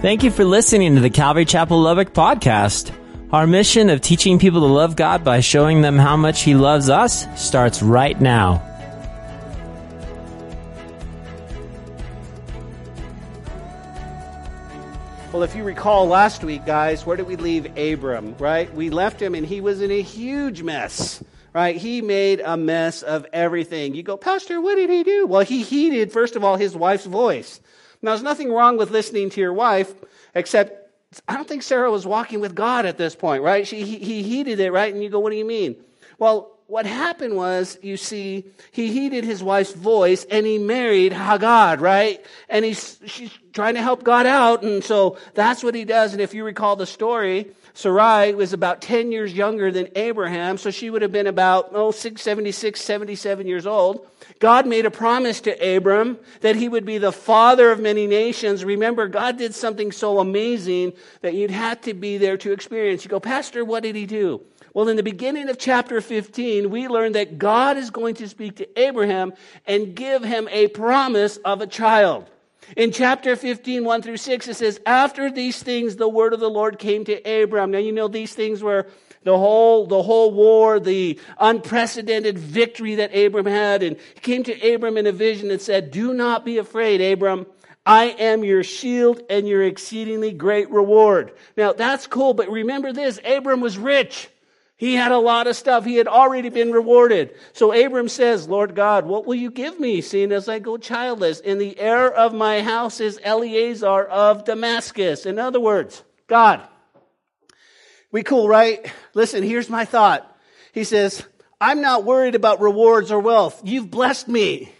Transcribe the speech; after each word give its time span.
Thank 0.00 0.22
you 0.22 0.30
for 0.30 0.46
listening 0.46 0.94
to 0.94 1.02
the 1.02 1.10
Calvary 1.10 1.44
Chapel 1.44 1.78
Lubbock 1.78 2.14
podcast. 2.14 2.90
Our 3.34 3.46
mission 3.46 3.90
of 3.90 4.00
teaching 4.00 4.38
people 4.38 4.60
to 4.60 4.66
love 4.66 4.96
God 4.96 5.24
by 5.24 5.40
showing 5.40 5.82
them 5.82 5.98
how 5.98 6.16
much 6.16 6.40
He 6.40 6.54
loves 6.54 6.88
us 6.88 7.26
starts 7.38 7.82
right 7.82 8.18
now. 8.18 8.66
Well, 15.34 15.42
if 15.42 15.54
you 15.54 15.64
recall 15.64 16.06
last 16.06 16.42
week, 16.44 16.64
guys, 16.64 17.04
where 17.04 17.18
did 17.18 17.26
we 17.26 17.36
leave 17.36 17.76
Abram, 17.76 18.34
right? 18.38 18.72
We 18.74 18.88
left 18.88 19.20
him 19.20 19.34
and 19.34 19.44
he 19.44 19.60
was 19.60 19.82
in 19.82 19.90
a 19.90 20.00
huge 20.00 20.62
mess, 20.62 21.22
right? 21.52 21.76
He 21.76 22.00
made 22.00 22.40
a 22.40 22.56
mess 22.56 23.02
of 23.02 23.26
everything. 23.34 23.94
You 23.94 24.02
go, 24.02 24.16
Pastor, 24.16 24.62
what 24.62 24.76
did 24.76 24.88
he 24.88 25.04
do? 25.04 25.26
Well, 25.26 25.42
he 25.42 25.62
heeded, 25.62 26.10
first 26.10 26.36
of 26.36 26.42
all, 26.42 26.56
his 26.56 26.74
wife's 26.74 27.04
voice. 27.04 27.60
Now, 28.02 28.12
there's 28.12 28.22
nothing 28.22 28.52
wrong 28.52 28.76
with 28.76 28.90
listening 28.90 29.30
to 29.30 29.40
your 29.40 29.52
wife, 29.52 29.92
except 30.34 30.80
I 31.26 31.34
don't 31.34 31.48
think 31.48 31.62
Sarah 31.62 31.90
was 31.90 32.06
walking 32.06 32.40
with 32.40 32.54
God 32.54 32.86
at 32.86 32.96
this 32.96 33.16
point, 33.16 33.42
right? 33.42 33.66
She, 33.66 33.82
he, 33.82 33.98
he 33.98 34.22
heeded 34.22 34.60
it, 34.60 34.70
right? 34.70 34.92
And 34.92 35.02
you 35.02 35.10
go, 35.10 35.18
what 35.18 35.30
do 35.30 35.36
you 35.36 35.44
mean? 35.44 35.76
Well, 36.18 36.52
what 36.70 36.86
happened 36.86 37.34
was, 37.34 37.76
you 37.82 37.96
see, 37.96 38.44
he 38.70 38.92
heeded 38.92 39.24
his 39.24 39.42
wife's 39.42 39.72
voice 39.72 40.24
and 40.30 40.46
he 40.46 40.56
married 40.56 41.12
Hagar, 41.12 41.76
right? 41.78 42.24
And 42.48 42.64
he's, 42.64 43.00
she's 43.06 43.32
trying 43.52 43.74
to 43.74 43.82
help 43.82 44.04
God 44.04 44.24
out. 44.24 44.62
And 44.62 44.84
so 44.84 45.18
that's 45.34 45.64
what 45.64 45.74
he 45.74 45.84
does. 45.84 46.12
And 46.12 46.22
if 46.22 46.32
you 46.32 46.44
recall 46.44 46.76
the 46.76 46.86
story, 46.86 47.50
Sarai 47.74 48.34
was 48.34 48.52
about 48.52 48.82
10 48.82 49.10
years 49.10 49.34
younger 49.34 49.72
than 49.72 49.88
Abraham. 49.96 50.58
So 50.58 50.70
she 50.70 50.90
would 50.90 51.02
have 51.02 51.10
been 51.10 51.26
about, 51.26 51.70
oh, 51.72 51.90
676, 51.90 52.80
77 52.80 53.48
years 53.48 53.66
old. 53.66 54.06
God 54.40 54.66
made 54.66 54.86
a 54.86 54.90
promise 54.90 55.42
to 55.42 55.76
Abram 55.76 56.18
that 56.40 56.56
he 56.56 56.68
would 56.68 56.86
be 56.86 56.96
the 56.96 57.12
father 57.12 57.70
of 57.70 57.78
many 57.78 58.06
nations. 58.06 58.64
Remember, 58.64 59.06
God 59.06 59.36
did 59.36 59.54
something 59.54 59.92
so 59.92 60.18
amazing 60.18 60.94
that 61.20 61.34
you'd 61.34 61.50
have 61.50 61.82
to 61.82 61.92
be 61.92 62.16
there 62.16 62.38
to 62.38 62.50
experience. 62.50 63.04
You 63.04 63.10
go, 63.10 63.20
Pastor, 63.20 63.64
what 63.66 63.82
did 63.82 63.94
he 63.94 64.06
do? 64.06 64.40
Well, 64.72 64.88
in 64.88 64.96
the 64.96 65.02
beginning 65.02 65.50
of 65.50 65.58
chapter 65.58 66.00
15, 66.00 66.70
we 66.70 66.88
learn 66.88 67.12
that 67.12 67.38
God 67.38 67.76
is 67.76 67.90
going 67.90 68.14
to 68.16 68.28
speak 68.28 68.56
to 68.56 68.80
Abraham 68.80 69.34
and 69.66 69.94
give 69.94 70.24
him 70.24 70.48
a 70.50 70.68
promise 70.68 71.36
of 71.38 71.60
a 71.60 71.66
child. 71.66 72.30
In 72.76 72.92
chapter 72.92 73.36
15, 73.36 73.84
1 73.84 74.02
through 74.02 74.16
6, 74.16 74.48
it 74.48 74.56
says, 74.56 74.80
After 74.86 75.30
these 75.30 75.62
things, 75.62 75.96
the 75.96 76.08
word 76.08 76.32
of 76.32 76.40
the 76.40 76.48
Lord 76.48 76.78
came 76.78 77.04
to 77.04 77.42
Abram. 77.42 77.72
Now, 77.72 77.78
you 77.78 77.92
know, 77.92 78.08
these 78.08 78.32
things 78.32 78.62
were 78.62 78.86
the 79.22 79.36
whole, 79.36 79.86
the 79.86 80.02
whole 80.02 80.32
war, 80.32 80.80
the 80.80 81.18
unprecedented 81.38 82.38
victory 82.38 82.96
that 82.96 83.14
Abram 83.14 83.46
had. 83.46 83.82
And 83.82 83.96
he 84.14 84.20
came 84.20 84.42
to 84.44 84.74
Abram 84.74 84.96
in 84.96 85.06
a 85.06 85.12
vision 85.12 85.50
and 85.50 85.60
said, 85.60 85.90
Do 85.90 86.14
not 86.14 86.44
be 86.44 86.58
afraid, 86.58 87.00
Abram. 87.00 87.46
I 87.84 88.04
am 88.06 88.44
your 88.44 88.62
shield 88.62 89.22
and 89.30 89.48
your 89.48 89.62
exceedingly 89.62 90.32
great 90.32 90.70
reward. 90.70 91.32
Now, 91.56 91.72
that's 91.72 92.06
cool, 92.06 92.34
but 92.34 92.50
remember 92.50 92.92
this 92.92 93.18
Abram 93.24 93.60
was 93.60 93.78
rich. 93.78 94.28
He 94.76 94.94
had 94.94 95.12
a 95.12 95.18
lot 95.18 95.46
of 95.46 95.56
stuff. 95.56 95.84
He 95.84 95.96
had 95.96 96.08
already 96.08 96.48
been 96.48 96.72
rewarded. 96.72 97.34
So 97.52 97.72
Abram 97.72 98.08
says, 98.08 98.48
Lord 98.48 98.74
God, 98.74 99.04
what 99.04 99.26
will 99.26 99.34
you 99.34 99.50
give 99.50 99.78
me, 99.78 100.00
seeing 100.00 100.32
as 100.32 100.48
I 100.48 100.58
go 100.58 100.78
childless? 100.78 101.40
And 101.40 101.60
the 101.60 101.78
heir 101.78 102.10
of 102.10 102.32
my 102.32 102.62
house 102.62 102.98
is 102.98 103.20
Eliezer 103.22 104.04
of 104.04 104.46
Damascus. 104.46 105.26
In 105.26 105.38
other 105.38 105.60
words, 105.60 106.02
God. 106.28 106.66
We 108.12 108.22
cool, 108.22 108.48
right? 108.48 108.90
Listen, 109.14 109.42
here's 109.42 109.70
my 109.70 109.84
thought. 109.84 110.26
He 110.72 110.84
says, 110.84 111.24
I'm 111.60 111.80
not 111.80 112.04
worried 112.04 112.34
about 112.34 112.60
rewards 112.60 113.12
or 113.12 113.20
wealth. 113.20 113.60
You've 113.64 113.90
blessed 113.90 114.28
me. 114.28 114.72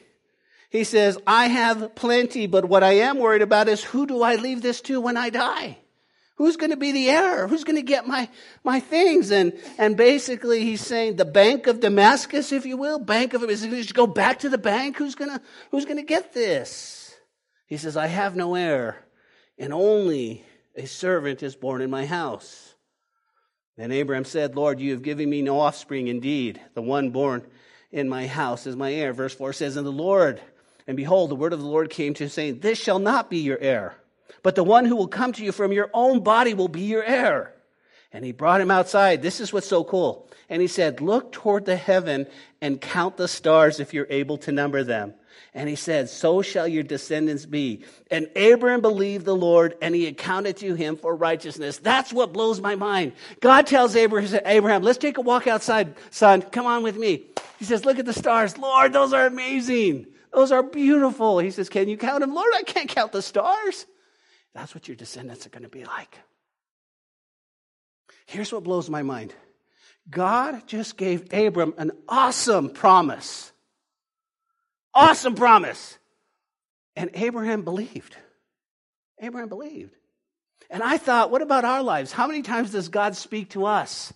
He 0.71 0.85
says, 0.85 1.19
I 1.27 1.49
have 1.49 1.95
plenty, 1.95 2.47
but 2.47 2.65
what 2.65 2.85
I 2.85 2.93
am 2.93 3.19
worried 3.19 3.43
about 3.43 3.69
is 3.69 3.83
who 3.83 4.07
do 4.07 4.23
I 4.23 4.37
leave 4.37 4.63
this 4.63 4.81
to 4.83 5.01
when 5.01 5.17
I 5.17 5.31
die? 5.31 5.79
Who's 6.37 6.57
going 6.57 6.71
to 6.71 6.77
be 6.77 6.93
the 6.93 7.11
heir? 7.11 7.47
Who's 7.47 7.65
going 7.65 7.77
to 7.77 7.83
get 7.83 8.07
my, 8.07 8.29
my 8.65 8.81
things? 8.81 9.31
And, 9.31 9.53
and 9.79 9.97
basically 9.97 10.65
he's 10.65 10.81
saying 10.81 11.17
the 11.17 11.25
bank 11.27 11.67
of 11.67 11.81
Damascus, 11.81 12.51
if 12.51 12.65
you 12.65 12.77
will, 12.77 12.99
bank 12.99 13.35
of, 13.35 13.43
is 13.43 13.67
going 13.67 13.83
to 13.83 13.95
go 13.95 14.07
back 14.07 14.39
to 14.39 14.49
the 14.49 14.57
bank? 14.57 14.97
Who's 14.97 15.17
going 15.17 15.31
to, 15.31 15.43
who's 15.71 15.85
going 15.85 15.99
to 15.99 16.03
get 16.03 16.33
this? 16.33 17.15
He 17.67 17.77
says, 17.77 17.97
I 17.97 18.07
have 18.07 18.37
no 18.37 18.55
heir 18.55 19.05
and 19.59 19.75
only 19.75 20.43
a 20.75 20.87
servant 20.87 21.43
is 21.43 21.55
born 21.55 21.83
in 21.83 21.91
my 21.91 22.07
house. 22.07 22.70
Then 23.81 23.93
Abraham 23.93 24.25
said, 24.25 24.57
Lord, 24.57 24.79
you 24.81 24.93
have 24.93 25.03
given 25.03 25.29
me 25.29 25.43
no 25.43 25.61
offspring 25.61 26.09
indeed. 26.09 26.61
The 26.75 26.83
one 26.83 27.11
born 27.11 27.47
in 27.91 28.09
my 28.09 28.27
house 28.27 28.67
is 28.67 28.77
my 28.77 28.93
heir. 28.93 29.13
Verse 29.13 29.35
4 29.35 29.53
says, 29.53 29.77
And 29.77 29.87
the 29.87 29.91
Lord, 29.91 30.41
and 30.87 30.97
behold, 30.97 31.31
the 31.31 31.37
word 31.37 31.53
of 31.53 31.61
the 31.61 31.67
Lord 31.67 31.91
came 31.91 32.15
to 32.15 32.25
him 32.25 32.31
saying, 32.31 32.61
This 32.61 32.79
shall 32.79 32.99
not 32.99 33.31
be 33.31 33.39
your 33.39 33.59
heir 33.59 33.97
but 34.43 34.55
the 34.55 34.65
one 34.65 34.85
who 34.85 34.97
will 34.97 35.09
come 35.09 35.33
to 35.33 35.45
you 35.45 35.53
from 35.53 35.73
your 35.73 35.91
own 35.93 36.23
body 36.23 36.55
will 36.55 36.69
be 36.69 36.83
your 36.83 37.05
heir. 37.05 37.55
And 38.13 38.25
he 38.25 38.33
brought 38.33 38.61
him 38.61 38.71
outside. 38.71 39.23
This 39.23 39.41
is 39.41 39.53
what's 39.53 39.69
so 39.69 39.85
cool. 39.85 40.29
And 40.49 40.61
he 40.61 40.69
said, 40.69 41.01
Look 41.01 41.31
toward 41.31 41.65
the 41.65 41.77
heaven 41.77 42.27
and 42.61 42.81
count 42.81 43.17
the 43.17 43.29
stars 43.29 43.79
if 43.79 43.95
you're 43.95 44.07
able 44.11 44.39
to 44.39 44.53
number 44.53 44.83
them. 44.83 45.15
And 45.55 45.69
he 45.69 45.77
said, 45.77 46.09
So 46.09 46.43
shall 46.43 46.69
your 46.69 46.83
descendants 46.83 47.47
be. 47.47 47.85
And 48.11 48.29
Abraham 48.37 48.81
believed 48.81 49.25
the 49.25 49.37
Lord, 49.37 49.77
and 49.83 49.95
he 49.95 50.07
accounted 50.07 50.57
to 50.59 50.75
him 50.75 50.97
for 50.97 51.15
righteousness. 51.15 51.79
That's 51.79 52.13
what 52.13 52.33
blows 52.33 52.61
my 52.61 52.77
mind. 52.77 53.13
God 53.41 53.67
tells 53.67 53.97
Abraham, 53.97 54.41
Abraham, 54.45 54.83
let's 54.83 54.99
take 54.99 55.19
a 55.19 55.23
walk 55.23 55.47
outside, 55.47 55.95
son. 56.11 56.43
Come 56.43 56.67
on 56.67 56.83
with 56.83 56.97
me. 56.97 57.25
He 57.59 57.65
says, 57.65 57.85
Look 57.85 57.99
at 57.99 58.07
the 58.07 58.13
stars. 58.13 58.57
Lord, 58.59 58.93
those 58.93 59.13
are 59.13 59.27
amazing. 59.27 60.07
Those 60.33 60.53
are 60.53 60.63
beautiful. 60.63 61.39
He 61.39 61.51
says, 61.51 61.69
Can 61.69 61.89
you 61.89 61.97
count 61.97 62.21
them? 62.21 62.35
Lord, 62.35 62.53
I 62.55 62.63
can't 62.63 62.89
count 62.89 63.13
the 63.13 63.23
stars. 63.23 63.87
That's 64.55 64.75
what 64.75 64.89
your 64.89 64.97
descendants 64.97 65.47
are 65.47 65.51
going 65.51 65.63
to 65.63 65.69
be 65.69 65.85
like. 65.85 66.19
Here's 68.27 68.53
what 68.53 68.63
blows 68.63 68.89
my 68.89 69.03
mind 69.03 69.35
God 70.09 70.67
just 70.67 70.97
gave 70.97 71.33
Abram 71.33 71.75
an 71.79 71.93
awesome 72.09 72.71
promise. 72.71 73.50
Awesome 74.95 75.35
promise. 75.35 75.99
And 76.97 77.11
Abraham 77.15 77.63
believed. 77.63 78.17
Abraham 79.21 79.49
believed. 79.49 79.95
And 80.71 80.83
I 80.83 80.99
thought, 80.99 81.31
what 81.31 81.43
about 81.43 81.65
our 81.65 81.83
lives? 81.83 82.13
How 82.13 82.27
many 82.27 82.43
times 82.43 82.71
does 82.73 82.89
God 82.89 83.17
speak 83.17 83.51
to 83.51 83.67
us 83.67 84.13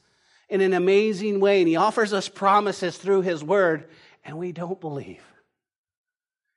in 0.48 0.60
an 0.60 0.72
amazing 0.72 1.40
way? 1.40 1.60
And 1.60 1.68
He 1.68 1.76
offers 1.76 2.12
us 2.12 2.28
promises 2.28 2.96
through 2.96 3.22
His 3.22 3.42
Word, 3.42 3.88
and 4.24 4.38
we 4.38 4.52
don't 4.52 4.80
believe. 4.80 5.22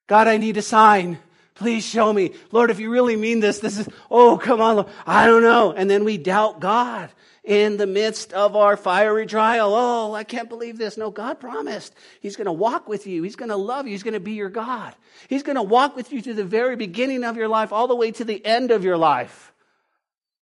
God, 0.07 0.27
I 0.27 0.37
need 0.37 0.57
a 0.57 0.61
sign. 0.61 1.19
Please 1.57 1.83
show 1.83 2.13
me. 2.13 2.33
Lord, 2.51 2.69
if 2.69 2.79
you 2.79 2.91
really 2.91 3.15
mean 3.15 3.39
this, 3.39 3.59
this 3.59 3.79
is, 3.79 3.89
oh, 4.11 4.37
come 4.37 4.61
on, 4.61 4.75
Lord. 4.75 4.87
I 5.07 5.25
don't 5.25 5.41
know. 5.41 5.71
And 5.71 5.89
then 5.89 6.03
we 6.05 6.17
doubt 6.17 6.59
God 6.59 7.09
in 7.43 7.77
the 7.77 7.87
midst 7.87 8.31
of 8.33 8.55
our 8.55 8.77
fiery 8.77 9.25
trial. 9.25 9.73
Oh, 9.73 10.13
I 10.13 10.23
can't 10.23 10.49
believe 10.49 10.77
this. 10.77 10.97
No, 10.97 11.09
God 11.09 11.39
promised. 11.39 11.95
He's 12.21 12.35
going 12.35 12.45
to 12.45 12.51
walk 12.51 12.87
with 12.87 13.07
you. 13.07 13.23
He's 13.23 13.35
going 13.35 13.49
to 13.49 13.55
love 13.55 13.87
you. 13.87 13.93
He's 13.93 14.03
going 14.03 14.13
to 14.13 14.19
be 14.19 14.33
your 14.33 14.49
God. 14.49 14.93
He's 15.29 15.41
going 15.41 15.55
to 15.55 15.63
walk 15.63 15.95
with 15.95 16.13
you 16.13 16.21
to 16.21 16.33
the 16.35 16.43
very 16.43 16.75
beginning 16.75 17.23
of 17.23 17.37
your 17.37 17.47
life, 17.47 17.73
all 17.73 17.87
the 17.87 17.95
way 17.95 18.11
to 18.11 18.23
the 18.23 18.45
end 18.45 18.69
of 18.69 18.83
your 18.83 18.97
life. 18.97 19.51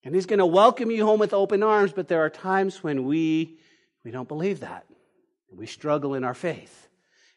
And 0.05 0.15
He's 0.15 0.27
going 0.27 0.39
to 0.39 0.47
welcome 0.47 0.93
you 0.93 1.05
home 1.05 1.19
with 1.19 1.35
open 1.35 1.65
arms. 1.65 1.93
But 1.93 2.07
there 2.07 2.25
are 2.25 2.31
times 2.31 2.85
when 2.85 3.05
we, 3.05 3.59
we 4.05 4.13
don't 4.13 4.29
believe 4.29 4.61
that. 4.61 4.87
We 5.53 5.67
struggle 5.67 6.15
in 6.15 6.23
our 6.23 6.35
faith. 6.35 6.89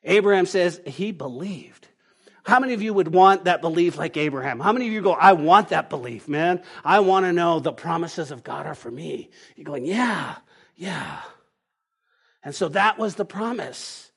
Abraham 0.03 0.45
says 0.45 0.79
he 0.85 1.11
believed. 1.11 1.87
How 2.43 2.59
many 2.59 2.73
of 2.73 2.81
you 2.81 2.93
would 2.93 3.13
want 3.13 3.45
that 3.45 3.61
belief 3.61 3.97
like 3.97 4.17
Abraham? 4.17 4.59
How 4.59 4.73
many 4.73 4.87
of 4.87 4.93
you 4.93 5.01
go, 5.01 5.13
I 5.13 5.33
want 5.33 5.69
that 5.69 5.89
belief, 5.89 6.27
man? 6.27 6.61
I 6.83 6.99
want 6.99 7.25
to 7.25 7.31
know 7.31 7.59
the 7.59 7.71
promises 7.71 8.31
of 8.31 8.43
God 8.43 8.65
are 8.65 8.75
for 8.75 8.91
me. 8.91 9.29
You're 9.55 9.65
going, 9.65 9.85
yeah, 9.85 10.35
yeah. 10.75 11.21
And 12.43 12.53
so 12.53 12.67
that 12.69 12.97
was 12.97 13.15
the 13.15 13.25
promise. 13.25 14.11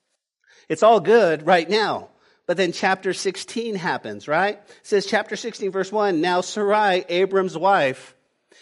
It's 0.68 0.82
all 0.82 0.98
good 0.98 1.46
right 1.46 1.70
now. 1.70 2.08
But 2.46 2.56
then 2.56 2.72
chapter 2.72 3.12
16 3.12 3.76
happens, 3.76 4.26
right? 4.26 4.54
It 4.56 4.78
says 4.82 5.06
chapter 5.06 5.36
16 5.36 5.70
verse 5.70 5.92
1, 5.92 6.20
now 6.20 6.40
Sarai, 6.40 7.04
Abram's 7.08 7.56
wife, 7.56 8.14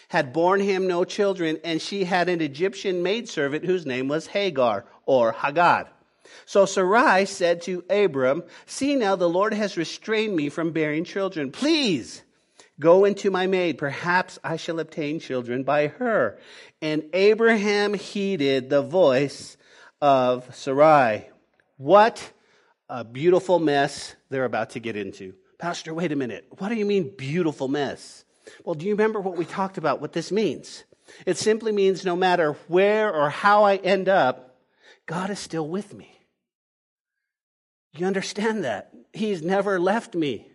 had 0.09 0.33
borne 0.33 0.59
him 0.59 0.87
no 0.87 1.03
children, 1.03 1.57
and 1.63 1.81
she 1.81 2.03
had 2.03 2.29
an 2.29 2.41
Egyptian 2.41 3.01
maidservant 3.01 3.65
whose 3.65 3.85
name 3.85 4.07
was 4.07 4.27
Hagar 4.27 4.85
or 5.05 5.33
Haggad. 5.33 5.87
So 6.45 6.65
Sarai 6.65 7.25
said 7.25 7.61
to 7.63 7.83
Abram, 7.89 8.43
See 8.65 8.95
now, 8.95 9.15
the 9.15 9.29
Lord 9.29 9.53
has 9.53 9.77
restrained 9.77 10.35
me 10.35 10.49
from 10.49 10.71
bearing 10.71 11.03
children. 11.03 11.51
Please 11.51 12.21
go 12.79 13.05
into 13.05 13.31
my 13.31 13.47
maid. 13.47 13.77
Perhaps 13.77 14.39
I 14.43 14.57
shall 14.57 14.79
obtain 14.79 15.19
children 15.19 15.63
by 15.63 15.87
her. 15.87 16.37
And 16.81 17.03
Abraham 17.13 17.93
heeded 17.93 18.69
the 18.69 18.81
voice 18.81 19.57
of 20.01 20.53
Sarai. 20.55 21.29
What 21.77 22.31
a 22.89 23.03
beautiful 23.03 23.59
mess 23.59 24.15
they're 24.29 24.45
about 24.45 24.71
to 24.71 24.79
get 24.79 24.95
into. 24.95 25.33
Pastor, 25.57 25.93
wait 25.93 26.11
a 26.11 26.15
minute. 26.15 26.45
What 26.57 26.69
do 26.69 26.75
you 26.75 26.85
mean, 26.85 27.13
beautiful 27.15 27.67
mess? 27.67 28.23
Well, 28.63 28.75
do 28.75 28.85
you 28.85 28.91
remember 28.93 29.19
what 29.19 29.37
we 29.37 29.45
talked 29.45 29.77
about, 29.77 30.01
what 30.01 30.13
this 30.13 30.31
means? 30.31 30.83
It 31.25 31.37
simply 31.37 31.71
means 31.71 32.05
no 32.05 32.15
matter 32.15 32.53
where 32.67 33.13
or 33.13 33.29
how 33.29 33.63
I 33.63 33.77
end 33.77 34.09
up, 34.09 34.57
God 35.05 35.29
is 35.29 35.39
still 35.39 35.67
with 35.67 35.93
me. 35.93 36.14
You 37.97 38.05
understand 38.05 38.63
that? 38.63 38.91
He's 39.13 39.41
never 39.41 39.79
left 39.79 40.15
me. 40.15 40.47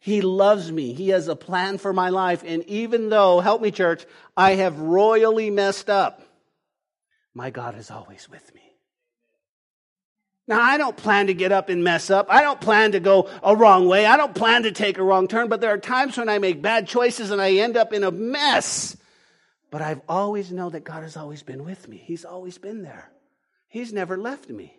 He 0.00 0.20
loves 0.20 0.70
me. 0.70 0.92
He 0.92 1.08
has 1.08 1.28
a 1.28 1.36
plan 1.36 1.78
for 1.78 1.92
my 1.92 2.10
life. 2.10 2.42
And 2.46 2.62
even 2.64 3.08
though, 3.08 3.40
help 3.40 3.62
me, 3.62 3.70
church, 3.70 4.04
I 4.36 4.52
have 4.52 4.78
royally 4.78 5.50
messed 5.50 5.88
up, 5.88 6.22
my 7.32 7.50
God 7.50 7.76
is 7.76 7.90
always 7.90 8.28
with 8.28 8.54
me. 8.54 8.60
Now, 10.46 10.60
I 10.60 10.76
don't 10.76 10.96
plan 10.96 11.28
to 11.28 11.34
get 11.34 11.52
up 11.52 11.70
and 11.70 11.82
mess 11.82 12.10
up. 12.10 12.26
I 12.28 12.42
don't 12.42 12.60
plan 12.60 12.92
to 12.92 13.00
go 13.00 13.30
a 13.42 13.56
wrong 13.56 13.88
way. 13.88 14.04
I 14.04 14.18
don't 14.18 14.34
plan 14.34 14.64
to 14.64 14.72
take 14.72 14.98
a 14.98 15.02
wrong 15.02 15.26
turn, 15.26 15.48
but 15.48 15.62
there 15.62 15.72
are 15.72 15.78
times 15.78 16.18
when 16.18 16.28
I 16.28 16.38
make 16.38 16.60
bad 16.60 16.86
choices 16.86 17.30
and 17.30 17.40
I 17.40 17.52
end 17.52 17.78
up 17.78 17.94
in 17.94 18.04
a 18.04 18.10
mess. 18.10 18.94
But 19.70 19.80
I've 19.80 20.02
always 20.06 20.52
known 20.52 20.72
that 20.72 20.84
God 20.84 21.02
has 21.02 21.16
always 21.16 21.42
been 21.42 21.64
with 21.64 21.88
me. 21.88 21.96
He's 21.96 22.26
always 22.26 22.58
been 22.58 22.82
there. 22.82 23.10
He's 23.68 23.92
never 23.92 24.18
left 24.18 24.50
me. 24.50 24.76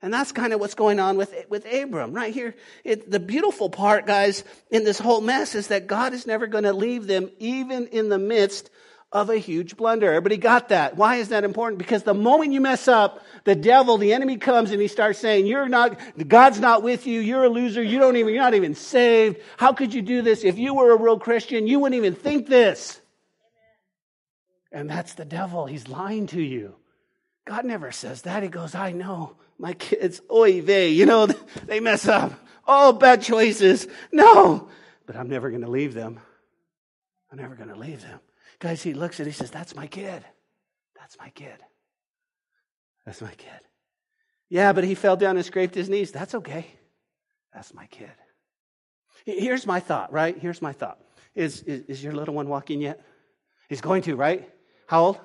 And 0.00 0.14
that's 0.14 0.30
kind 0.30 0.52
of 0.52 0.60
what's 0.60 0.74
going 0.74 1.00
on 1.00 1.16
with, 1.16 1.34
with 1.48 1.66
Abram 1.72 2.12
right 2.12 2.32
here. 2.32 2.54
It, 2.84 3.10
the 3.10 3.18
beautiful 3.18 3.68
part, 3.68 4.06
guys, 4.06 4.44
in 4.70 4.84
this 4.84 4.98
whole 4.98 5.20
mess 5.20 5.56
is 5.56 5.68
that 5.68 5.88
God 5.88 6.12
is 6.12 6.26
never 6.26 6.46
going 6.46 6.64
to 6.64 6.72
leave 6.72 7.06
them 7.06 7.30
even 7.38 7.88
in 7.88 8.08
the 8.08 8.18
midst 8.18 8.70
of 9.10 9.30
a 9.30 9.38
huge 9.38 9.76
blunder. 9.76 10.06
Everybody 10.06 10.36
got 10.36 10.68
that. 10.68 10.96
Why 10.96 11.16
is 11.16 11.30
that 11.30 11.42
important? 11.42 11.78
Because 11.78 12.02
the 12.02 12.14
moment 12.14 12.52
you 12.52 12.60
mess 12.60 12.86
up, 12.86 13.24
the 13.44 13.56
devil, 13.56 13.96
the 13.96 14.12
enemy 14.12 14.36
comes 14.36 14.70
and 14.70 14.80
he 14.80 14.86
starts 14.86 15.18
saying, 15.18 15.46
you're 15.46 15.68
not, 15.68 15.98
God's 16.28 16.60
not 16.60 16.82
with 16.82 17.06
you. 17.06 17.20
You're 17.20 17.44
a 17.44 17.48
loser. 17.48 17.82
You 17.82 17.98
don't 17.98 18.16
even, 18.16 18.34
you're 18.34 18.42
not 18.42 18.54
even 18.54 18.74
saved. 18.74 19.38
How 19.56 19.72
could 19.72 19.94
you 19.94 20.02
do 20.02 20.22
this? 20.22 20.44
If 20.44 20.58
you 20.58 20.74
were 20.74 20.92
a 20.92 20.98
real 20.98 21.18
Christian, 21.18 21.66
you 21.66 21.80
wouldn't 21.80 21.96
even 21.96 22.14
think 22.14 22.46
this. 22.46 23.00
And 24.70 24.88
that's 24.88 25.14
the 25.14 25.24
devil. 25.24 25.66
He's 25.66 25.88
lying 25.88 26.26
to 26.28 26.42
you. 26.42 26.76
God 27.46 27.64
never 27.64 27.90
says 27.90 28.22
that. 28.22 28.42
He 28.42 28.50
goes, 28.50 28.74
I 28.74 28.92
know 28.92 29.36
my 29.58 29.72
kids, 29.74 30.20
oy 30.30 30.62
vey, 30.62 30.90
you 30.90 31.06
know, 31.06 31.26
they 31.66 31.80
mess 31.80 32.06
up. 32.06 32.32
All 32.66 32.92
bad 32.92 33.22
choices. 33.22 33.86
No, 34.12 34.68
but 35.06 35.16
I'm 35.16 35.28
never 35.28 35.50
going 35.50 35.62
to 35.62 35.70
leave 35.70 35.94
them. 35.94 36.20
I'm 37.30 37.38
never 37.38 37.54
going 37.54 37.70
to 37.70 37.76
leave 37.76 38.02
them. 38.02 38.20
Guys, 38.58 38.82
he 38.82 38.94
looks 38.94 39.20
at 39.20 39.26
it, 39.26 39.30
he 39.30 39.34
says, 39.34 39.50
That's 39.50 39.74
my 39.74 39.86
kid. 39.86 40.24
That's 40.98 41.18
my 41.18 41.30
kid. 41.30 41.56
That's 43.06 43.22
my 43.22 43.32
kid. 43.34 43.60
Yeah, 44.50 44.72
but 44.72 44.84
he 44.84 44.94
fell 44.94 45.16
down 45.16 45.36
and 45.36 45.44
scraped 45.44 45.74
his 45.74 45.88
knees. 45.88 46.10
That's 46.10 46.34
okay. 46.34 46.66
That's 47.54 47.72
my 47.72 47.86
kid. 47.86 48.10
Here's 49.24 49.66
my 49.66 49.80
thought, 49.80 50.12
right? 50.12 50.36
Here's 50.38 50.60
my 50.60 50.72
thought. 50.72 50.98
Is, 51.34 51.62
is, 51.62 51.82
is 51.82 52.04
your 52.04 52.12
little 52.12 52.34
one 52.34 52.48
walking 52.48 52.80
yet? 52.80 53.00
He's 53.68 53.80
going 53.80 54.02
to, 54.02 54.16
right? 54.16 54.48
How 54.86 55.04
old? 55.04 55.20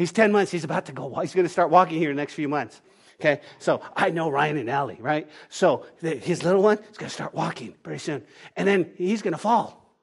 He's 0.00 0.12
10 0.12 0.32
months. 0.32 0.50
He's 0.50 0.64
about 0.64 0.86
to 0.86 0.92
go. 0.92 1.14
He's 1.20 1.34
going 1.34 1.44
to 1.44 1.52
start 1.52 1.68
walking 1.68 1.98
here 1.98 2.08
in 2.08 2.16
the 2.16 2.22
next 2.22 2.32
few 2.32 2.48
months. 2.48 2.80
Okay, 3.20 3.42
so 3.58 3.82
I 3.94 4.08
know 4.08 4.30
Ryan 4.30 4.56
and 4.56 4.70
Allie, 4.70 4.96
right? 4.98 5.28
So 5.50 5.84
the, 6.00 6.16
his 6.16 6.42
little 6.42 6.62
one 6.62 6.78
is 6.78 6.96
going 6.96 7.10
to 7.10 7.14
start 7.14 7.34
walking 7.34 7.74
pretty 7.82 7.98
soon. 7.98 8.22
And 8.56 8.66
then 8.66 8.92
he's 8.96 9.20
going 9.20 9.34
to 9.34 9.38
fall. 9.38 9.94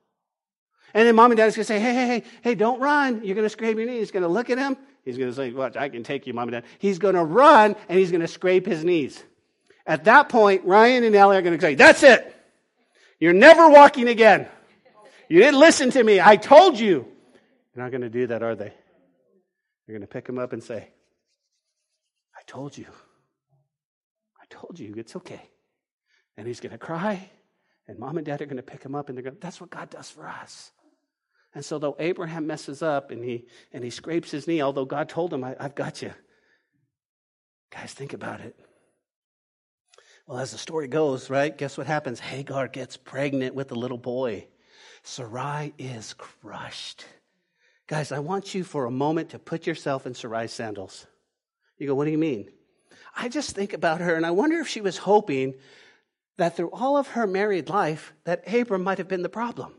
And 0.93 1.07
then 1.07 1.15
mom 1.15 1.31
and 1.31 1.37
dad 1.39 1.47
is 1.47 1.55
going 1.55 1.63
to 1.63 1.67
say, 1.67 1.79
hey, 1.79 1.95
hey, 1.95 2.05
hey, 2.05 2.23
hey, 2.43 2.53
don't 2.53 2.79
run. 2.79 3.23
You're 3.23 3.33
going 3.33 3.45
to 3.45 3.49
scrape 3.49 3.75
your 3.75 3.87
knee. 3.87 3.97
He's 3.97 4.11
going 4.11 4.21
to 4.21 4.29
look 4.29 4.51
at 4.51 4.59
him. 4.59 4.77
He's 5.03 5.17
going 5.17 5.31
to 5.31 5.35
say, 5.35 5.49
watch, 5.49 5.75
I 5.75 5.89
can 5.89 6.03
take 6.03 6.27
you, 6.27 6.33
mom 6.35 6.49
and 6.49 6.61
dad. 6.61 6.65
He's 6.77 6.99
going 6.99 7.15
to 7.15 7.23
run 7.23 7.75
and 7.89 7.97
he's 7.97 8.11
going 8.11 8.21
to 8.21 8.27
scrape 8.27 8.67
his 8.67 8.83
knees. 8.83 9.23
At 9.87 10.03
that 10.03 10.29
point, 10.29 10.63
Ryan 10.63 11.05
and 11.05 11.15
Allie 11.15 11.37
are 11.37 11.41
going 11.41 11.57
to 11.57 11.61
say, 11.61 11.73
that's 11.73 12.03
it. 12.03 12.35
You're 13.19 13.33
never 13.33 13.67
walking 13.67 14.09
again. 14.09 14.47
You 15.27 15.39
didn't 15.39 15.59
listen 15.59 15.89
to 15.89 16.03
me. 16.03 16.21
I 16.21 16.35
told 16.35 16.77
you. 16.77 17.07
They're 17.73 17.83
not 17.83 17.89
going 17.89 18.01
to 18.01 18.11
do 18.11 18.27
that, 18.27 18.43
are 18.43 18.55
they? 18.55 18.73
They're 19.87 19.97
going 19.97 20.07
to 20.07 20.13
pick 20.13 20.27
him 20.27 20.37
up 20.37 20.53
and 20.53 20.61
say, 20.61 20.89
I 22.35 22.41
told 22.45 22.77
you. 22.77 22.87
I 24.39 24.45
told 24.49 24.77
you. 24.79 24.93
It's 24.97 25.15
okay. 25.15 25.49
And 26.35 26.45
he's 26.45 26.59
going 26.59 26.73
to 26.73 26.77
cry, 26.77 27.29
and 27.87 27.97
mom 27.97 28.17
and 28.17 28.25
dad 28.25 28.41
are 28.41 28.45
going 28.45 28.57
to 28.57 28.63
pick 28.63 28.83
him 28.83 28.93
up, 28.93 29.09
and 29.09 29.17
they're 29.17 29.23
going 29.23 29.37
that's 29.39 29.59
what 29.59 29.69
God 29.69 29.89
does 29.89 30.09
for 30.09 30.27
us. 30.27 30.71
And 31.55 31.65
so, 31.65 31.79
though 31.79 31.95
Abraham 31.97 32.45
messes 32.45 32.83
up 32.83 33.09
and 33.09 33.23
he, 33.23 33.47
and 33.73 33.83
he 33.83 33.89
scrapes 33.89 34.29
his 34.29 34.47
knee, 34.47 34.61
although 34.61 34.85
God 34.85 35.09
told 35.09 35.33
him, 35.33 35.43
I, 35.43 35.55
I've 35.59 35.73
got 35.73 36.01
you. 36.01 36.13
Guys, 37.71 37.93
think 37.93 38.13
about 38.13 38.41
it. 38.41 38.55
Well, 40.27 40.39
as 40.39 40.51
the 40.51 40.57
story 40.57 40.87
goes, 40.87 41.29
right, 41.29 41.57
guess 41.57 41.77
what 41.77 41.87
happens? 41.87 42.19
Hagar 42.19 42.67
gets 42.67 42.97
pregnant 42.97 43.55
with 43.55 43.71
a 43.71 43.75
little 43.75 43.97
boy. 43.97 44.47
Sarai 45.03 45.73
is 45.77 46.13
crushed. 46.13 47.05
Guys, 47.87 48.11
I 48.11 48.19
want 48.19 48.53
you 48.53 48.65
for 48.65 48.85
a 48.85 48.91
moment 48.91 49.29
to 49.29 49.39
put 49.39 49.65
yourself 49.65 50.05
in 50.05 50.13
Sarai's 50.13 50.51
sandals. 50.51 51.07
You 51.77 51.87
go, 51.87 51.95
what 51.95 52.05
do 52.05 52.11
you 52.11 52.17
mean? 52.17 52.51
I 53.15 53.29
just 53.29 53.55
think 53.55 53.73
about 53.73 54.01
her 54.01 54.15
and 54.15 54.25
I 54.25 54.31
wonder 54.31 54.59
if 54.59 54.67
she 54.67 54.81
was 54.81 54.97
hoping 54.97 55.55
that 56.37 56.55
through 56.55 56.69
all 56.71 56.97
of 56.97 57.07
her 57.09 57.25
married 57.25 57.69
life 57.69 58.13
that 58.25 58.43
Abram 58.53 58.83
might 58.83 58.97
have 58.97 59.07
been 59.07 59.23
the 59.23 59.29
problem. 59.29 59.73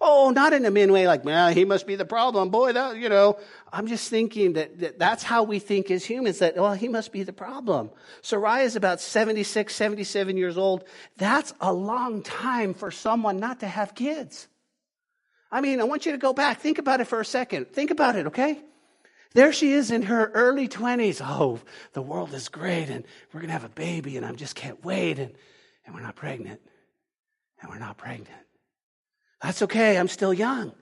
Oh, 0.00 0.30
not 0.30 0.52
in 0.52 0.64
a 0.64 0.70
mean 0.70 0.92
way, 0.92 1.06
like, 1.06 1.24
man, 1.24 1.54
he 1.54 1.64
must 1.64 1.86
be 1.86 1.94
the 1.94 2.04
problem. 2.04 2.50
Boy, 2.50 2.72
that, 2.72 2.96
you 2.96 3.08
know, 3.08 3.38
I'm 3.72 3.86
just 3.86 4.10
thinking 4.10 4.54
that, 4.54 4.78
that 4.80 4.98
that's 4.98 5.22
how 5.22 5.44
we 5.44 5.60
think 5.60 5.90
as 5.90 6.04
humans, 6.04 6.40
that, 6.40 6.56
well, 6.56 6.74
he 6.74 6.88
must 6.88 7.12
be 7.12 7.22
the 7.22 7.32
problem. 7.32 7.90
Sarai 8.20 8.64
is 8.64 8.74
about 8.76 9.00
76, 9.00 9.74
77 9.74 10.36
years 10.36 10.58
old. 10.58 10.84
That's 11.16 11.54
a 11.60 11.72
long 11.72 12.22
time 12.22 12.74
for 12.74 12.90
someone 12.90 13.38
not 13.38 13.60
to 13.60 13.68
have 13.68 13.94
kids. 13.94 14.48
I 15.54 15.60
mean, 15.60 15.80
I 15.80 15.84
want 15.84 16.04
you 16.04 16.10
to 16.10 16.18
go 16.18 16.32
back. 16.32 16.58
Think 16.58 16.78
about 16.78 17.00
it 17.00 17.04
for 17.04 17.20
a 17.20 17.24
second. 17.24 17.68
Think 17.68 17.92
about 17.92 18.16
it, 18.16 18.26
okay? 18.26 18.60
There 19.34 19.52
she 19.52 19.70
is 19.70 19.92
in 19.92 20.02
her 20.02 20.32
early 20.34 20.66
20s. 20.66 21.24
Oh, 21.24 21.60
the 21.92 22.02
world 22.02 22.34
is 22.34 22.48
great, 22.48 22.88
and 22.90 23.04
we're 23.32 23.38
going 23.38 23.50
to 23.50 23.52
have 23.52 23.62
a 23.62 23.68
baby, 23.68 24.16
and 24.16 24.26
I 24.26 24.32
just 24.32 24.56
can't 24.56 24.84
wait. 24.84 25.20
And, 25.20 25.32
and 25.86 25.94
we're 25.94 26.00
not 26.00 26.16
pregnant. 26.16 26.60
And 27.60 27.70
we're 27.70 27.78
not 27.78 27.96
pregnant. 27.98 28.30
That's 29.40 29.62
okay. 29.62 29.96
I'm 29.96 30.08
still 30.08 30.34
young. 30.34 30.72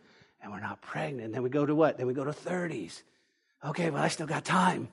And 0.41 0.51
we're 0.51 0.61
not 0.61 0.81
pregnant. 0.81 1.27
And 1.27 1.35
then 1.35 1.43
we 1.43 1.51
go 1.51 1.67
to 1.67 1.75
what? 1.75 1.99
Then 1.99 2.07
we 2.07 2.15
go 2.15 2.25
to 2.25 2.33
30s. 2.33 3.03
Okay, 3.63 3.91
well, 3.91 4.03
I 4.03 4.09
still 4.09 4.27
got 4.27 4.43
time. 4.43 4.89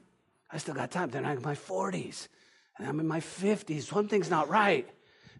I 0.52 0.58
still 0.58 0.76
got 0.76 0.92
time. 0.92 1.10
Then 1.10 1.24
I'm 1.24 1.38
in 1.38 1.44
my 1.44 1.56
40s. 1.56 2.28
And 2.78 2.86
I'm 2.86 3.00
in 3.00 3.08
my 3.08 3.22
50s. 3.22 3.84
Something's 3.84 4.30
not 4.30 4.50
right. 4.50 4.90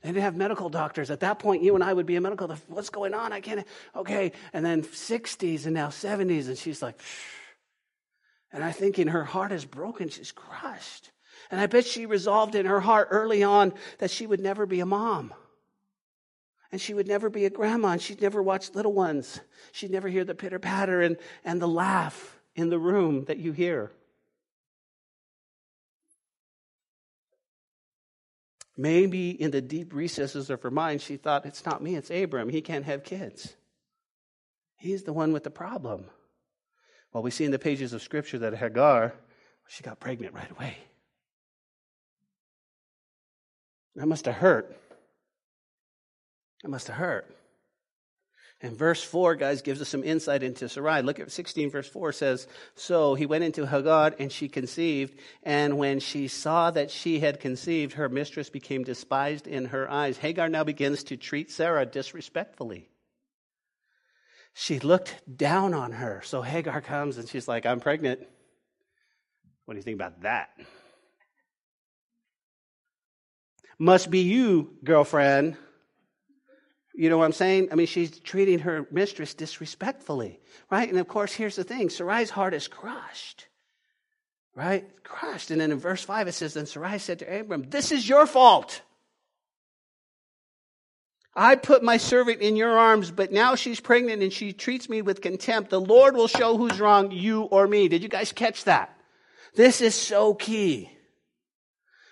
They 0.02 0.10
didn't 0.10 0.24
have 0.24 0.36
medical 0.36 0.70
doctors. 0.70 1.12
At 1.12 1.20
that 1.22 1.40
point, 1.40 1.62
you 1.62 1.76
and 1.76 1.84
I 1.84 1.92
would 1.92 2.06
be 2.06 2.16
a 2.16 2.22
medical 2.22 2.48
doctor. 2.48 2.64
What's 2.68 2.90
going 2.90 3.14
on? 3.14 3.34
I 3.34 3.42
can't. 3.42 3.66
Okay. 3.96 4.32
And 4.54 4.66
then 4.66 4.84
60s 4.84 5.66
and 5.66 5.74
now 5.74 5.90
70s. 5.90 6.48
And 6.48 6.58
she's 6.58 6.82
like, 6.82 7.00
and 8.52 8.64
I 8.64 8.72
think 8.72 8.98
in 8.98 9.10
her 9.10 9.26
heart 9.26 9.52
is 9.52 9.66
broken. 9.66 10.10
She's 10.10 10.32
crushed. 10.32 11.12
And 11.52 11.60
I 11.60 11.66
bet 11.66 11.86
she 11.86 12.06
resolved 12.06 12.56
in 12.56 12.66
her 12.66 12.80
heart 12.80 13.10
early 13.12 13.44
on 13.44 13.74
that 13.98 14.12
she 14.12 14.26
would 14.26 14.40
never 14.40 14.66
be 14.66 14.80
a 14.80 14.86
mom. 14.86 15.34
And 16.72 16.80
she 16.80 16.94
would 16.94 17.08
never 17.08 17.30
be 17.30 17.46
a 17.46 17.50
grandma. 17.50 17.90
And 17.90 18.02
she'd 18.02 18.22
never 18.22 18.42
watch 18.42 18.74
little 18.76 18.94
ones. 18.94 19.40
She'd 19.74 19.92
never 19.92 20.08
hear 20.08 20.24
the 20.24 20.36
pitter 20.36 20.60
patter 20.60 21.02
and, 21.02 21.18
and 21.44 21.62
the 21.62 21.68
laugh 21.68 22.40
in 22.56 22.70
the 22.70 22.80
room 22.80 23.26
that 23.26 23.38
you 23.38 23.52
hear. 23.52 23.92
Maybe 28.80 29.32
in 29.32 29.52
the 29.52 29.60
deep 29.60 29.94
recesses 29.94 30.50
of 30.50 30.62
her 30.62 30.72
mind, 30.72 31.02
she 31.02 31.18
thought, 31.18 31.46
it's 31.46 31.66
not 31.66 31.84
me, 31.84 31.98
it's 31.98 32.10
Abram. 32.10 32.48
He 32.48 32.62
can't 32.62 32.86
have 32.86 33.04
kids. 33.04 33.54
He's 34.78 35.04
the 35.04 35.12
one 35.12 35.34
with 35.34 35.44
the 35.44 35.50
problem. 35.50 36.06
Well, 37.12 37.22
we 37.22 37.30
see 37.30 37.44
in 37.44 37.52
the 37.52 37.60
pages 37.60 37.92
of 37.92 38.02
Scripture 38.02 38.40
that 38.40 38.56
Hagar, 38.56 39.14
she 39.68 39.84
got 39.84 40.00
pregnant 40.00 40.34
right 40.34 40.50
away. 40.50 40.78
That 43.98 44.08
must 44.08 44.24
have 44.28 44.36
hurt. 44.36 44.80
That 46.64 46.70
must 46.70 46.88
have 46.88 46.96
hurt. 46.96 47.36
And 48.62 48.76
verse 48.76 49.02
4, 49.02 49.36
guys, 49.36 49.62
gives 49.62 49.82
us 49.82 49.88
some 49.88 50.04
insight 50.04 50.44
into 50.44 50.68
Sarai. 50.68 51.02
Look 51.02 51.20
at 51.20 51.32
16, 51.32 51.72
verse 51.72 51.88
4 51.88 52.12
says, 52.12 52.46
So 52.76 53.16
he 53.16 53.26
went 53.26 53.46
into 53.46 53.66
Hagar, 53.66 54.14
and 54.20 54.30
she 54.30 54.50
conceived. 54.50 55.18
And 55.44 55.78
when 55.78 56.02
she 56.02 56.28
saw 56.28 56.70
that 56.72 56.92
she 56.92 57.22
had 57.22 57.40
conceived, 57.40 57.94
her 57.94 58.10
mistress 58.10 58.50
became 58.50 58.84
despised 58.84 59.48
in 59.48 59.66
her 59.66 59.90
eyes. 59.90 60.18
Hagar 60.18 60.50
now 60.50 60.66
begins 60.66 61.04
to 61.06 61.16
treat 61.16 61.52
Sarah 61.52 61.86
disrespectfully. 61.86 62.90
She 64.54 64.80
looked 64.80 65.16
down 65.38 65.74
on 65.74 65.94
her. 65.94 66.22
So 66.26 66.42
Hagar 66.42 66.82
comes 66.82 67.18
and 67.18 67.30
she's 67.30 67.48
like, 67.48 67.66
I'm 67.66 67.80
pregnant. 67.80 68.20
What 69.64 69.76
do 69.76 69.78
you 69.78 69.84
think 69.84 69.96
about 69.96 70.24
that? 70.24 70.50
Must 73.78 74.10
be 74.10 74.20
you, 74.20 74.76
girlfriend. 74.84 75.56
You 77.00 77.10
know 77.10 77.18
what 77.18 77.24
I'm 77.24 77.32
saying? 77.32 77.70
I 77.72 77.76
mean, 77.76 77.88
she's 77.88 78.20
treating 78.20 78.60
her 78.60 78.86
mistress 78.92 79.34
disrespectfully, 79.34 80.38
right? 80.70 80.90
And 80.90 81.00
of 81.00 81.08
course, 81.08 81.32
here's 81.32 81.56
the 81.56 81.64
thing 81.64 81.90
Sarai's 81.90 82.30
heart 82.30 82.54
is 82.54 82.68
crushed, 82.68 83.48
right? 84.54 84.86
Crushed. 85.06 85.50
And 85.50 85.62
then 85.62 85.72
in 85.72 85.80
verse 85.80 86.04
5, 86.04 86.28
it 86.28 86.34
says, 86.34 86.56
Then 86.56 86.66
Sarai 86.66 87.00
said 87.00 87.20
to 87.20 87.40
Abram, 87.40 87.70
This 87.70 87.94
is 87.94 88.10
your 88.10 88.28
fault. 88.28 88.82
I 91.34 91.56
put 91.56 91.84
my 91.84 91.96
servant 91.96 92.42
in 92.42 92.58
your 92.58 92.78
arms, 92.78 93.12
but 93.12 93.32
now 93.32 93.56
she's 93.56 93.80
pregnant 93.80 94.22
and 94.22 94.34
she 94.34 94.52
treats 94.52 94.90
me 94.90 95.02
with 95.02 95.22
contempt. 95.22 95.70
The 95.70 95.80
Lord 95.80 96.18
will 96.18 96.28
show 96.28 96.58
who's 96.58 96.82
wrong, 96.82 97.12
you 97.12 97.44
or 97.44 97.66
me. 97.66 97.88
Did 97.88 98.04
you 98.04 98.10
guys 98.10 98.34
catch 98.34 98.66
that? 98.66 98.94
This 99.56 99.80
is 99.80 99.96
so 99.96 100.34
key. 100.34 100.92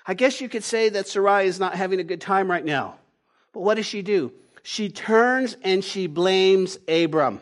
I 0.05 0.13
guess 0.13 0.39
you 0.39 0.47
could 0.47 0.63
say 0.63 0.87
that 0.87 1.09
Sarai 1.09 1.45
is 1.45 1.59
not 1.59 1.75
having 1.75 1.99
a 1.99 2.05
good 2.05 2.21
time 2.21 2.49
right 2.49 2.63
now. 2.63 2.95
But 3.51 3.63
what 3.63 3.75
does 3.75 3.85
she 3.85 4.01
do? 4.01 4.31
She 4.69 4.89
turns 4.89 5.55
and 5.63 5.81
she 5.81 6.07
blames 6.07 6.77
Abram. 6.89 7.39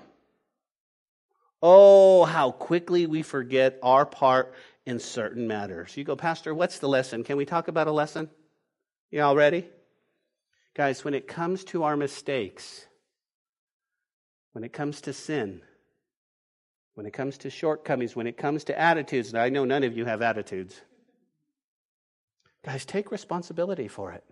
Oh, 1.60 2.24
how 2.24 2.52
quickly 2.52 3.08
we 3.08 3.24
forget 3.24 3.80
our 3.82 4.06
part 4.06 4.54
in 4.86 5.00
certain 5.00 5.48
matters. 5.48 5.98
You 5.98 6.04
go, 6.04 6.16
Pastor, 6.16 6.54
what's 6.54 6.78
the 6.78 6.88
lesson? 6.88 7.24
Can 7.24 7.38
we 7.38 7.46
talk 7.46 7.68
about 7.68 7.88
a 7.88 7.92
lesson? 7.92 8.30
You 9.10 9.24
all 9.24 9.36
ready? 9.36 9.68
Guys, 10.76 11.04
when 11.04 11.16
it 11.16 11.28
comes 11.28 11.64
to 11.64 11.82
our 11.82 11.98
mistakes, 11.98 12.86
when 14.52 14.64
it 14.64 14.72
comes 14.72 15.02
to 15.02 15.12
sin, 15.12 15.62
when 16.94 17.08
it 17.08 17.14
comes 17.14 17.40
to 17.40 17.50
shortcomings, 17.50 18.16
when 18.16 18.28
it 18.28 18.38
comes 18.38 18.66
to 18.66 18.80
attitudes, 18.80 19.34
I 19.34 19.50
know 19.50 19.66
none 19.66 19.84
of 19.84 19.98
you 19.98 20.06
have 20.06 20.22
attitudes, 20.22 20.80
guys, 22.64 22.86
take 22.86 23.12
responsibility 23.12 23.88
for 23.88 24.12
it. 24.12 24.24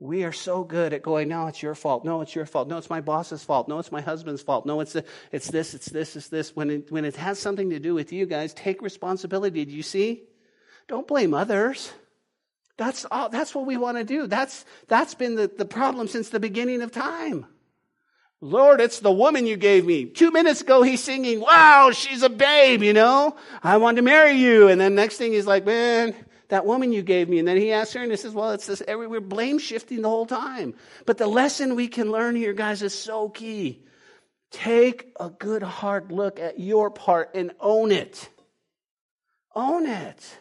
We 0.00 0.24
are 0.24 0.32
so 0.32 0.64
good 0.64 0.94
at 0.94 1.02
going, 1.02 1.28
no, 1.28 1.46
it's 1.46 1.62
your 1.62 1.74
fault. 1.74 2.06
No, 2.06 2.22
it's 2.22 2.34
your 2.34 2.46
fault. 2.46 2.68
No, 2.68 2.78
it's 2.78 2.88
my 2.88 3.02
boss's 3.02 3.44
fault. 3.44 3.68
No, 3.68 3.78
it's 3.78 3.92
my 3.92 4.00
husband's 4.00 4.40
fault. 4.40 4.64
No, 4.64 4.80
it's, 4.80 4.94
the, 4.94 5.04
it's 5.30 5.50
this, 5.50 5.74
it's 5.74 5.90
this, 5.90 6.16
it's 6.16 6.28
this. 6.28 6.56
When 6.56 6.70
it, 6.70 6.90
when 6.90 7.04
it 7.04 7.16
has 7.16 7.38
something 7.38 7.68
to 7.68 7.78
do 7.78 7.94
with 7.94 8.10
you 8.10 8.24
guys, 8.24 8.54
take 8.54 8.80
responsibility. 8.80 9.66
Do 9.66 9.72
you 9.72 9.82
see? 9.82 10.22
Don't 10.88 11.06
blame 11.06 11.34
others. 11.34 11.92
That's, 12.78 13.04
all, 13.10 13.28
that's 13.28 13.54
what 13.54 13.66
we 13.66 13.76
want 13.76 13.98
to 13.98 14.04
do. 14.04 14.26
That's, 14.26 14.64
that's 14.88 15.14
been 15.14 15.34
the, 15.34 15.48
the 15.48 15.66
problem 15.66 16.08
since 16.08 16.30
the 16.30 16.40
beginning 16.40 16.80
of 16.80 16.92
time. 16.92 17.44
Lord, 18.40 18.80
it's 18.80 19.00
the 19.00 19.12
woman 19.12 19.44
you 19.44 19.58
gave 19.58 19.84
me. 19.84 20.06
Two 20.06 20.30
minutes 20.30 20.62
ago, 20.62 20.80
he's 20.80 21.04
singing, 21.04 21.40
wow, 21.40 21.90
she's 21.92 22.22
a 22.22 22.30
babe, 22.30 22.82
you 22.82 22.94
know? 22.94 23.36
I 23.62 23.76
want 23.76 23.96
to 23.96 24.02
marry 24.02 24.32
you. 24.32 24.68
And 24.68 24.80
then 24.80 24.94
next 24.94 25.18
thing 25.18 25.32
he's 25.32 25.46
like, 25.46 25.66
man, 25.66 26.14
that 26.50 26.66
woman 26.66 26.92
you 26.92 27.02
gave 27.02 27.28
me. 27.28 27.38
And 27.38 27.48
then 27.48 27.56
he 27.56 27.72
asks 27.72 27.94
her, 27.94 28.02
and 28.02 28.10
he 28.10 28.16
says, 28.16 28.34
Well, 28.34 28.50
it's 28.50 28.66
this 28.66 28.82
every, 28.86 29.06
we're 29.06 29.20
blame 29.20 29.58
shifting 29.58 30.02
the 30.02 30.08
whole 30.08 30.26
time. 30.26 30.74
But 31.06 31.18
the 31.18 31.26
lesson 31.26 31.74
we 31.74 31.88
can 31.88 32.12
learn 32.12 32.36
here, 32.36 32.52
guys, 32.52 32.82
is 32.82 32.94
so 32.94 33.28
key. 33.28 33.82
Take 34.50 35.12
a 35.18 35.30
good 35.30 35.62
hard 35.62 36.12
look 36.12 36.38
at 36.38 36.58
your 36.58 36.90
part 36.90 37.30
and 37.34 37.52
own 37.60 37.92
it. 37.92 38.28
Own 39.54 39.86
it. 39.86 40.38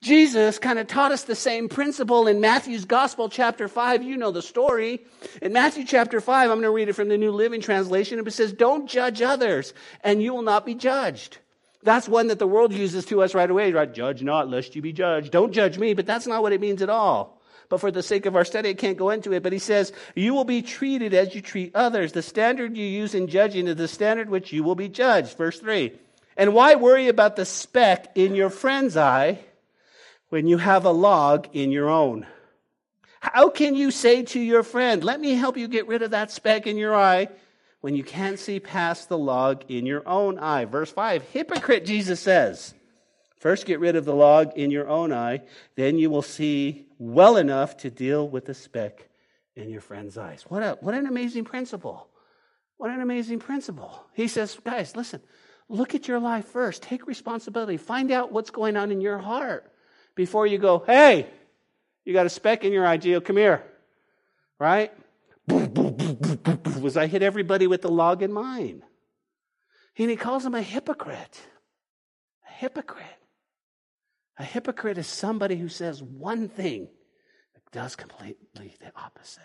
Jesus 0.00 0.58
kind 0.58 0.78
of 0.78 0.86
taught 0.86 1.12
us 1.12 1.24
the 1.24 1.34
same 1.34 1.68
principle 1.68 2.26
in 2.26 2.40
Matthew's 2.40 2.84
Gospel, 2.84 3.28
chapter 3.28 3.68
5. 3.68 4.02
You 4.02 4.16
know 4.16 4.30
the 4.30 4.42
story. 4.42 5.04
In 5.40 5.52
Matthew 5.52 5.84
chapter 5.84 6.20
5, 6.20 6.50
I'm 6.50 6.56
going 6.56 6.62
to 6.62 6.70
read 6.70 6.88
it 6.88 6.94
from 6.94 7.08
the 7.08 7.18
New 7.18 7.32
Living 7.32 7.60
Translation. 7.60 8.18
It 8.18 8.32
says, 8.32 8.52
Don't 8.52 8.88
judge 8.88 9.22
others, 9.22 9.72
and 10.02 10.22
you 10.22 10.34
will 10.34 10.42
not 10.42 10.66
be 10.66 10.74
judged. 10.74 11.38
That's 11.84 12.08
one 12.08 12.28
that 12.28 12.38
the 12.38 12.46
world 12.46 12.72
uses 12.72 13.04
to 13.06 13.22
us 13.22 13.34
right 13.34 13.50
away, 13.50 13.70
right? 13.72 13.92
Judge 13.92 14.22
not, 14.22 14.48
lest 14.48 14.74
you 14.74 14.82
be 14.82 14.92
judged. 14.92 15.30
Don't 15.30 15.52
judge 15.52 15.78
me, 15.78 15.92
but 15.92 16.06
that's 16.06 16.26
not 16.26 16.42
what 16.42 16.54
it 16.54 16.60
means 16.60 16.80
at 16.80 16.88
all. 16.88 17.40
But 17.68 17.80
for 17.80 17.90
the 17.90 18.02
sake 18.02 18.26
of 18.26 18.36
our 18.36 18.44
study, 18.44 18.70
I 18.70 18.74
can't 18.74 18.96
go 18.96 19.10
into 19.10 19.32
it. 19.32 19.42
But 19.42 19.52
he 19.52 19.58
says, 19.58 19.92
You 20.14 20.34
will 20.34 20.44
be 20.44 20.62
treated 20.62 21.12
as 21.12 21.34
you 21.34 21.42
treat 21.42 21.74
others. 21.74 22.12
The 22.12 22.22
standard 22.22 22.76
you 22.76 22.86
use 22.86 23.14
in 23.14 23.28
judging 23.28 23.68
is 23.68 23.76
the 23.76 23.88
standard 23.88 24.30
which 24.30 24.52
you 24.52 24.62
will 24.62 24.74
be 24.74 24.88
judged. 24.88 25.36
Verse 25.36 25.58
3. 25.60 25.92
And 26.36 26.54
why 26.54 26.74
worry 26.74 27.08
about 27.08 27.36
the 27.36 27.44
speck 27.44 28.16
in 28.16 28.34
your 28.34 28.50
friend's 28.50 28.96
eye 28.96 29.40
when 30.30 30.46
you 30.46 30.58
have 30.58 30.84
a 30.84 30.90
log 30.90 31.48
in 31.52 31.70
your 31.70 31.88
own? 31.88 32.26
How 33.20 33.48
can 33.48 33.74
you 33.74 33.90
say 33.90 34.22
to 34.22 34.40
your 34.40 34.62
friend, 34.62 35.04
Let 35.04 35.20
me 35.20 35.34
help 35.34 35.56
you 35.56 35.68
get 35.68 35.86
rid 35.86 36.02
of 36.02 36.10
that 36.10 36.30
speck 36.30 36.66
in 36.66 36.76
your 36.76 36.94
eye, 36.94 37.28
when 37.84 37.94
you 37.94 38.02
can't 38.02 38.38
see 38.38 38.58
past 38.58 39.10
the 39.10 39.18
log 39.18 39.62
in 39.68 39.84
your 39.84 40.08
own 40.08 40.38
eye. 40.38 40.64
Verse 40.64 40.90
5 40.90 41.22
Hypocrite, 41.24 41.84
Jesus 41.84 42.18
says. 42.18 42.72
First, 43.36 43.66
get 43.66 43.78
rid 43.78 43.94
of 43.94 44.06
the 44.06 44.14
log 44.14 44.56
in 44.56 44.70
your 44.70 44.88
own 44.88 45.12
eye, 45.12 45.42
then 45.76 45.98
you 45.98 46.08
will 46.08 46.22
see 46.22 46.86
well 46.98 47.36
enough 47.36 47.76
to 47.76 47.90
deal 47.90 48.26
with 48.26 48.46
the 48.46 48.54
speck 48.54 49.10
in 49.54 49.68
your 49.68 49.82
friend's 49.82 50.16
eyes. 50.16 50.46
What, 50.48 50.62
a, 50.62 50.78
what 50.80 50.94
an 50.94 51.04
amazing 51.04 51.44
principle. 51.44 52.08
What 52.78 52.88
an 52.88 53.02
amazing 53.02 53.40
principle. 53.40 54.06
He 54.14 54.28
says, 54.28 54.58
guys, 54.64 54.96
listen, 54.96 55.20
look 55.68 55.94
at 55.94 56.08
your 56.08 56.20
life 56.20 56.46
first. 56.46 56.82
Take 56.82 57.06
responsibility. 57.06 57.76
Find 57.76 58.10
out 58.10 58.32
what's 58.32 58.48
going 58.48 58.78
on 58.78 58.92
in 58.92 59.02
your 59.02 59.18
heart 59.18 59.70
before 60.14 60.46
you 60.46 60.56
go, 60.56 60.82
hey, 60.86 61.26
you 62.06 62.14
got 62.14 62.24
a 62.24 62.30
speck 62.30 62.64
in 62.64 62.72
your 62.72 62.86
eye, 62.86 62.96
Gio, 62.96 63.22
come 63.22 63.36
here. 63.36 63.62
Right? 64.58 64.90
Was 65.48 66.96
I 66.96 67.06
hit 67.06 67.22
everybody 67.22 67.66
with 67.66 67.82
the 67.82 67.90
log 67.90 68.22
in 68.22 68.32
mine. 68.32 68.82
And 69.98 70.10
he 70.10 70.16
calls 70.16 70.44
him 70.44 70.54
a 70.54 70.62
hypocrite. 70.62 71.40
A 72.48 72.52
hypocrite. 72.52 73.04
A 74.38 74.44
hypocrite 74.44 74.98
is 74.98 75.06
somebody 75.06 75.56
who 75.56 75.68
says 75.68 76.02
one 76.02 76.48
thing 76.48 76.88
but 77.52 77.62
does 77.72 77.94
completely 77.94 78.74
the 78.80 78.92
opposite. 78.96 79.42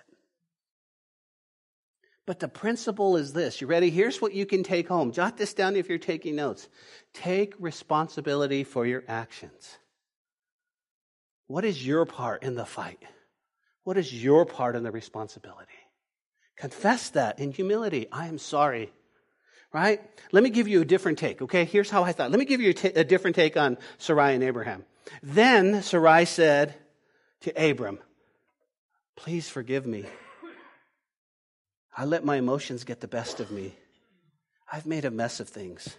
But 2.26 2.40
the 2.40 2.48
principle 2.48 3.18
is 3.18 3.34
this. 3.34 3.60
You 3.60 3.68
ready? 3.68 3.90
Here's 3.90 4.22
what 4.22 4.34
you 4.34 4.46
can 4.46 4.62
take 4.62 4.88
home. 4.88 5.12
Jot 5.12 5.38
this 5.38 5.54
down 5.54 5.76
if 5.76 5.90
you're 5.90 5.98
taking 5.98 6.36
notes. 6.36 6.70
Take 7.14 7.56
responsibility 7.58 8.64
for 8.64 8.86
your 8.86 9.04
actions. 9.08 9.78
What 11.48 11.66
is 11.66 11.86
your 11.86 12.06
part 12.06 12.44
in 12.44 12.54
the 12.54 12.66
fight? 12.66 13.02
What 13.84 13.98
is 13.98 14.14
your 14.14 14.46
part 14.46 14.76
in 14.76 14.84
the 14.84 14.92
responsibility? 14.92 15.79
Confess 16.60 17.10
that 17.12 17.40
in 17.40 17.52
humility. 17.52 18.08
I 18.12 18.28
am 18.28 18.38
sorry. 18.38 18.92
Right? 19.72 20.02
Let 20.32 20.44
me 20.44 20.50
give 20.50 20.68
you 20.68 20.82
a 20.82 20.86
different 20.86 21.20
take, 21.20 21.42
okay? 21.42 21.64
Here's 21.64 21.90
how 21.90 22.04
I 22.04 22.12
thought. 22.12 22.32
Let 22.32 22.40
me 22.40 22.46
give 22.46 22.60
you 22.60 22.72
a, 22.72 22.74
t- 22.74 22.88
a 22.90 23.04
different 23.04 23.36
take 23.36 23.56
on 23.56 23.78
Sarai 23.98 24.34
and 24.34 24.44
Abraham. 24.44 24.84
Then 25.24 25.82
Sarai 25.84 26.26
said 26.26 26.76
to 27.42 27.70
Abram, 27.70 28.00
Please 29.16 29.48
forgive 29.48 29.86
me. 29.86 30.06
I 31.96 32.06
let 32.06 32.26
my 32.26 32.38
emotions 32.38 32.84
get 32.84 33.00
the 33.00 33.08
best 33.08 33.40
of 33.40 33.52
me. 33.52 33.76
I've 34.72 34.86
made 34.86 35.06
a 35.06 35.12
mess 35.12 35.40
of 35.40 35.50
things. 35.50 35.98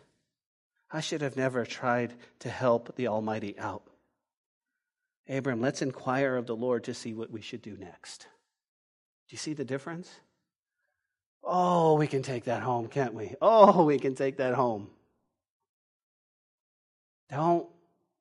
I 0.90 1.00
should 1.00 1.20
have 1.20 1.36
never 1.36 1.64
tried 1.64 2.14
to 2.40 2.48
help 2.50 2.96
the 2.96 3.08
Almighty 3.08 3.58
out. 3.58 3.82
Abram, 5.28 5.60
let's 5.60 5.82
inquire 5.82 6.36
of 6.36 6.46
the 6.46 6.56
Lord 6.56 6.84
to 6.84 6.94
see 6.94 7.14
what 7.14 7.30
we 7.30 7.40
should 7.40 7.62
do 7.62 7.76
next. 7.76 8.22
Do 9.28 9.34
you 9.34 9.38
see 9.38 9.52
the 9.52 9.64
difference? 9.64 10.10
Oh, 11.42 11.94
we 11.94 12.06
can 12.06 12.22
take 12.22 12.44
that 12.44 12.62
home, 12.62 12.88
can't 12.88 13.14
we? 13.14 13.34
Oh, 13.40 13.84
we 13.84 13.98
can 13.98 14.14
take 14.14 14.36
that 14.36 14.54
home. 14.54 14.88
Don't, 17.30 17.66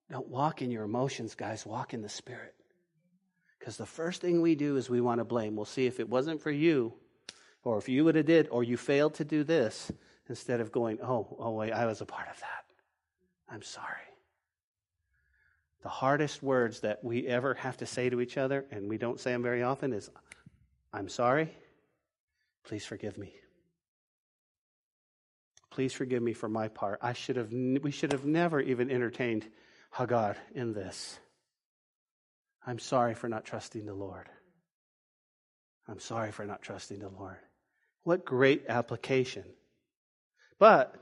don't 0.09 0.27
walk 0.27 0.61
in 0.61 0.71
your 0.71 0.83
emotions, 0.83 1.35
guys. 1.35 1.65
Walk 1.65 1.93
in 1.93 2.01
the 2.01 2.09
Spirit. 2.09 2.55
Because 3.57 3.75
the 3.75 3.85
first 3.85 4.21
thing 4.21 4.41
we 4.41 4.55
do 4.55 4.77
is 4.77 4.89
we 4.89 5.01
want 5.01 5.19
to 5.19 5.25
blame. 5.25 5.55
We'll 5.55 5.65
see 5.65 5.85
if 5.85 5.99
it 5.99 6.07
wasn't 6.07 6.41
for 6.41 6.51
you, 6.51 6.93
or 7.63 7.77
if 7.77 7.89
you 7.89 8.05
would 8.05 8.15
have 8.15 8.25
did, 8.25 8.47
or 8.49 8.63
you 8.63 8.77
failed 8.77 9.15
to 9.15 9.25
do 9.25 9.43
this, 9.43 9.91
instead 10.29 10.61
of 10.61 10.71
going, 10.71 10.99
oh, 11.01 11.35
oh 11.39 11.51
wait, 11.51 11.73
I 11.73 11.85
was 11.85 12.01
a 12.01 12.05
part 12.05 12.29
of 12.29 12.39
that. 12.39 12.65
I'm 13.49 13.63
sorry. 13.63 13.97
The 15.81 15.89
hardest 15.89 16.41
words 16.41 16.81
that 16.81 17.03
we 17.03 17.27
ever 17.27 17.55
have 17.55 17.77
to 17.77 17.85
say 17.85 18.09
to 18.09 18.21
each 18.21 18.37
other, 18.37 18.65
and 18.71 18.89
we 18.89 18.97
don't 18.97 19.19
say 19.19 19.31
them 19.31 19.43
very 19.43 19.63
often, 19.63 19.91
is, 19.91 20.09
I'm 20.93 21.09
sorry 21.09 21.53
Please 22.65 22.85
forgive 22.85 23.17
me. 23.17 23.33
Please 25.71 25.93
forgive 25.93 26.21
me 26.21 26.33
for 26.33 26.49
my 26.49 26.67
part. 26.67 26.99
I 27.01 27.13
should 27.13 27.35
have, 27.35 27.51
we 27.51 27.91
should 27.91 28.11
have 28.11 28.25
never 28.25 28.59
even 28.59 28.89
entertained 28.89 29.47
Hagar 29.91 30.35
in 30.53 30.73
this. 30.73 31.19
I'm 32.65 32.79
sorry 32.79 33.15
for 33.15 33.29
not 33.29 33.45
trusting 33.45 33.85
the 33.85 33.93
Lord. 33.93 34.27
I'm 35.87 35.99
sorry 35.99 36.31
for 36.31 36.45
not 36.45 36.61
trusting 36.61 36.99
the 36.99 37.09
Lord. 37.09 37.37
What 38.03 38.25
great 38.25 38.65
application. 38.67 39.45
But 40.59 40.95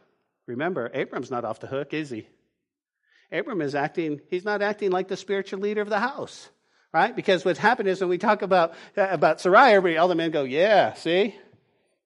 remember, 0.46 0.90
Abram's 0.94 1.32
not 1.32 1.46
off 1.46 1.60
the 1.60 1.68
hook, 1.68 1.94
is 1.94 2.10
he? 2.10 2.28
Abram 3.32 3.62
is 3.62 3.76
acting, 3.76 4.22
he's 4.30 4.46
not 4.46 4.62
acting 4.62 4.92
like 4.92 5.08
the 5.08 5.18
spiritual 5.18 5.60
leader 5.60 5.82
of 5.82 5.90
the 5.90 6.00
house, 6.00 6.50
right? 6.94 7.14
Because 7.14 7.44
what's 7.44 7.60
happened 7.60 7.90
is 7.90 8.00
when 8.00 8.10
we 8.10 8.18
talk 8.18 8.42
about, 8.42 8.72
uh, 8.96 9.08
about 9.10 9.42
Sarai, 9.42 9.74
everybody, 9.74 9.98
all 9.98 10.08
the 10.08 10.16
men 10.16 10.32
go, 10.32 10.44
yeah, 10.44 10.94
see? 10.94 11.36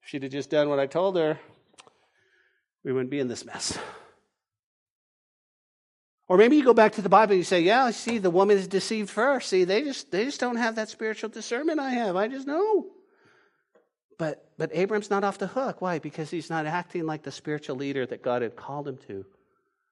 If 0.02 0.10
she'd 0.10 0.24
have 0.24 0.32
just 0.32 0.50
done 0.50 0.70
what 0.70 0.80
I 0.80 0.88
told 0.88 1.16
her, 1.18 1.40
we 2.84 2.92
wouldn't 2.92 3.12
be 3.12 3.20
in 3.20 3.28
this 3.28 3.46
mess. 3.46 3.78
Or 6.28 6.38
maybe 6.38 6.56
you 6.56 6.64
go 6.64 6.74
back 6.74 6.94
to 6.94 7.02
the 7.02 7.10
Bible 7.10 7.34
and 7.34 7.40
you 7.40 7.44
say, 7.44 7.62
Yeah, 7.62 7.92
see, 7.92 8.18
the 8.18 8.30
woman 8.30 8.58
is 8.58 8.68
deceived 8.68 9.10
first. 9.10 9.50
See, 9.50 9.66
they 9.66 9.82
just 9.82 10.12
they 10.12 10.26
just 10.26 10.40
don't 10.40 10.56
have 10.56 10.76
that 10.76 10.90
spiritual 10.90 11.30
discernment 11.30 11.80
I 11.80 11.90
have. 11.90 12.16
I 12.16 12.28
just 12.30 12.48
know. 12.48 12.88
But 14.18 14.50
but 14.58 14.72
Abram's 14.74 15.10
not 15.10 15.24
off 15.24 15.40
the 15.40 15.48
hook. 15.48 15.82
Why? 15.82 16.00
Because 16.00 16.32
he's 16.32 16.50
not 16.50 16.66
acting 16.66 17.06
like 17.06 17.24
the 17.24 17.32
spiritual 17.32 17.76
leader 17.76 18.06
that 18.06 18.22
God 18.22 18.44
had 18.44 18.56
called 18.56 18.88
him 18.88 18.98
to. 19.08 19.26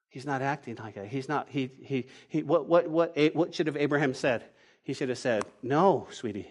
He's 0.08 0.24
not 0.24 0.42
acting 0.42 0.76
like 0.76 0.94
that. 0.94 1.06
He's 1.06 1.28
not, 1.28 1.48
he 1.50 1.70
he 1.82 2.06
he 2.28 2.42
what 2.42 2.66
what 2.66 2.88
what 2.88 3.16
what 3.34 3.54
should 3.54 3.66
have 3.66 3.76
Abraham 3.76 4.14
said? 4.14 4.44
He 4.82 4.92
should 4.92 5.08
have 5.08 5.18
said, 5.18 5.44
No, 5.62 6.08
sweetie. 6.10 6.50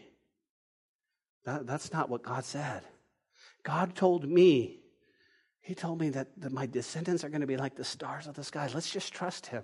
That, 1.45 1.65
that's 1.65 1.91
not 1.91 2.09
what 2.09 2.23
God 2.23 2.45
said. 2.45 2.83
God 3.69 3.93
told 3.93 4.27
me, 4.27 4.79
He 5.61 5.75
told 5.75 6.01
me 6.01 6.09
that, 6.09 6.29
that 6.41 6.51
my 6.51 6.65
descendants 6.65 7.23
are 7.23 7.29
going 7.29 7.41
to 7.41 7.47
be 7.47 7.55
like 7.55 7.75
the 7.75 7.83
stars 7.83 8.25
of 8.25 8.33
the 8.33 8.43
sky. 8.43 8.67
Let's 8.73 8.89
just 8.89 9.13
trust 9.13 9.45
Him. 9.45 9.61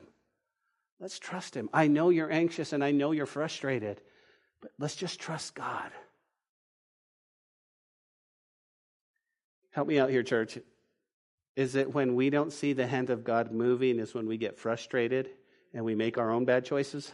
Let's 1.00 1.18
trust 1.18 1.56
Him. 1.56 1.72
I 1.74 1.88
know 1.88 2.10
you're 2.10 2.32
anxious 2.32 2.72
and 2.72 2.84
I 2.84 2.92
know 2.92 3.14
you're 3.14 3.26
frustrated, 3.26 4.00
But 4.62 4.74
let's 4.78 4.96
just 4.96 5.20
trust 5.20 5.56
God. 5.56 5.90
Help 9.72 9.88
me 9.88 9.98
out 9.98 10.12
here, 10.12 10.22
church. 10.22 10.60
Is 11.56 11.74
it 11.74 11.92
when 11.92 12.14
we 12.14 12.30
don't 12.30 12.54
see 12.54 12.74
the 12.74 12.86
hand 12.86 13.10
of 13.10 13.24
God 13.24 13.52
moving, 13.52 13.98
is 13.98 14.14
when 14.14 14.28
we 14.28 14.38
get 14.38 14.60
frustrated 14.60 15.32
and 15.74 15.84
we 15.84 15.96
make 15.96 16.20
our 16.20 16.30
own 16.30 16.46
bad 16.46 16.64
choices? 16.64 17.12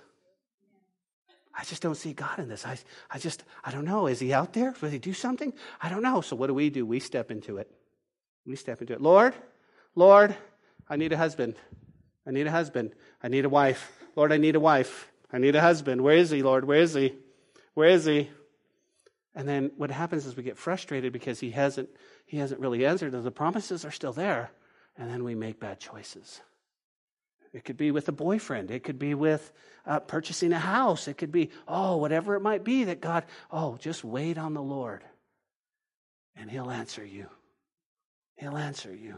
I 1.58 1.63
just 1.65 1.81
don't 1.81 1.96
see 1.96 2.13
God 2.13 2.39
in 2.39 2.48
this. 2.48 2.65
I, 2.65 2.77
I 3.10 3.17
just, 3.17 3.43
I 3.63 3.72
don't 3.72 3.86
know. 3.86 4.08
Is 4.08 4.20
he 4.20 4.34
out 4.34 4.53
there? 4.53 4.74
Will 4.81 4.89
he 4.89 5.00
do 5.00 5.13
something? 5.13 5.53
I 5.81 5.89
don't 5.89 6.01
know. 6.01 6.22
So 6.22 6.36
what 6.36 6.48
do 6.48 6.53
we 6.53 6.70
do? 6.70 6.86
We 6.86 7.00
step 7.00 7.29
into 7.29 7.58
it. 7.58 7.70
We 8.46 8.55
step 8.55 8.81
into 8.81 8.93
it. 8.93 9.01
Lord, 9.01 9.34
Lord, 9.96 10.36
I 10.89 10.96
need 10.96 11.12
a 11.12 11.17
husband. 11.17 11.55
I 12.25 12.31
need 12.31 12.48
a 12.48 12.51
husband. 12.51 12.93
I 13.22 13.27
need 13.27 13.46
a 13.46 13.50
wife. 13.50 13.91
Lord, 14.15 14.31
I 14.31 14.38
need 14.38 14.55
a 14.55 14.60
wife. 14.60 15.10
I 15.31 15.38
need 15.38 15.55
a 15.55 15.62
husband. 15.62 16.01
Where 16.01 16.15
is 16.15 16.29
he, 16.29 16.41
Lord? 16.41 16.65
Where 16.65 16.79
is 16.79 16.93
he? 16.93 17.15
Where 17.74 17.89
is 17.89 18.05
he? 18.05 18.29
And 19.34 19.48
then 19.48 19.72
what 19.77 19.91
happens 19.91 20.25
is 20.25 20.36
we 20.36 20.43
get 20.43 20.58
frustrated 20.58 21.13
because 21.13 21.39
he 21.39 21.51
hasn't 21.51 21.89
he 22.25 22.38
hasn't 22.38 22.60
really 22.60 22.86
answered. 22.86 23.12
The 23.12 23.31
promises 23.31 23.86
are 23.86 23.91
still 23.91 24.13
there, 24.13 24.51
and 24.98 25.10
then 25.10 25.24
we 25.24 25.36
make 25.36 25.60
bad 25.60 25.79
choices. 25.79 26.41
It 27.53 27.65
could 27.65 27.77
be 27.77 27.91
with 27.91 28.08
a 28.08 28.13
boyfriend. 28.13 28.72
It 28.72 28.84
could 28.84 29.00
be 29.00 29.13
with 29.13 29.51
uh, 29.86 30.00
purchasing 30.00 30.53
a 30.53 30.60
house. 30.60 31.08
It 31.08 31.17
could 31.17 31.31
be, 31.31 31.50
oh, 31.67 31.98
whatever 31.98 32.36
it 32.36 32.41
might 32.41 32.63
be 32.63 32.86
that 32.86 33.01
God, 33.01 33.25
oh, 33.51 33.77
just 33.77 34.03
wait 34.03 34.38
on 34.38 34.53
the 34.53 34.62
Lord 34.62 35.03
and 36.36 36.50
He'll 36.50 36.72
answer 36.72 37.05
you. 37.05 37.27
He'll 38.38 38.58
answer 38.58 38.93
you. 38.93 39.17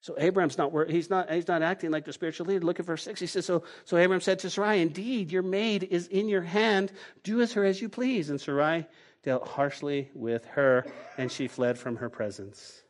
So 0.00 0.14
Abraham's 0.18 0.56
not 0.56 0.72
he's 0.88 1.10
not 1.10 1.30
he's 1.30 1.48
not 1.48 1.62
acting 1.62 1.90
like 1.90 2.04
the 2.04 2.12
spiritual 2.12 2.46
leader. 2.46 2.64
Look 2.64 2.78
at 2.78 2.86
verse 2.86 3.02
six. 3.02 3.18
He 3.18 3.26
says, 3.26 3.44
So 3.44 3.64
so 3.84 3.96
Abraham 3.96 4.20
said 4.20 4.38
to 4.40 4.50
Sarai, 4.50 4.80
Indeed, 4.80 5.32
your 5.32 5.42
maid 5.42 5.82
is 5.82 6.06
in 6.06 6.28
your 6.28 6.42
hand. 6.42 6.92
Do 7.24 7.36
with 7.38 7.54
her 7.54 7.64
as 7.64 7.80
you 7.80 7.88
please. 7.88 8.30
And 8.30 8.40
Sarai 8.40 8.86
dealt 9.24 9.48
harshly 9.48 10.10
with 10.14 10.44
her, 10.46 10.86
and 11.18 11.30
she 11.30 11.48
fled 11.48 11.76
from 11.78 11.96
her 11.96 12.08
presence. 12.08 12.82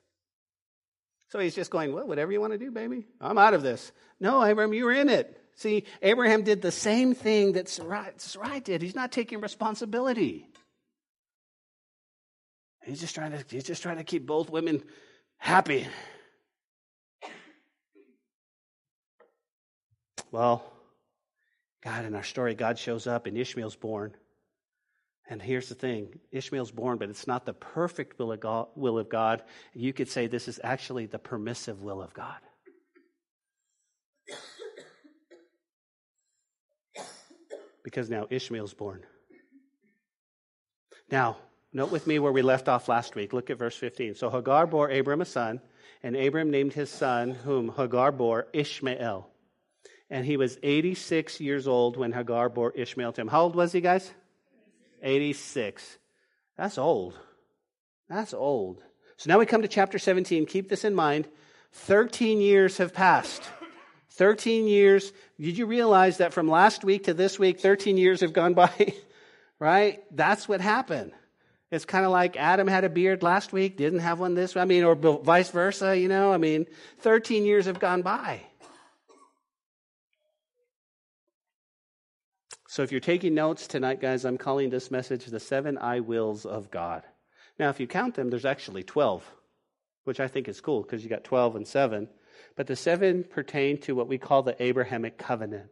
So 1.36 1.40
he's 1.40 1.54
just 1.54 1.70
going, 1.70 1.92
Well, 1.92 2.06
whatever 2.08 2.32
you 2.32 2.40
want 2.40 2.54
to 2.54 2.58
do, 2.58 2.70
baby. 2.70 3.04
I'm 3.20 3.36
out 3.36 3.52
of 3.52 3.60
this. 3.60 3.92
No, 4.18 4.42
Abraham, 4.42 4.72
you're 4.72 4.90
in 4.90 5.10
it. 5.10 5.38
See, 5.54 5.84
Abraham 6.00 6.44
did 6.44 6.62
the 6.62 6.72
same 6.72 7.14
thing 7.14 7.52
that 7.52 7.68
Sarai, 7.68 8.06
Sarai 8.16 8.60
did. 8.60 8.80
He's 8.80 8.94
not 8.94 9.12
taking 9.12 9.42
responsibility. 9.42 10.48
He's 12.86 13.00
just 13.00 13.14
trying 13.14 13.32
to 13.32 13.44
he's 13.50 13.64
just 13.64 13.82
trying 13.82 13.98
to 13.98 14.04
keep 14.04 14.24
both 14.24 14.48
women 14.48 14.82
happy. 15.36 15.86
Well, 20.32 20.64
God, 21.84 22.06
in 22.06 22.14
our 22.14 22.24
story, 22.24 22.54
God 22.54 22.78
shows 22.78 23.06
up 23.06 23.26
and 23.26 23.36
Ishmael's 23.36 23.76
born. 23.76 24.14
And 25.28 25.42
here's 25.42 25.68
the 25.68 25.74
thing 25.74 26.20
Ishmael's 26.30 26.70
born, 26.70 26.98
but 26.98 27.10
it's 27.10 27.26
not 27.26 27.46
the 27.46 27.52
perfect 27.52 28.18
will 28.18 28.30
of, 28.98 29.08
God. 29.08 29.42
You 29.74 29.92
could 29.92 30.08
say 30.08 30.26
this 30.26 30.46
is 30.46 30.60
actually 30.62 31.06
the 31.06 31.18
permissive 31.18 31.82
will 31.82 32.00
of 32.00 32.14
God. 32.14 32.38
Because 37.82 38.08
now 38.08 38.26
Ishmael's 38.30 38.74
born. 38.74 39.04
Now, 41.10 41.36
note 41.72 41.90
with 41.90 42.06
me 42.06 42.18
where 42.18 42.32
we 42.32 42.42
left 42.42 42.68
off 42.68 42.88
last 42.88 43.14
week. 43.14 43.32
Look 43.32 43.50
at 43.50 43.58
verse 43.58 43.76
15. 43.76 44.14
So 44.16 44.30
Hagar 44.30 44.66
bore 44.66 44.90
Abram 44.90 45.20
a 45.20 45.24
son, 45.24 45.60
and 46.02 46.16
Abram 46.16 46.50
named 46.50 46.72
his 46.72 46.90
son, 46.90 47.30
whom 47.30 47.72
Hagar 47.76 48.12
bore, 48.12 48.46
Ishmael. 48.52 49.28
And 50.08 50.24
he 50.24 50.36
was 50.36 50.58
86 50.62 51.40
years 51.40 51.66
old 51.66 51.96
when 51.96 52.12
Hagar 52.12 52.48
bore 52.48 52.72
Ishmael 52.72 53.12
to 53.14 53.20
him. 53.20 53.28
How 53.28 53.42
old 53.42 53.56
was 53.56 53.72
he, 53.72 53.80
guys? 53.80 54.12
86. 55.06 55.98
That's 56.58 56.78
old. 56.78 57.18
That's 58.08 58.34
old. 58.34 58.82
So 59.16 59.30
now 59.30 59.38
we 59.38 59.46
come 59.46 59.62
to 59.62 59.68
chapter 59.68 59.98
17. 59.98 60.46
Keep 60.46 60.68
this 60.68 60.84
in 60.84 60.94
mind. 60.94 61.28
13 61.72 62.40
years 62.40 62.78
have 62.78 62.92
passed. 62.92 63.42
13 64.10 64.66
years. 64.66 65.12
Did 65.40 65.56
you 65.56 65.66
realize 65.66 66.18
that 66.18 66.32
from 66.32 66.48
last 66.48 66.84
week 66.84 67.04
to 67.04 67.14
this 67.14 67.38
week, 67.38 67.60
13 67.60 67.96
years 67.96 68.20
have 68.20 68.32
gone 68.32 68.54
by? 68.54 68.94
right? 69.58 70.02
That's 70.10 70.48
what 70.48 70.60
happened. 70.60 71.12
It's 71.70 71.84
kind 71.84 72.04
of 72.04 72.12
like 72.12 72.36
Adam 72.36 72.68
had 72.68 72.84
a 72.84 72.88
beard 72.88 73.22
last 73.22 73.52
week, 73.52 73.76
didn't 73.76 73.98
have 73.98 74.20
one 74.20 74.34
this, 74.34 74.56
I 74.56 74.64
mean, 74.64 74.84
or 74.84 74.94
vice 74.94 75.50
versa, 75.50 75.98
you 75.98 76.08
know? 76.08 76.32
I 76.32 76.36
mean, 76.36 76.66
13 77.00 77.44
years 77.44 77.66
have 77.66 77.80
gone 77.80 78.02
by. 78.02 78.40
So 82.76 82.82
if 82.82 82.92
you're 82.92 83.00
taking 83.00 83.32
notes 83.32 83.66
tonight, 83.66 84.02
guys, 84.02 84.26
I'm 84.26 84.36
calling 84.36 84.68
this 84.68 84.90
message 84.90 85.24
the 85.24 85.40
seven 85.40 85.78
I 85.78 86.00
wills 86.00 86.44
of 86.44 86.70
God. 86.70 87.04
Now, 87.58 87.70
if 87.70 87.80
you 87.80 87.86
count 87.86 88.16
them, 88.16 88.28
there's 88.28 88.44
actually 88.44 88.82
12, 88.82 89.24
which 90.04 90.20
I 90.20 90.28
think 90.28 90.46
is 90.46 90.60
cool 90.60 90.82
because 90.82 91.02
you 91.02 91.08
got 91.08 91.24
12 91.24 91.56
and 91.56 91.66
7. 91.66 92.06
But 92.54 92.66
the 92.66 92.76
seven 92.76 93.24
pertain 93.24 93.78
to 93.78 93.94
what 93.94 94.08
we 94.08 94.18
call 94.18 94.42
the 94.42 94.62
Abrahamic 94.62 95.16
covenant. 95.16 95.70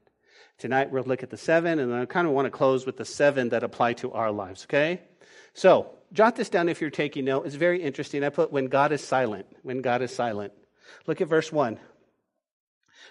Tonight 0.57 0.93
we'll 0.93 1.03
look 1.03 1.23
at 1.23 1.29
the 1.29 1.37
seven, 1.37 1.79
and 1.79 1.95
I 1.95 2.07
kind 2.07 2.27
of 2.27 2.33
want 2.33 2.47
to 2.47 2.51
close 2.51 2.87
with 2.87 2.97
the 2.97 3.05
seven 3.05 3.51
that 3.51 3.63
apply 3.63 3.93
to 3.95 4.11
our 4.13 4.33
lives, 4.33 4.65
okay? 4.65 5.03
So, 5.53 5.91
jot 6.15 6.37
this 6.37 6.49
down 6.49 6.71
if 6.71 6.81
you're 6.81 6.89
taking 6.89 7.27
note. 7.27 7.45
It's 7.45 7.55
very 7.55 7.83
interesting. 7.83 8.25
I 8.25 8.31
put 8.31 8.51
when 8.51 8.69
God 8.69 8.93
is 8.93 9.05
silent. 9.05 9.45
When 9.63 9.83
God 9.83 10.01
is 10.01 10.11
silent. 10.11 10.55
Look 11.07 11.21
at 11.21 11.29
verse 11.29 11.53
1. 11.53 11.79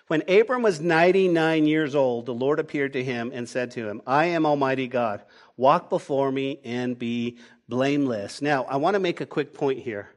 When 0.08 0.30
Abram 0.30 0.62
was 0.62 0.82
99 0.82 1.66
years 1.66 1.96
old, 1.96 2.26
the 2.26 2.34
Lord 2.34 2.60
appeared 2.60 2.94
to 2.94 3.04
him 3.04 3.32
and 3.34 3.48
said 3.48 3.72
to 3.72 3.88
him, 3.88 4.02
I 4.06 4.26
am 4.26 4.46
Almighty 4.46 4.88
God. 4.88 5.24
Walk 5.56 5.90
before 5.90 6.32
me 6.32 6.60
and 6.64 7.00
be 7.00 7.38
blameless. 7.70 8.42
Now, 8.42 8.66
I 8.66 8.76
want 8.78 8.96
to 8.96 9.00
make 9.00 9.22
a 9.22 9.26
quick 9.26 9.54
point 9.54 9.80
here. 9.80 10.10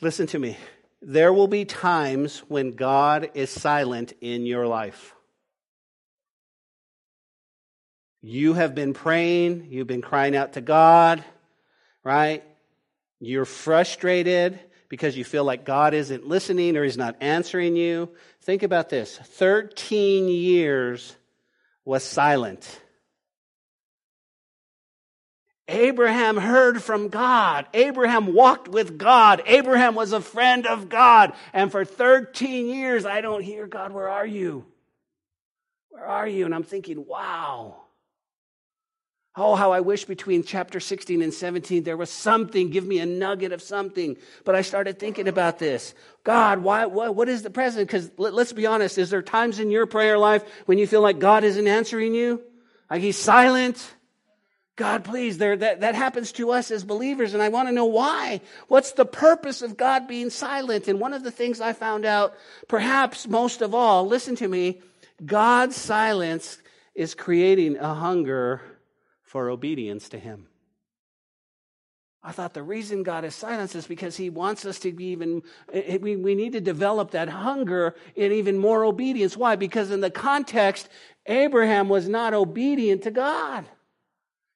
Listen 0.00 0.26
to 0.28 0.38
me. 0.38 0.58
There 1.00 1.32
will 1.32 1.48
be 1.48 1.64
times 1.64 2.40
when 2.48 2.72
God 2.72 3.30
is 3.34 3.50
silent 3.50 4.12
in 4.20 4.46
your 4.46 4.66
life. 4.66 5.14
You 8.20 8.54
have 8.54 8.74
been 8.74 8.94
praying, 8.94 9.66
you've 9.70 9.88
been 9.88 10.02
crying 10.02 10.36
out 10.36 10.52
to 10.52 10.60
God, 10.60 11.24
right? 12.04 12.44
You're 13.18 13.44
frustrated 13.44 14.60
because 14.92 15.16
you 15.16 15.24
feel 15.24 15.42
like 15.42 15.64
God 15.64 15.94
isn't 15.94 16.28
listening 16.28 16.76
or 16.76 16.84
He's 16.84 16.98
not 16.98 17.16
answering 17.22 17.76
you. 17.76 18.10
Think 18.42 18.62
about 18.62 18.90
this 18.90 19.16
13 19.16 20.28
years 20.28 21.16
was 21.86 22.04
silent. 22.04 22.78
Abraham 25.66 26.36
heard 26.36 26.82
from 26.82 27.08
God. 27.08 27.68
Abraham 27.72 28.34
walked 28.34 28.68
with 28.68 28.98
God. 28.98 29.42
Abraham 29.46 29.94
was 29.94 30.12
a 30.12 30.20
friend 30.20 30.66
of 30.66 30.90
God. 30.90 31.32
And 31.54 31.72
for 31.72 31.86
13 31.86 32.66
years, 32.66 33.06
I 33.06 33.22
don't 33.22 33.42
hear 33.42 33.66
God, 33.66 33.92
where 33.92 34.10
are 34.10 34.26
you? 34.26 34.66
Where 35.88 36.04
are 36.04 36.28
you? 36.28 36.44
And 36.44 36.54
I'm 36.54 36.64
thinking, 36.64 37.06
wow. 37.06 37.81
Oh, 39.34 39.54
how 39.54 39.72
I 39.72 39.80
wish 39.80 40.04
between 40.04 40.44
chapter 40.44 40.78
16 40.78 41.22
and 41.22 41.32
17 41.32 41.84
there 41.84 41.96
was 41.96 42.10
something. 42.10 42.68
Give 42.68 42.86
me 42.86 42.98
a 42.98 43.06
nugget 43.06 43.52
of 43.52 43.62
something. 43.62 44.16
But 44.44 44.54
I 44.54 44.60
started 44.60 44.98
thinking 44.98 45.26
about 45.26 45.58
this. 45.58 45.94
God, 46.22 46.62
why, 46.62 46.84
what, 46.86 47.28
is 47.30 47.42
the 47.42 47.48
present? 47.48 47.86
Because 47.86 48.10
let, 48.18 48.34
let's 48.34 48.52
be 48.52 48.66
honest, 48.66 48.98
is 48.98 49.08
there 49.08 49.22
times 49.22 49.58
in 49.58 49.70
your 49.70 49.86
prayer 49.86 50.18
life 50.18 50.44
when 50.66 50.76
you 50.76 50.86
feel 50.86 51.00
like 51.00 51.18
God 51.18 51.44
isn't 51.44 51.66
answering 51.66 52.14
you? 52.14 52.42
Like 52.90 53.00
he's 53.00 53.18
silent? 53.18 53.94
God, 54.76 55.04
please, 55.04 55.38
there, 55.38 55.56
that, 55.56 55.80
that 55.80 55.94
happens 55.94 56.32
to 56.32 56.50
us 56.50 56.70
as 56.70 56.82
believers, 56.82 57.34
and 57.34 57.42
I 57.42 57.50
want 57.50 57.68
to 57.68 57.74
know 57.74 57.84
why. 57.86 58.40
What's 58.68 58.92
the 58.92 59.04
purpose 59.04 59.60
of 59.62 59.76
God 59.76 60.08
being 60.08 60.30
silent? 60.30 60.88
And 60.88 60.98
one 60.98 61.12
of 61.12 61.22
the 61.22 61.30
things 61.30 61.60
I 61.60 61.72
found 61.72 62.04
out, 62.04 62.34
perhaps 62.68 63.28
most 63.28 63.62
of 63.62 63.74
all, 63.74 64.06
listen 64.06 64.34
to 64.36 64.48
me, 64.48 64.80
God's 65.24 65.76
silence 65.76 66.58
is 66.94 67.14
creating 67.14 67.76
a 67.76 67.94
hunger 67.94 68.62
for 69.32 69.48
obedience 69.48 70.10
to 70.10 70.18
Him. 70.18 70.46
I 72.22 72.32
thought 72.32 72.52
the 72.52 72.62
reason 72.62 73.02
God 73.02 73.24
is 73.24 73.34
silent 73.34 73.74
is 73.74 73.86
because 73.86 74.14
He 74.14 74.28
wants 74.28 74.66
us 74.66 74.78
to 74.80 74.92
be 74.92 75.06
even, 75.06 75.42
eh, 75.72 75.96
we, 75.96 76.16
we 76.16 76.34
need 76.34 76.52
to 76.52 76.60
develop 76.60 77.12
that 77.12 77.30
hunger 77.30 77.94
in 78.14 78.30
even 78.30 78.58
more 78.58 78.84
obedience. 78.84 79.34
Why? 79.34 79.56
Because 79.56 79.90
in 79.90 80.02
the 80.02 80.10
context, 80.10 80.90
Abraham 81.24 81.88
was 81.88 82.10
not 82.10 82.34
obedient 82.34 83.04
to 83.04 83.10
God. 83.10 83.64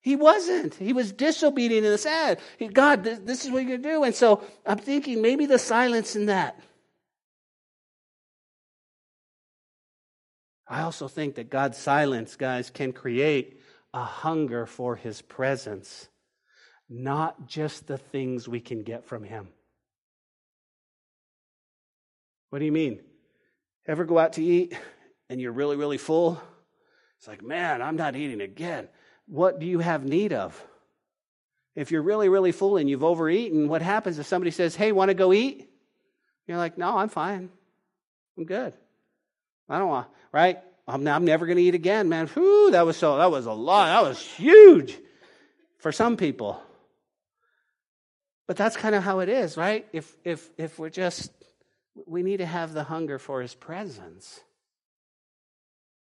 He 0.03 0.15
wasn't. 0.15 0.75
He 0.75 0.93
was 0.93 1.11
disobedient 1.11 1.87
and 1.87 1.99
sad. 1.99 2.39
God, 2.75 3.03
this, 3.03 3.19
this 3.21 3.45
is 3.47 3.51
what 3.51 3.65
you're 3.65 3.79
gonna 3.79 3.95
do. 3.95 4.05
And 4.05 4.15
so 4.15 4.45
I'm 4.67 4.79
thinking 4.79 5.23
maybe 5.23 5.47
the 5.47 5.59
silence 5.59 6.17
in 6.17 6.27
that. 6.27 6.61
I 10.69 10.83
also 10.83 11.09
think 11.09 11.37
that 11.37 11.49
God's 11.49 11.79
silence, 11.79 12.37
guys, 12.37 12.69
can 12.69 12.93
create 12.93 13.63
a 13.97 14.05
hunger 14.05 14.67
for 14.67 14.95
his 14.95 15.23
presence, 15.23 16.11
not 16.87 17.49
just 17.49 17.87
the 17.87 17.97
things 17.97 18.47
we 18.47 18.61
can 18.61 18.83
get 18.83 19.07
from 19.07 19.25
him. 19.25 19.49
What 22.51 22.59
do 22.59 22.67
you 22.67 22.73
mean? 22.73 23.01
Ever 23.87 24.05
go 24.05 24.19
out 24.19 24.35
to 24.35 24.45
eat 24.45 24.77
and 25.31 25.41
you're 25.41 25.51
really, 25.51 25.77
really 25.77 25.97
full? 25.97 26.39
It's 27.19 27.27
like, 27.27 27.43
man, 27.43 27.81
I'm 27.81 27.97
not 27.97 28.17
eating 28.17 28.43
again. 28.43 28.89
what 29.25 29.61
do 29.61 29.67
you 29.67 29.79
have 29.79 30.05
need 30.05 30.35
of? 30.35 30.63
If 31.75 31.91
you're 31.91 32.03
really, 32.03 32.29
really 32.29 32.53
full 32.53 32.77
and 32.77 32.91
you've 32.91 33.03
overeaten, 33.03 33.67
what 33.67 33.81
happens 33.81 34.19
if 34.19 34.27
somebody 34.27 34.51
says, 34.51 34.77
Hey, 34.77 34.93
want 34.93 35.09
to 35.09 35.15
go 35.15 35.33
eat? 35.33 35.71
You're 36.47 36.59
like, 36.59 36.77
No, 36.77 36.99
I'm 36.99 37.09
fine. 37.09 37.49
I'm 38.37 38.45
good. 38.45 38.75
I 39.71 39.79
don't 39.79 39.89
want, 39.89 40.09
right? 40.33 40.59
I'm, 40.89 41.07
I'm 41.07 41.25
never 41.25 41.47
going 41.47 41.57
to 41.57 41.63
eat 41.63 41.75
again, 41.75 42.09
man. 42.09 42.29
Whew, 42.29 42.71
that 42.71 42.87
was 42.87 42.97
so, 42.97 43.19
that 43.19 43.31
was 43.31 43.47
a 43.47 43.53
lot. 43.53 43.87
That 43.87 44.09
was 44.09 44.21
huge 44.21 44.97
for 45.79 45.93
some 45.93 46.17
people. 46.17 46.61
But 48.47 48.57
that's 48.57 48.77
kind 48.77 48.95
of 48.95 49.03
how 49.03 49.21
it 49.21 49.29
is, 49.29 49.57
right? 49.57 49.87
If, 49.93 50.17
if, 50.25 50.49
if 50.57 50.79
we're 50.79 50.91
just, 50.91 51.33
we 52.07 52.23
need 52.23 52.37
to 52.37 52.47
have 52.47 52.73
the 52.73 52.85
hunger 52.85 53.19
for 53.19 53.43
his 53.43 53.55
presence, 53.55 54.41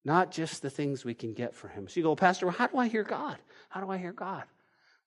not 0.04 0.30
just 0.30 0.62
the 0.62 0.70
things 0.70 1.04
we 1.04 1.12
can 1.12 1.34
get 1.34 1.54
for 1.54 1.68
him. 1.68 1.86
So 1.86 2.00
you 2.00 2.04
go, 2.04 2.16
Pastor, 2.16 2.46
well, 2.46 2.54
how 2.56 2.68
do 2.68 2.78
I 2.78 2.88
hear 2.88 3.02
God? 3.02 3.36
How 3.68 3.80
do 3.82 3.90
I 3.90 3.98
hear 3.98 4.12
God? 4.12 4.44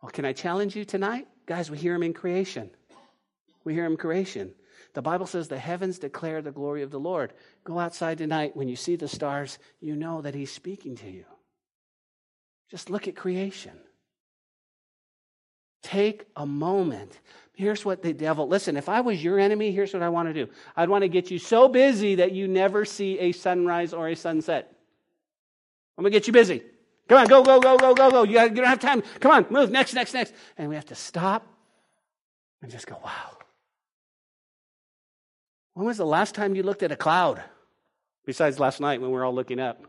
Well, 0.01 0.11
can 0.11 0.25
I 0.25 0.33
challenge 0.33 0.75
you 0.75 0.85
tonight? 0.85 1.27
Guys, 1.47 1.71
we 1.71 1.77
hear 1.79 1.95
him 1.95 2.03
in 2.03 2.13
creation. 2.13 2.69
We 3.63 3.73
hear 3.73 3.85
him 3.85 3.93
in 3.93 3.97
creation. 3.97 4.53
The 4.93 5.01
Bible 5.01 5.25
says 5.25 5.47
the 5.47 5.57
heavens 5.57 5.99
declare 5.99 6.41
the 6.41 6.51
glory 6.51 6.81
of 6.81 6.91
the 6.91 6.99
Lord. 6.99 7.33
Go 7.63 7.79
outside 7.79 8.17
tonight. 8.17 8.55
When 8.55 8.67
you 8.67 8.75
see 8.75 8.95
the 8.95 9.07
stars, 9.07 9.59
you 9.79 9.95
know 9.95 10.21
that 10.21 10.35
he's 10.35 10.51
speaking 10.51 10.95
to 10.97 11.09
you. 11.09 11.25
Just 12.69 12.89
look 12.89 13.07
at 13.07 13.15
creation. 13.15 13.73
Take 15.83 16.25
a 16.35 16.45
moment. 16.45 17.19
Here's 17.53 17.85
what 17.85 18.01
the 18.01 18.13
devil, 18.13 18.47
listen, 18.47 18.77
if 18.77 18.89
I 18.89 19.01
was 19.01 19.23
your 19.23 19.37
enemy, 19.37 19.71
here's 19.71 19.93
what 19.93 20.01
I 20.01 20.09
want 20.09 20.27
to 20.29 20.33
do. 20.33 20.51
I'd 20.75 20.89
want 20.89 21.03
to 21.03 21.07
get 21.07 21.29
you 21.29 21.37
so 21.37 21.67
busy 21.67 22.15
that 22.15 22.31
you 22.31 22.47
never 22.47 22.83
see 22.83 23.19
a 23.19 23.31
sunrise 23.31 23.93
or 23.93 24.07
a 24.07 24.15
sunset. 24.15 24.75
I'm 25.97 26.03
going 26.03 26.11
to 26.11 26.17
get 26.17 26.25
you 26.25 26.33
busy. 26.33 26.63
Come 27.07 27.19
on, 27.19 27.27
go, 27.27 27.43
go, 27.43 27.59
go, 27.59 27.77
go, 27.77 27.93
go, 27.93 28.09
go. 28.09 28.23
You, 28.23 28.39
you 28.41 28.49
don't 28.49 28.65
have 28.65 28.79
time. 28.79 29.03
Come 29.19 29.31
on, 29.31 29.45
move. 29.49 29.69
Next, 29.69 29.93
next, 29.93 30.13
next. 30.13 30.33
And 30.57 30.69
we 30.69 30.75
have 30.75 30.85
to 30.85 30.95
stop 30.95 31.45
and 32.61 32.71
just 32.71 32.87
go, 32.87 32.97
wow. 33.03 33.37
When 35.73 35.85
was 35.85 35.97
the 35.97 36.05
last 36.05 36.35
time 36.35 36.55
you 36.55 36.63
looked 36.63 36.83
at 36.83 36.91
a 36.91 36.95
cloud? 36.95 37.43
Besides 38.25 38.59
last 38.59 38.79
night 38.79 39.01
when 39.01 39.09
we 39.09 39.15
were 39.15 39.25
all 39.25 39.33
looking 39.33 39.59
up. 39.59 39.83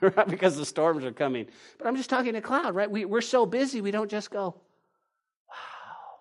because 0.28 0.56
the 0.56 0.66
storms 0.66 1.04
are 1.04 1.12
coming. 1.12 1.46
But 1.78 1.86
I'm 1.86 1.96
just 1.96 2.10
talking 2.10 2.36
a 2.36 2.42
cloud, 2.42 2.74
right? 2.74 2.90
We, 2.90 3.04
we're 3.04 3.20
so 3.20 3.46
busy, 3.46 3.80
we 3.80 3.90
don't 3.90 4.10
just 4.10 4.30
go, 4.30 4.54
wow, 5.48 6.20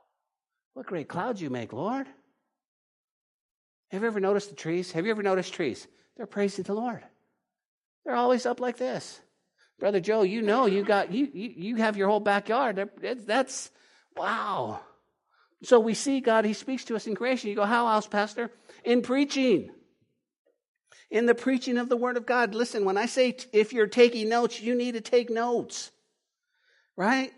what 0.74 0.86
great 0.86 1.08
clouds 1.08 1.42
you 1.42 1.50
make, 1.50 1.74
Lord. 1.74 2.08
Have 3.92 4.02
you 4.02 4.08
ever 4.08 4.20
noticed 4.20 4.50
the 4.50 4.56
trees? 4.56 4.92
Have 4.94 5.06
you 5.06 5.12
ever 5.12 5.24
noticed 5.24 5.54
trees? 5.54 5.88
They're 6.18 6.26
praising 6.26 6.64
the 6.64 6.74
Lord. 6.74 7.04
They're 8.06 8.16
always 8.16 8.46
up 8.46 8.60
like 8.60 8.78
this. 8.78 9.20
Brother 9.80 10.00
Joe, 10.00 10.22
you 10.22 10.42
know 10.42 10.68
you 10.68 10.84
got 10.84 11.12
you 11.12 11.30
you, 11.34 11.54
you 11.56 11.76
have 11.78 11.98
your 11.98 12.08
whole 12.08 12.22
backyard. 12.22 12.90
That's 13.02 13.72
wow. 14.16 14.80
So 15.66 15.80
we 15.80 15.94
see 15.94 16.22
God, 16.22 16.46
He 16.46 16.54
speaks 16.54 16.86
to 16.86 16.96
us 16.96 17.08
in 17.08 17.16
creation. 17.16 17.50
You 17.50 17.56
go, 17.56 17.66
how 17.66 17.88
else, 17.88 18.08
Pastor? 18.08 18.52
In 18.84 19.02
preaching. 19.02 19.72
In 21.10 21.26
the 21.26 21.36
preaching 21.36 21.78
of 21.78 21.90
the 21.90 21.98
Word 21.98 22.18
of 22.18 22.26
God. 22.26 22.56
Listen, 22.56 22.86
when 22.86 22.98
I 22.98 23.06
say 23.06 23.34
t- 23.34 23.48
if 23.52 23.74
you're 23.74 23.88
taking 23.88 24.30
notes, 24.30 24.62
you 24.62 24.76
need 24.76 24.94
to 24.94 25.02
take 25.02 25.30
notes. 25.30 25.92
Right? 26.96 27.34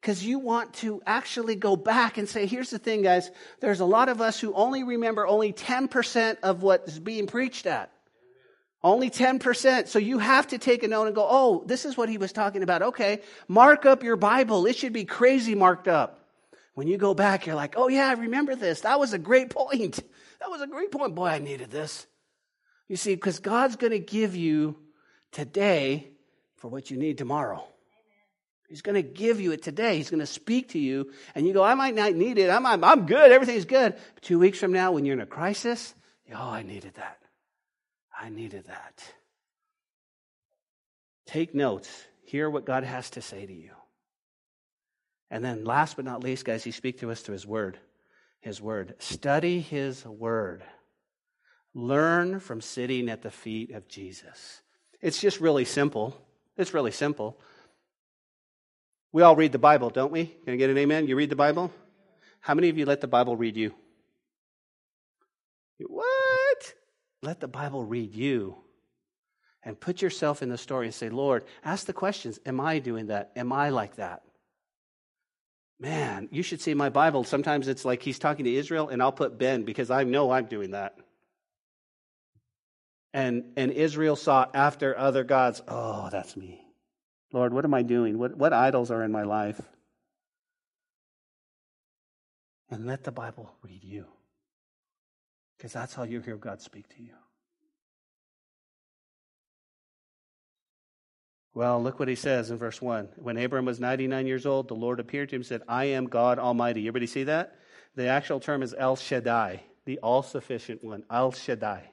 because 0.00 0.24
you 0.24 0.38
want 0.38 0.72
to 0.72 1.02
actually 1.06 1.54
go 1.54 1.76
back 1.76 2.16
and 2.16 2.28
say, 2.28 2.46
here's 2.46 2.70
the 2.70 2.78
thing, 2.78 3.02
guys. 3.02 3.30
There's 3.60 3.80
a 3.80 3.84
lot 3.84 4.08
of 4.08 4.20
us 4.20 4.40
who 4.40 4.54
only 4.54 4.82
remember 4.82 5.26
only 5.26 5.52
10% 5.52 6.38
of 6.42 6.62
what 6.62 6.84
is 6.86 6.98
being 6.98 7.26
preached 7.26 7.66
at. 7.66 7.92
Only 8.82 9.10
10%. 9.10 9.88
So 9.88 9.98
you 9.98 10.18
have 10.18 10.46
to 10.48 10.58
take 10.58 10.82
a 10.82 10.88
note 10.88 11.04
and 11.06 11.14
go, 11.14 11.26
oh, 11.28 11.64
this 11.66 11.84
is 11.84 11.98
what 11.98 12.08
he 12.08 12.16
was 12.16 12.32
talking 12.32 12.62
about. 12.62 12.80
Okay, 12.80 13.20
mark 13.46 13.84
up 13.84 14.02
your 14.02 14.16
Bible. 14.16 14.64
It 14.66 14.76
should 14.76 14.94
be 14.94 15.04
crazy 15.04 15.54
marked 15.54 15.86
up. 15.86 16.19
When 16.74 16.86
you 16.86 16.98
go 16.98 17.14
back, 17.14 17.46
you're 17.46 17.56
like, 17.56 17.74
oh, 17.76 17.88
yeah, 17.88 18.08
I 18.08 18.12
remember 18.12 18.54
this. 18.54 18.82
That 18.82 18.98
was 19.00 19.12
a 19.12 19.18
great 19.18 19.50
point. 19.50 20.00
That 20.40 20.50
was 20.50 20.62
a 20.62 20.66
great 20.66 20.90
point. 20.90 21.14
Boy, 21.14 21.26
I 21.26 21.38
needed 21.38 21.70
this. 21.70 22.06
You 22.88 22.96
see, 22.96 23.14
because 23.14 23.40
God's 23.40 23.76
going 23.76 23.90
to 23.90 23.98
give 23.98 24.34
you 24.34 24.74
today 25.32 26.12
for 26.56 26.68
what 26.68 26.90
you 26.90 26.96
need 26.96 27.18
tomorrow. 27.18 27.62
He's 28.70 28.80
going 28.80 28.94
to 28.94 29.02
give 29.02 29.40
you 29.40 29.52
it 29.52 29.62
today. 29.62 29.96
He's 29.96 30.08
going 30.08 30.20
to 30.20 30.26
speak 30.26 30.70
to 30.70 30.78
you, 30.78 31.10
and 31.34 31.46
you 31.46 31.52
go, 31.52 31.62
I 31.62 31.74
might 31.74 31.94
not 31.94 32.14
need 32.14 32.38
it. 32.38 32.48
I'm, 32.48 32.64
I'm, 32.64 32.82
I'm 32.82 33.04
good. 33.04 33.32
Everything's 33.32 33.64
good. 33.64 33.96
But 34.14 34.22
two 34.22 34.38
weeks 34.38 34.58
from 34.58 34.72
now, 34.72 34.92
when 34.92 35.04
you're 35.04 35.16
in 35.16 35.20
a 35.20 35.26
crisis, 35.26 35.94
oh, 36.32 36.36
I 36.36 36.62
needed 36.62 36.94
that. 36.94 37.18
I 38.18 38.28
needed 38.28 38.68
that. 38.68 39.04
Take 41.26 41.54
notes. 41.54 41.90
Hear 42.24 42.48
what 42.48 42.64
God 42.64 42.84
has 42.84 43.10
to 43.10 43.22
say 43.22 43.44
to 43.44 43.52
you. 43.52 43.72
And 45.30 45.44
then, 45.44 45.64
last 45.64 45.96
but 45.96 46.04
not 46.04 46.24
least, 46.24 46.44
guys, 46.44 46.64
He 46.64 46.72
speaks 46.72 47.00
to 47.00 47.10
us 47.10 47.20
through 47.20 47.34
His 47.34 47.46
Word. 47.46 47.78
His 48.40 48.60
Word. 48.60 48.94
Study 48.98 49.60
His 49.60 50.04
Word. 50.04 50.62
Learn 51.72 52.40
from 52.40 52.60
sitting 52.60 53.08
at 53.08 53.22
the 53.22 53.30
feet 53.30 53.72
of 53.72 53.86
Jesus. 53.86 54.62
It's 55.00 55.20
just 55.20 55.40
really 55.40 55.64
simple. 55.64 56.20
It's 56.56 56.74
really 56.74 56.90
simple. 56.90 57.38
We 59.12 59.22
all 59.22 59.36
read 59.36 59.52
the 59.52 59.58
Bible, 59.58 59.90
don't 59.90 60.12
we? 60.12 60.26
Can 60.26 60.54
I 60.54 60.56
get 60.56 60.70
an 60.70 60.78
amen? 60.78 61.06
You 61.06 61.16
read 61.16 61.30
the 61.30 61.36
Bible? 61.36 61.72
How 62.40 62.54
many 62.54 62.68
of 62.68 62.78
you 62.78 62.86
let 62.86 63.00
the 63.00 63.08
Bible 63.08 63.36
read 63.36 63.56
you? 63.56 63.72
What? 65.86 66.74
Let 67.22 67.40
the 67.40 67.48
Bible 67.48 67.84
read 67.84 68.14
you. 68.14 68.56
And 69.62 69.78
put 69.78 70.00
yourself 70.00 70.42
in 70.42 70.48
the 70.48 70.58
story 70.58 70.86
and 70.86 70.94
say, 70.94 71.10
Lord, 71.10 71.44
ask 71.64 71.86
the 71.86 71.92
questions. 71.92 72.40
Am 72.46 72.60
I 72.60 72.78
doing 72.78 73.08
that? 73.08 73.30
Am 73.36 73.52
I 73.52 73.68
like 73.68 73.96
that? 73.96 74.22
Man, 75.80 76.28
you 76.30 76.42
should 76.42 76.60
see 76.60 76.74
my 76.74 76.90
Bible. 76.90 77.24
Sometimes 77.24 77.66
it's 77.66 77.86
like 77.86 78.02
he's 78.02 78.18
talking 78.18 78.44
to 78.44 78.54
Israel, 78.54 78.90
and 78.90 79.02
I'll 79.02 79.12
put 79.12 79.38
Ben 79.38 79.64
because 79.64 79.90
I 79.90 80.04
know 80.04 80.30
I'm 80.30 80.44
doing 80.44 80.72
that. 80.72 80.94
And, 83.14 83.44
and 83.56 83.72
Israel 83.72 84.14
sought 84.14 84.54
after 84.54 84.96
other 84.96 85.24
gods. 85.24 85.62
Oh, 85.66 86.10
that's 86.12 86.36
me. 86.36 86.60
Lord, 87.32 87.54
what 87.54 87.64
am 87.64 87.72
I 87.72 87.82
doing? 87.82 88.18
What, 88.18 88.36
what 88.36 88.52
idols 88.52 88.90
are 88.90 89.02
in 89.02 89.10
my 89.10 89.22
life? 89.22 89.60
And 92.70 92.86
let 92.86 93.02
the 93.02 93.12
Bible 93.12 93.50
read 93.62 93.82
you. 93.82 94.04
Because 95.56 95.72
that's 95.72 95.94
how 95.94 96.02
you 96.02 96.20
hear 96.20 96.36
God 96.36 96.60
speak 96.60 96.88
to 96.96 97.02
you. 97.02 97.14
Well, 101.52 101.82
look 101.82 101.98
what 101.98 102.08
he 102.08 102.14
says 102.14 102.50
in 102.50 102.58
verse 102.58 102.80
1. 102.80 103.08
When 103.16 103.36
Abram 103.36 103.64
was 103.64 103.80
99 103.80 104.26
years 104.26 104.46
old, 104.46 104.68
the 104.68 104.74
Lord 104.74 105.00
appeared 105.00 105.30
to 105.30 105.36
him 105.36 105.40
and 105.40 105.46
said, 105.46 105.62
I 105.68 105.86
am 105.86 106.06
God 106.06 106.38
Almighty. 106.38 106.82
Everybody 106.82 107.06
see 107.06 107.24
that? 107.24 107.56
The 107.96 108.06
actual 108.06 108.38
term 108.38 108.62
is 108.62 108.74
El 108.76 108.94
Shaddai, 108.94 109.62
the 109.84 109.98
all 109.98 110.22
sufficient 110.22 110.84
one. 110.84 111.02
El 111.10 111.32
Shaddai. 111.32 111.90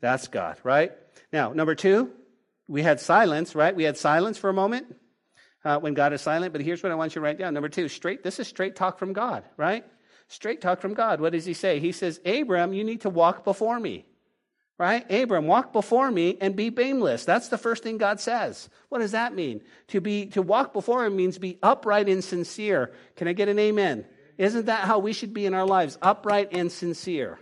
That's 0.00 0.28
God, 0.28 0.56
right? 0.64 0.92
Now, 1.32 1.52
number 1.52 1.74
two, 1.74 2.10
we 2.66 2.82
had 2.82 3.00
silence, 3.00 3.54
right? 3.54 3.74
We 3.74 3.84
had 3.84 3.96
silence 3.96 4.38
for 4.38 4.50
a 4.50 4.54
moment 4.54 4.96
uh, 5.64 5.78
when 5.78 5.94
God 5.94 6.12
is 6.12 6.20
silent. 6.20 6.52
But 6.52 6.62
here's 6.62 6.82
what 6.82 6.90
I 6.90 6.94
want 6.96 7.12
you 7.14 7.20
to 7.20 7.24
write 7.24 7.38
down. 7.38 7.54
Number 7.54 7.68
two, 7.68 7.88
straight. 7.88 8.22
This 8.22 8.40
is 8.40 8.48
straight 8.48 8.76
talk 8.76 8.98
from 8.98 9.12
God, 9.12 9.44
right? 9.56 9.84
Straight 10.28 10.60
talk 10.60 10.80
from 10.80 10.94
God. 10.94 11.20
What 11.20 11.32
does 11.32 11.44
He 11.44 11.54
say? 11.54 11.80
He 11.80 11.92
says, 11.92 12.20
"Abram, 12.24 12.72
you 12.72 12.84
need 12.84 13.02
to 13.02 13.10
walk 13.10 13.44
before 13.44 13.78
me." 13.78 14.06
Right? 14.80 15.04
Abram, 15.10 15.46
walk 15.46 15.74
before 15.74 16.10
me 16.10 16.38
and 16.40 16.56
be 16.56 16.70
blameless. 16.70 17.26
That's 17.26 17.48
the 17.48 17.58
first 17.58 17.82
thing 17.82 17.98
God 17.98 18.18
says. 18.18 18.70
What 18.88 19.00
does 19.00 19.12
that 19.12 19.34
mean? 19.34 19.60
To 19.88 20.00
be 20.00 20.28
to 20.28 20.40
walk 20.40 20.72
before 20.72 21.04
him 21.04 21.16
means 21.16 21.36
be 21.36 21.58
upright 21.62 22.08
and 22.08 22.24
sincere. 22.24 22.90
Can 23.16 23.28
I 23.28 23.34
get 23.34 23.50
an 23.50 23.58
amen? 23.58 24.06
Isn't 24.38 24.66
that 24.66 24.86
how 24.86 24.98
we 24.98 25.12
should 25.12 25.34
be 25.34 25.44
in 25.44 25.52
our 25.52 25.66
lives? 25.66 25.98
Upright 26.00 26.54
and 26.54 26.72
sincere. 26.72 27.38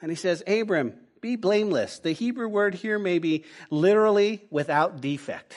And 0.00 0.08
he 0.08 0.14
says, 0.14 0.44
Abram, 0.46 0.94
be 1.20 1.34
blameless. 1.34 1.98
The 1.98 2.12
Hebrew 2.12 2.46
word 2.46 2.76
here 2.76 3.00
may 3.00 3.18
be 3.18 3.44
literally 3.70 4.40
without 4.50 5.00
defect. 5.00 5.52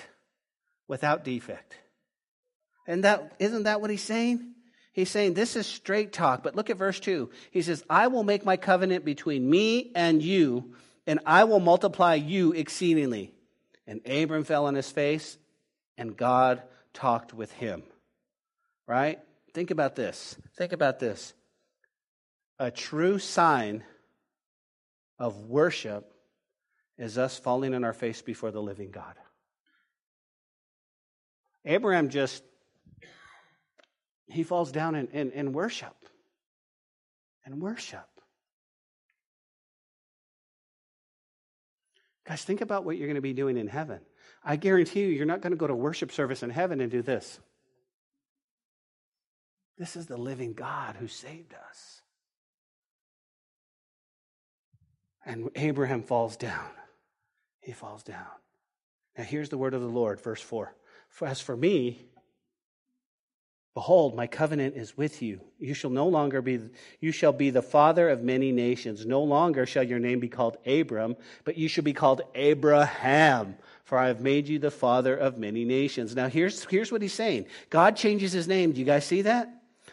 Without 0.88 1.24
defect. 1.24 1.76
And 2.88 3.04
that 3.04 3.36
isn't 3.38 3.64
that 3.64 3.80
what 3.80 3.92
he's 3.92 4.02
saying? 4.02 4.56
He's 4.98 5.12
saying 5.12 5.36
this 5.36 5.56
is 5.56 5.68
straight 5.68 6.12
talk, 6.12 6.42
but 6.42 6.56
look 6.56 6.72
at 6.72 6.78
verse 6.78 7.00
2. 7.00 7.30
He 7.52 7.62
says, 7.62 7.84
I 7.88 8.08
will 8.08 8.24
make 8.24 8.44
my 8.44 8.58
covenant 8.58 9.06
between 9.06 9.48
me 9.48 9.92
and 9.94 10.24
you, 10.24 10.74
and 11.06 11.20
I 11.24 11.44
will 11.44 11.60
multiply 11.60 12.16
you 12.16 12.54
exceedingly. 12.54 13.32
And 13.86 14.02
Abram 14.10 14.44
fell 14.44 14.66
on 14.66 14.74
his 14.74 14.90
face, 14.90 15.38
and 16.00 16.18
God 16.18 16.64
talked 16.96 17.32
with 17.32 17.52
him. 17.52 17.84
Right? 18.88 19.20
Think 19.54 19.70
about 19.70 19.96
this. 19.96 20.36
Think 20.58 20.74
about 20.74 20.98
this. 20.98 21.36
A 22.58 22.72
true 22.72 23.20
sign 23.20 23.84
of 25.20 25.46
worship 25.46 26.12
is 26.98 27.20
us 27.20 27.38
falling 27.38 27.76
on 27.76 27.84
our 27.84 27.94
face 27.94 28.24
before 28.24 28.50
the 28.50 28.64
living 28.64 28.90
God. 28.90 29.14
Abraham 31.66 32.10
just, 32.10 32.42
he 34.28 34.44
falls 34.44 34.72
down 34.72 34.96
in, 34.96 35.08
in, 35.08 35.32
in 35.32 35.54
worship. 35.54 35.96
And 37.46 37.62
worship. 37.62 38.08
Guys, 42.26 42.44
think 42.44 42.60
about 42.60 42.84
what 42.84 42.98
you're 42.98 43.08
going 43.08 43.16
to 43.16 43.22
be 43.22 43.34
doing 43.34 43.56
in 43.56 43.68
heaven. 43.68 44.02
I 44.44 44.58
guarantee 44.58 45.02
you, 45.02 45.08
you're 45.08 45.26
not 45.26 45.42
going 45.42 45.52
to 45.52 45.58
go 45.58 45.68
to 45.68 45.76
worship 45.76 46.12
service 46.12 46.44
in 46.44 46.50
heaven 46.50 46.82
and 46.82 46.92
do 46.92 47.02
this. 47.02 47.40
This 49.78 49.96
is 49.96 50.08
the 50.08 50.18
living 50.18 50.54
God 50.54 50.96
who 50.98 51.08
saved 51.08 51.54
us. 51.54 52.02
And 55.26 55.50
Abraham 55.56 56.04
falls 56.04 56.36
down. 56.36 56.70
He 57.62 57.72
falls 57.72 58.04
down. 58.04 58.26
Now, 59.18 59.24
here's 59.24 59.50
the 59.50 59.58
word 59.58 59.74
of 59.74 59.82
the 59.82 59.88
Lord, 59.88 60.22
verse 60.22 60.42
4. 60.42 60.74
For 61.10 61.28
as 61.28 61.40
for 61.40 61.56
me, 61.56 62.08
Behold, 63.78 64.16
my 64.16 64.26
covenant 64.26 64.76
is 64.76 64.98
with 64.98 65.22
you. 65.22 65.40
You 65.60 65.76
shall 65.76 65.92
no 65.92 66.08
longer 66.08 66.42
be, 66.42 66.60
you 67.00 67.12
shall 67.12 67.32
be 67.32 67.52
the 67.52 67.62
father 67.62 68.10
of 68.10 68.24
many 68.24 68.52
nations. 68.52 69.06
No 69.06 69.22
longer 69.22 69.68
shall 69.68 69.84
your 69.84 70.00
name 70.00 70.20
be 70.20 70.30
called 70.30 70.58
Abram, 70.66 71.16
but 71.44 71.60
you 71.60 71.68
shall 71.68 71.84
be 71.84 71.94
called 71.94 72.24
Abraham, 72.34 73.56
for 73.84 74.00
I 74.00 74.08
have 74.08 74.20
made 74.20 74.48
you 74.48 74.58
the 74.58 74.72
father 74.72 75.16
of 75.16 75.38
many 75.38 75.64
nations. 75.64 76.16
Now, 76.16 76.28
here's, 76.28 76.66
here's 76.66 76.92
what 76.92 77.04
he's 77.04 77.14
saying 77.14 77.46
God 77.70 77.96
changes 77.96 78.32
his 78.32 78.48
name. 78.48 78.72
Do 78.72 78.80
you 78.80 78.86
guys 78.86 79.06
see 79.06 79.22
that? 79.22 79.48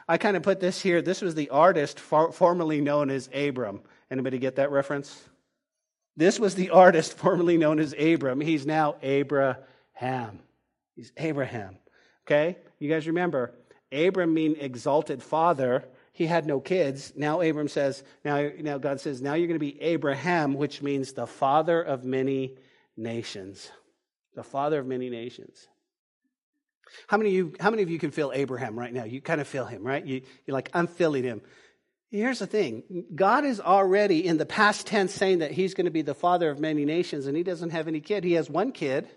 I 0.08 0.16
kind 0.16 0.38
of 0.38 0.42
put 0.42 0.60
this 0.60 0.80
here. 0.80 1.02
This 1.02 1.20
was 1.20 1.34
the 1.34 1.50
artist 1.50 2.00
for, 2.00 2.32
formerly 2.32 2.80
known 2.80 3.10
as 3.10 3.28
Abram. 3.34 3.82
Anybody 4.10 4.38
get 4.38 4.56
that 4.56 4.70
reference? 4.70 5.28
This 6.16 6.40
was 6.40 6.54
the 6.54 6.70
artist 6.70 7.18
formerly 7.18 7.58
known 7.58 7.78
as 7.78 7.92
Abram. 7.92 8.40
He's 8.40 8.64
now 8.64 8.94
Abraham. 9.02 10.38
He's 10.96 11.12
Abraham. 11.18 11.76
Okay? 12.26 12.56
You 12.78 12.88
guys 12.88 13.06
remember, 13.06 13.52
Abram 13.94 14.34
mean 14.34 14.56
exalted 14.58 15.22
father. 15.22 15.84
He 16.12 16.26
had 16.26 16.46
no 16.46 16.60
kids. 16.60 17.12
Now 17.16 17.40
Abram 17.40 17.68
says, 17.68 18.02
now, 18.24 18.50
now 18.60 18.78
God 18.78 19.00
says, 19.00 19.20
now 19.22 19.34
you're 19.34 19.48
going 19.48 19.58
to 19.58 19.66
be 19.66 19.80
Abraham, 19.80 20.54
which 20.54 20.82
means 20.82 21.12
the 21.12 21.26
father 21.26 21.82
of 21.82 22.04
many 22.04 22.56
nations. 22.96 23.70
The 24.34 24.42
father 24.42 24.80
of 24.80 24.86
many 24.86 25.10
nations. 25.10 25.68
How 27.06 27.16
many 27.16 27.30
of 27.30 27.34
you, 27.34 27.54
how 27.60 27.70
many 27.70 27.82
of 27.82 27.90
you 27.90 27.98
can 27.98 28.10
feel 28.10 28.32
Abraham 28.34 28.78
right 28.78 28.92
now? 28.92 29.04
You 29.04 29.20
kind 29.20 29.40
of 29.40 29.48
feel 29.48 29.64
him, 29.64 29.84
right? 29.84 30.04
You, 30.04 30.22
you're 30.46 30.54
like, 30.54 30.70
I'm 30.74 30.86
feeling 30.86 31.24
him. 31.24 31.40
Here's 32.10 32.38
the 32.38 32.46
thing 32.46 33.06
God 33.14 33.44
is 33.44 33.60
already 33.60 34.24
in 34.24 34.36
the 34.36 34.46
past 34.46 34.86
tense 34.86 35.12
saying 35.12 35.38
that 35.38 35.50
he's 35.50 35.74
going 35.74 35.86
to 35.86 35.90
be 35.90 36.02
the 36.02 36.14
father 36.14 36.48
of 36.48 36.60
many 36.60 36.84
nations, 36.84 37.26
and 37.26 37.36
he 37.36 37.42
doesn't 37.42 37.70
have 37.70 37.88
any 37.88 38.00
kid. 38.00 38.22
He 38.22 38.34
has 38.34 38.48
one 38.48 38.70
kid, 38.70 39.08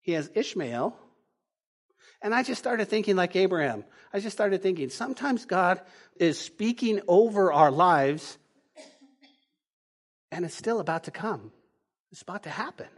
he 0.00 0.12
has 0.12 0.30
Ishmael. 0.34 0.96
And 2.22 2.34
I 2.34 2.42
just 2.42 2.58
started 2.58 2.86
thinking 2.86 3.16
like 3.16 3.34
Abraham. 3.34 3.84
I 4.12 4.20
just 4.20 4.36
started 4.36 4.62
thinking 4.62 4.90
sometimes 4.90 5.46
God 5.46 5.80
is 6.16 6.38
speaking 6.38 7.00
over 7.08 7.52
our 7.52 7.70
lives 7.70 8.38
and 10.30 10.44
it's 10.44 10.54
still 10.54 10.80
about 10.80 11.04
to 11.04 11.10
come. 11.10 11.52
It's 12.12 12.22
about 12.22 12.44
to 12.44 12.50
happen. 12.50 12.88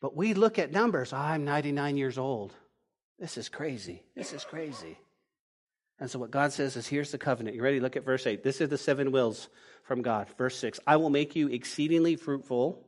But 0.00 0.16
we 0.16 0.34
look 0.34 0.58
at 0.58 0.72
numbers. 0.72 1.12
Oh, 1.12 1.16
I'm 1.16 1.44
99 1.44 1.96
years 1.96 2.18
old. 2.18 2.52
This 3.18 3.36
is 3.36 3.48
crazy. 3.48 4.02
This 4.16 4.32
is 4.32 4.42
crazy. 4.44 4.98
And 6.00 6.10
so, 6.10 6.18
what 6.18 6.32
God 6.32 6.52
says 6.52 6.76
is 6.76 6.88
here's 6.88 7.12
the 7.12 7.18
covenant. 7.18 7.54
You 7.54 7.62
ready? 7.62 7.78
Look 7.78 7.94
at 7.94 8.04
verse 8.04 8.26
8. 8.26 8.42
This 8.42 8.60
is 8.60 8.68
the 8.68 8.78
seven 8.78 9.12
wills 9.12 9.48
from 9.84 10.02
God. 10.02 10.26
Verse 10.36 10.56
6 10.56 10.80
I 10.86 10.96
will 10.96 11.10
make 11.10 11.36
you 11.36 11.48
exceedingly 11.48 12.16
fruitful 12.16 12.84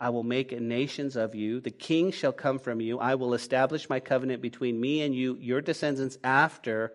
I 0.00 0.08
will 0.08 0.22
make 0.22 0.58
nations 0.58 1.14
of 1.14 1.34
you. 1.34 1.60
The 1.60 1.70
king 1.70 2.10
shall 2.10 2.32
come 2.32 2.58
from 2.58 2.80
you. 2.80 2.98
I 2.98 3.16
will 3.16 3.34
establish 3.34 3.90
my 3.90 4.00
covenant 4.00 4.40
between 4.40 4.80
me 4.80 5.02
and 5.02 5.14
you, 5.14 5.36
your 5.38 5.60
descendants 5.60 6.18
after 6.24 6.94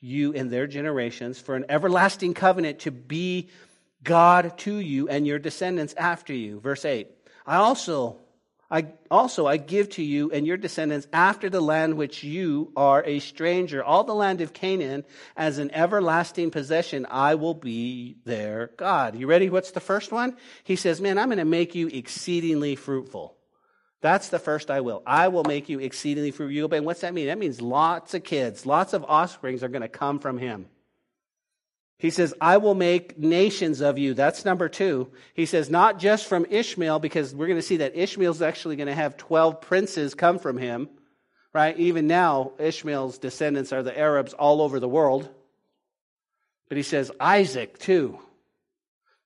you 0.00 0.32
and 0.34 0.50
their 0.50 0.68
generations, 0.68 1.40
for 1.40 1.56
an 1.56 1.64
everlasting 1.68 2.34
covenant 2.34 2.80
to 2.80 2.92
be 2.92 3.48
God 4.04 4.56
to 4.58 4.78
you 4.78 5.08
and 5.08 5.26
your 5.26 5.38
descendants 5.38 5.94
after 5.94 6.32
you. 6.32 6.60
Verse 6.60 6.84
8. 6.84 7.08
I 7.46 7.56
also 7.56 8.20
I 8.74 8.86
also 9.08 9.46
I 9.46 9.56
give 9.56 9.90
to 9.90 10.02
you 10.02 10.32
and 10.32 10.44
your 10.44 10.56
descendants 10.56 11.06
after 11.12 11.48
the 11.48 11.60
land 11.60 11.94
which 11.94 12.24
you 12.24 12.72
are 12.76 13.04
a 13.04 13.20
stranger, 13.20 13.84
all 13.84 14.02
the 14.02 14.16
land 14.16 14.40
of 14.40 14.52
Canaan, 14.52 15.04
as 15.36 15.58
an 15.58 15.70
everlasting 15.70 16.50
possession. 16.50 17.06
I 17.08 17.36
will 17.36 17.54
be 17.54 18.16
their 18.24 18.72
God. 18.76 19.14
You 19.14 19.28
ready? 19.28 19.48
What's 19.48 19.70
the 19.70 19.78
first 19.78 20.10
one? 20.10 20.36
He 20.64 20.74
says, 20.74 21.00
Man, 21.00 21.18
I'm 21.18 21.28
going 21.28 21.38
to 21.38 21.44
make 21.44 21.76
you 21.76 21.86
exceedingly 21.86 22.74
fruitful. 22.74 23.36
That's 24.00 24.30
the 24.30 24.40
first 24.40 24.72
I 24.72 24.80
will. 24.80 25.04
I 25.06 25.28
will 25.28 25.44
make 25.44 25.68
you 25.68 25.78
exceedingly 25.78 26.32
fruitful. 26.32 26.74
And 26.74 26.84
what's 26.84 27.02
that 27.02 27.14
mean? 27.14 27.28
That 27.28 27.38
means 27.38 27.60
lots 27.60 28.12
of 28.14 28.24
kids, 28.24 28.66
lots 28.66 28.92
of 28.92 29.04
offsprings 29.04 29.62
are 29.62 29.68
going 29.68 29.82
to 29.82 29.88
come 29.88 30.18
from 30.18 30.36
him. 30.36 30.66
He 32.04 32.10
says, 32.10 32.34
I 32.38 32.58
will 32.58 32.74
make 32.74 33.18
nations 33.18 33.80
of 33.80 33.96
you. 33.96 34.12
That's 34.12 34.44
number 34.44 34.68
two. 34.68 35.10
He 35.32 35.46
says, 35.46 35.70
not 35.70 35.98
just 35.98 36.26
from 36.26 36.44
Ishmael, 36.50 36.98
because 36.98 37.34
we're 37.34 37.46
going 37.46 37.58
to 37.58 37.62
see 37.62 37.78
that 37.78 37.96
Ishmael's 37.96 38.42
actually 38.42 38.76
going 38.76 38.88
to 38.88 38.94
have 38.94 39.16
12 39.16 39.62
princes 39.62 40.12
come 40.12 40.38
from 40.38 40.58
him, 40.58 40.90
right? 41.54 41.74
Even 41.78 42.06
now, 42.06 42.52
Ishmael's 42.58 43.16
descendants 43.16 43.72
are 43.72 43.82
the 43.82 43.98
Arabs 43.98 44.34
all 44.34 44.60
over 44.60 44.80
the 44.80 44.86
world. 44.86 45.30
But 46.68 46.76
he 46.76 46.82
says, 46.82 47.10
Isaac 47.18 47.78
too. 47.78 48.18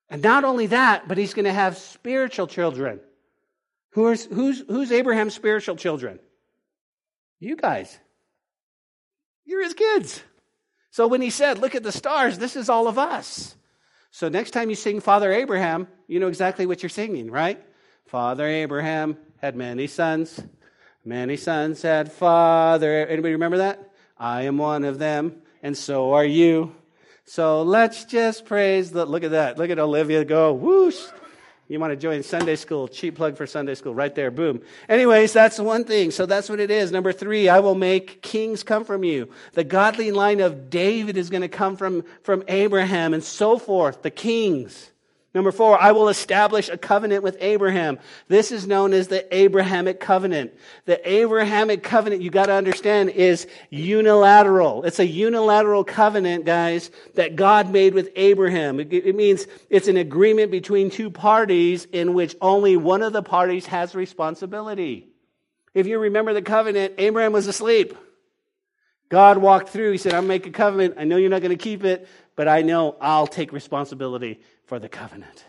And 0.08 0.22
not 0.22 0.44
only 0.44 0.68
that, 0.68 1.08
but 1.08 1.18
he's 1.18 1.34
going 1.34 1.46
to 1.46 1.52
have 1.52 1.78
spiritual 1.78 2.46
children. 2.46 3.00
Who's, 3.90 4.24
who's, 4.24 4.62
who's 4.68 4.92
Abraham's 4.92 5.34
spiritual 5.34 5.74
children? 5.74 6.20
You 7.40 7.56
guys. 7.56 7.98
You're 9.44 9.64
his 9.64 9.74
kids. 9.74 10.22
So 10.90 11.06
when 11.06 11.20
he 11.20 11.30
said, 11.30 11.58
Look 11.58 11.74
at 11.74 11.82
the 11.82 11.92
stars, 11.92 12.38
this 12.38 12.56
is 12.56 12.68
all 12.68 12.88
of 12.88 12.98
us. 12.98 13.56
So 14.10 14.28
next 14.28 14.52
time 14.52 14.70
you 14.70 14.76
sing 14.76 15.00
Father 15.00 15.32
Abraham, 15.32 15.86
you 16.06 16.18
know 16.18 16.28
exactly 16.28 16.66
what 16.66 16.82
you're 16.82 16.90
singing, 16.90 17.30
right? 17.30 17.62
Father 18.06 18.46
Abraham 18.46 19.18
had 19.40 19.54
many 19.54 19.86
sons. 19.86 20.40
Many 21.04 21.36
sons 21.36 21.82
had 21.82 22.10
father. 22.12 23.06
Anybody 23.06 23.32
remember 23.32 23.58
that? 23.58 23.92
I 24.18 24.42
am 24.42 24.58
one 24.58 24.84
of 24.84 24.98
them, 24.98 25.36
and 25.62 25.76
so 25.76 26.12
are 26.14 26.24
you. 26.24 26.74
So 27.24 27.62
let's 27.62 28.04
just 28.04 28.46
praise 28.46 28.90
the. 28.90 29.04
Look 29.06 29.22
at 29.22 29.30
that. 29.32 29.58
Look 29.58 29.70
at 29.70 29.78
Olivia 29.78 30.24
go. 30.24 30.52
Whoosh. 30.52 31.00
You 31.68 31.78
want 31.78 31.92
to 31.92 31.96
join 31.96 32.22
Sunday 32.22 32.56
school, 32.56 32.88
cheap 32.88 33.14
plug 33.14 33.36
for 33.36 33.46
Sunday 33.46 33.74
school, 33.74 33.94
right 33.94 34.14
there, 34.14 34.30
boom. 34.30 34.62
Anyways, 34.88 35.34
that's 35.34 35.58
one 35.58 35.84
thing. 35.84 36.10
So 36.10 36.24
that's 36.24 36.48
what 36.48 36.60
it 36.60 36.70
is. 36.70 36.90
Number 36.90 37.12
three, 37.12 37.50
I 37.50 37.60
will 37.60 37.74
make 37.74 38.22
kings 38.22 38.62
come 38.62 38.86
from 38.86 39.04
you. 39.04 39.28
The 39.52 39.64
godly 39.64 40.10
line 40.10 40.40
of 40.40 40.70
David 40.70 41.18
is 41.18 41.28
going 41.28 41.42
to 41.42 41.48
come 41.48 41.76
from, 41.76 42.04
from 42.22 42.42
Abraham 42.48 43.12
and 43.12 43.22
so 43.22 43.58
forth, 43.58 44.00
the 44.00 44.10
kings. 44.10 44.90
Number 45.34 45.52
four, 45.52 45.80
I 45.80 45.92
will 45.92 46.08
establish 46.08 46.70
a 46.70 46.78
covenant 46.78 47.22
with 47.22 47.36
Abraham. 47.40 47.98
This 48.28 48.50
is 48.50 48.66
known 48.66 48.94
as 48.94 49.08
the 49.08 49.36
Abrahamic 49.36 50.00
covenant. 50.00 50.54
The 50.86 51.06
Abrahamic 51.08 51.82
covenant, 51.82 52.22
you 52.22 52.30
got 52.30 52.46
to 52.46 52.54
understand, 52.54 53.10
is 53.10 53.46
unilateral. 53.68 54.84
It's 54.84 54.98
a 54.98 55.06
unilateral 55.06 55.84
covenant, 55.84 56.46
guys, 56.46 56.90
that 57.14 57.36
God 57.36 57.70
made 57.70 57.92
with 57.92 58.08
Abraham. 58.16 58.80
It, 58.80 58.90
it 58.90 59.14
means 59.14 59.46
it's 59.68 59.86
an 59.86 59.98
agreement 59.98 60.50
between 60.50 60.90
two 60.90 61.10
parties 61.10 61.84
in 61.92 62.14
which 62.14 62.34
only 62.40 62.78
one 62.78 63.02
of 63.02 63.12
the 63.12 63.22
parties 63.22 63.66
has 63.66 63.94
responsibility. 63.94 65.08
If 65.74 65.86
you 65.86 65.98
remember 65.98 66.32
the 66.32 66.42
covenant, 66.42 66.94
Abraham 66.96 67.32
was 67.32 67.46
asleep. 67.46 67.94
God 69.10 69.36
walked 69.36 69.68
through. 69.68 69.92
He 69.92 69.98
said, 69.98 70.14
I'll 70.14 70.22
make 70.22 70.46
a 70.46 70.50
covenant. 70.50 70.94
I 70.98 71.04
know 71.04 71.16
you're 71.16 71.30
not 71.30 71.42
going 71.42 71.56
to 71.56 71.62
keep 71.62 71.84
it, 71.84 72.08
but 72.34 72.48
I 72.48 72.62
know 72.62 72.96
I'll 72.98 73.26
take 73.26 73.52
responsibility 73.52 74.40
for 74.68 74.78
the 74.78 74.88
covenant. 74.88 75.44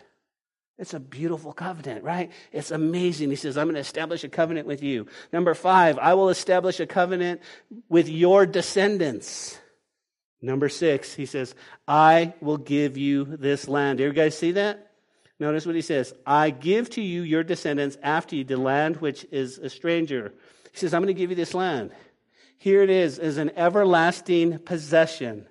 It's 0.78 0.94
a 0.94 0.98
beautiful 0.98 1.52
covenant, 1.52 2.04
right? 2.04 2.32
It's 2.52 2.70
amazing. 2.70 3.28
He 3.28 3.36
says, 3.36 3.58
I'm 3.58 3.66
going 3.66 3.74
to 3.74 3.80
establish 3.80 4.24
a 4.24 4.30
covenant 4.30 4.66
with 4.66 4.82
you. 4.82 5.06
Number 5.30 5.52
five, 5.52 5.98
I 5.98 6.14
will 6.14 6.30
establish 6.30 6.80
a 6.80 6.86
covenant 6.86 7.42
with 7.90 8.08
your 8.08 8.46
descendants. 8.46 9.58
Number 10.40 10.70
six, 10.70 11.14
he 11.14 11.26
says, 11.26 11.54
I 11.86 12.32
will 12.40 12.56
give 12.56 12.96
you 12.96 13.26
this 13.26 13.68
land. 13.68 13.98
Do 13.98 14.04
you 14.04 14.12
guys 14.14 14.38
see 14.38 14.52
that? 14.52 14.90
Notice 15.38 15.66
what 15.66 15.74
he 15.74 15.82
says 15.82 16.14
I 16.26 16.48
give 16.48 16.88
to 16.90 17.02
you 17.02 17.22
your 17.22 17.44
descendants 17.44 17.98
after 18.02 18.36
you 18.36 18.44
the 18.44 18.56
land 18.56 18.96
which 18.96 19.26
is 19.30 19.58
a 19.58 19.68
stranger. 19.68 20.32
He 20.72 20.78
says, 20.78 20.94
I'm 20.94 21.02
going 21.02 21.14
to 21.14 21.18
give 21.18 21.30
you 21.30 21.36
this 21.36 21.52
land. 21.52 21.90
Here 22.56 22.82
it 22.82 22.90
is, 22.90 23.18
is 23.18 23.36
an 23.36 23.52
everlasting 23.54 24.60
possession. 24.60 25.46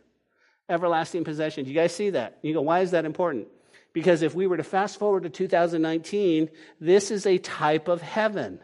Everlasting 0.68 1.24
possession. 1.24 1.66
Do 1.66 1.70
you 1.70 1.76
guys 1.76 1.94
see 1.94 2.12
that? 2.12 2.40
You 2.42 2.54
go, 2.54 2.62
why 2.62 2.80
is 2.80 2.92
that 2.92 3.06
important? 3.06 3.48
Because 3.94 4.22
if 4.22 4.36
we 4.36 4.48
were 4.48 4.58
to 4.58 4.64
fast 4.64 5.00
forward 5.00 5.24
to 5.24 5.30
2019, 5.30 6.50
this 6.80 7.12
is 7.12 7.26
a 7.26 7.38
type 7.38 7.88
of 7.88 8.02
heaven. 8.02 8.60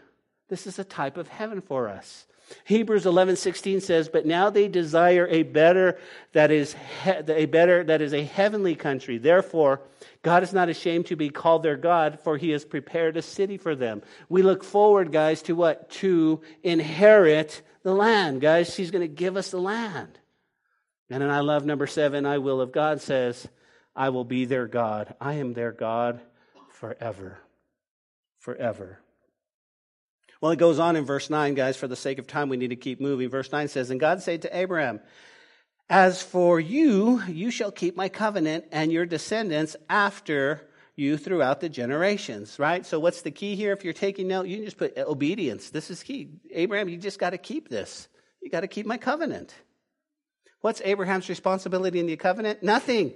This 0.50 0.68
is 0.68 0.78
a 0.78 0.84
type 0.84 1.18
of 1.18 1.28
heaven 1.28 1.62
for 1.62 1.90
us. 1.90 2.28
Hebrews 2.66 3.08
11:16 3.08 3.82
says, 3.82 4.08
"But 4.08 4.28
now 4.28 4.52
they 4.52 4.68
desire 4.68 5.28
a 5.28 5.42
better 5.42 5.98
that 6.34 6.52
is 6.52 6.76
he- 7.04 7.34
a 7.34 7.48
better 7.48 7.84
that 7.84 8.04
is 8.04 8.14
a 8.14 8.24
heavenly 8.24 8.76
country. 8.76 9.18
Therefore, 9.18 9.82
God 10.22 10.44
is 10.44 10.54
not 10.54 10.70
ashamed 10.70 11.08
to 11.08 11.16
be 11.16 11.30
called 11.30 11.64
their 11.64 11.76
God, 11.76 12.20
for 12.20 12.38
he 12.38 12.52
has 12.52 12.64
prepared 12.64 13.18
a 13.18 13.24
city 13.24 13.58
for 13.58 13.76
them." 13.76 14.04
We 14.30 14.44
look 14.44 14.64
forward, 14.64 15.12
guys, 15.12 15.42
to 15.44 15.56
what? 15.56 15.90
To 16.02 16.42
inherit 16.62 17.64
the 17.82 17.96
land. 17.96 18.42
Guys, 18.42 18.76
he's 18.76 18.92
going 18.92 19.02
to 19.02 19.08
give 19.08 19.38
us 19.38 19.50
the 19.50 19.60
land. 19.60 20.20
And 21.10 21.22
then 21.22 21.32
I 21.32 21.40
love 21.40 21.66
number 21.66 21.88
7, 21.88 22.26
I 22.26 22.38
will 22.38 22.62
of 22.62 22.72
God 22.72 23.02
says, 23.02 23.48
I 23.96 24.10
will 24.10 24.26
be 24.26 24.46
their 24.46 24.68
God. 24.68 25.16
I 25.22 25.34
am 25.34 25.54
their 25.54 25.72
God 25.72 26.22
forever. 26.70 27.40
forever. 28.40 29.00
Well, 30.42 30.52
it 30.52 30.60
goes 30.60 30.78
on 30.80 30.96
in 30.96 31.06
verse 31.06 31.30
9, 31.30 31.56
guys. 31.56 31.78
For 31.78 31.88
the 31.88 31.96
sake 31.96 32.20
of 32.20 32.28
time, 32.28 32.50
we 32.50 32.58
need 32.58 32.68
to 32.70 32.76
keep 32.76 33.00
moving. 33.00 33.30
Verse 33.30 33.52
9 33.52 33.68
says, 33.68 33.90
And 33.90 34.00
God 34.00 34.22
said 34.22 34.44
to 34.44 34.56
Abraham, 34.56 35.00
As 35.90 36.22
for 36.22 36.60
you, 36.60 37.24
you 37.28 37.50
shall 37.50 37.72
keep 37.72 37.96
my 37.96 38.10
covenant 38.10 38.66
and 38.72 38.92
your 38.92 39.06
descendants 39.06 39.76
after 39.90 40.62
you 40.96 41.18
throughout 41.18 41.62
the 41.62 41.70
generations, 41.70 42.60
right? 42.60 42.86
So, 42.86 43.00
what's 43.00 43.22
the 43.22 43.32
key 43.32 43.56
here? 43.56 43.74
If 43.74 43.84
you're 43.84 43.94
taking 43.94 44.28
note, 44.28 44.48
you 44.48 44.58
can 44.58 44.66
just 44.66 44.78
put 44.78 44.98
obedience. 44.98 45.70
This 45.70 45.90
is 45.90 46.04
key. 46.04 46.30
Abraham, 46.52 46.90
you 46.90 46.98
just 46.98 47.20
got 47.20 47.32
to 47.32 47.38
keep 47.38 47.70
this. 47.70 48.08
You 48.42 48.50
got 48.50 48.62
to 48.62 48.68
keep 48.68 48.86
my 48.86 48.98
covenant. 48.98 49.54
What's 50.62 50.82
Abraham's 50.86 51.30
responsibility 51.30 52.00
in 52.00 52.06
the 52.06 52.16
covenant? 52.18 52.62
Nothing. 52.62 53.14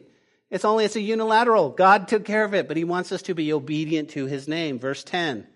It's 0.49 0.65
only, 0.65 0.85
it's 0.85 0.95
a 0.95 1.01
unilateral. 1.01 1.69
God 1.69 2.07
took 2.07 2.25
care 2.25 2.43
of 2.43 2.53
it, 2.53 2.67
but 2.67 2.77
he 2.77 2.83
wants 2.83 3.11
us 3.11 3.21
to 3.23 3.35
be 3.35 3.53
obedient 3.53 4.09
to 4.11 4.25
his 4.25 4.47
name. 4.47 4.79
Verse 4.79 5.03
10. 5.03 5.47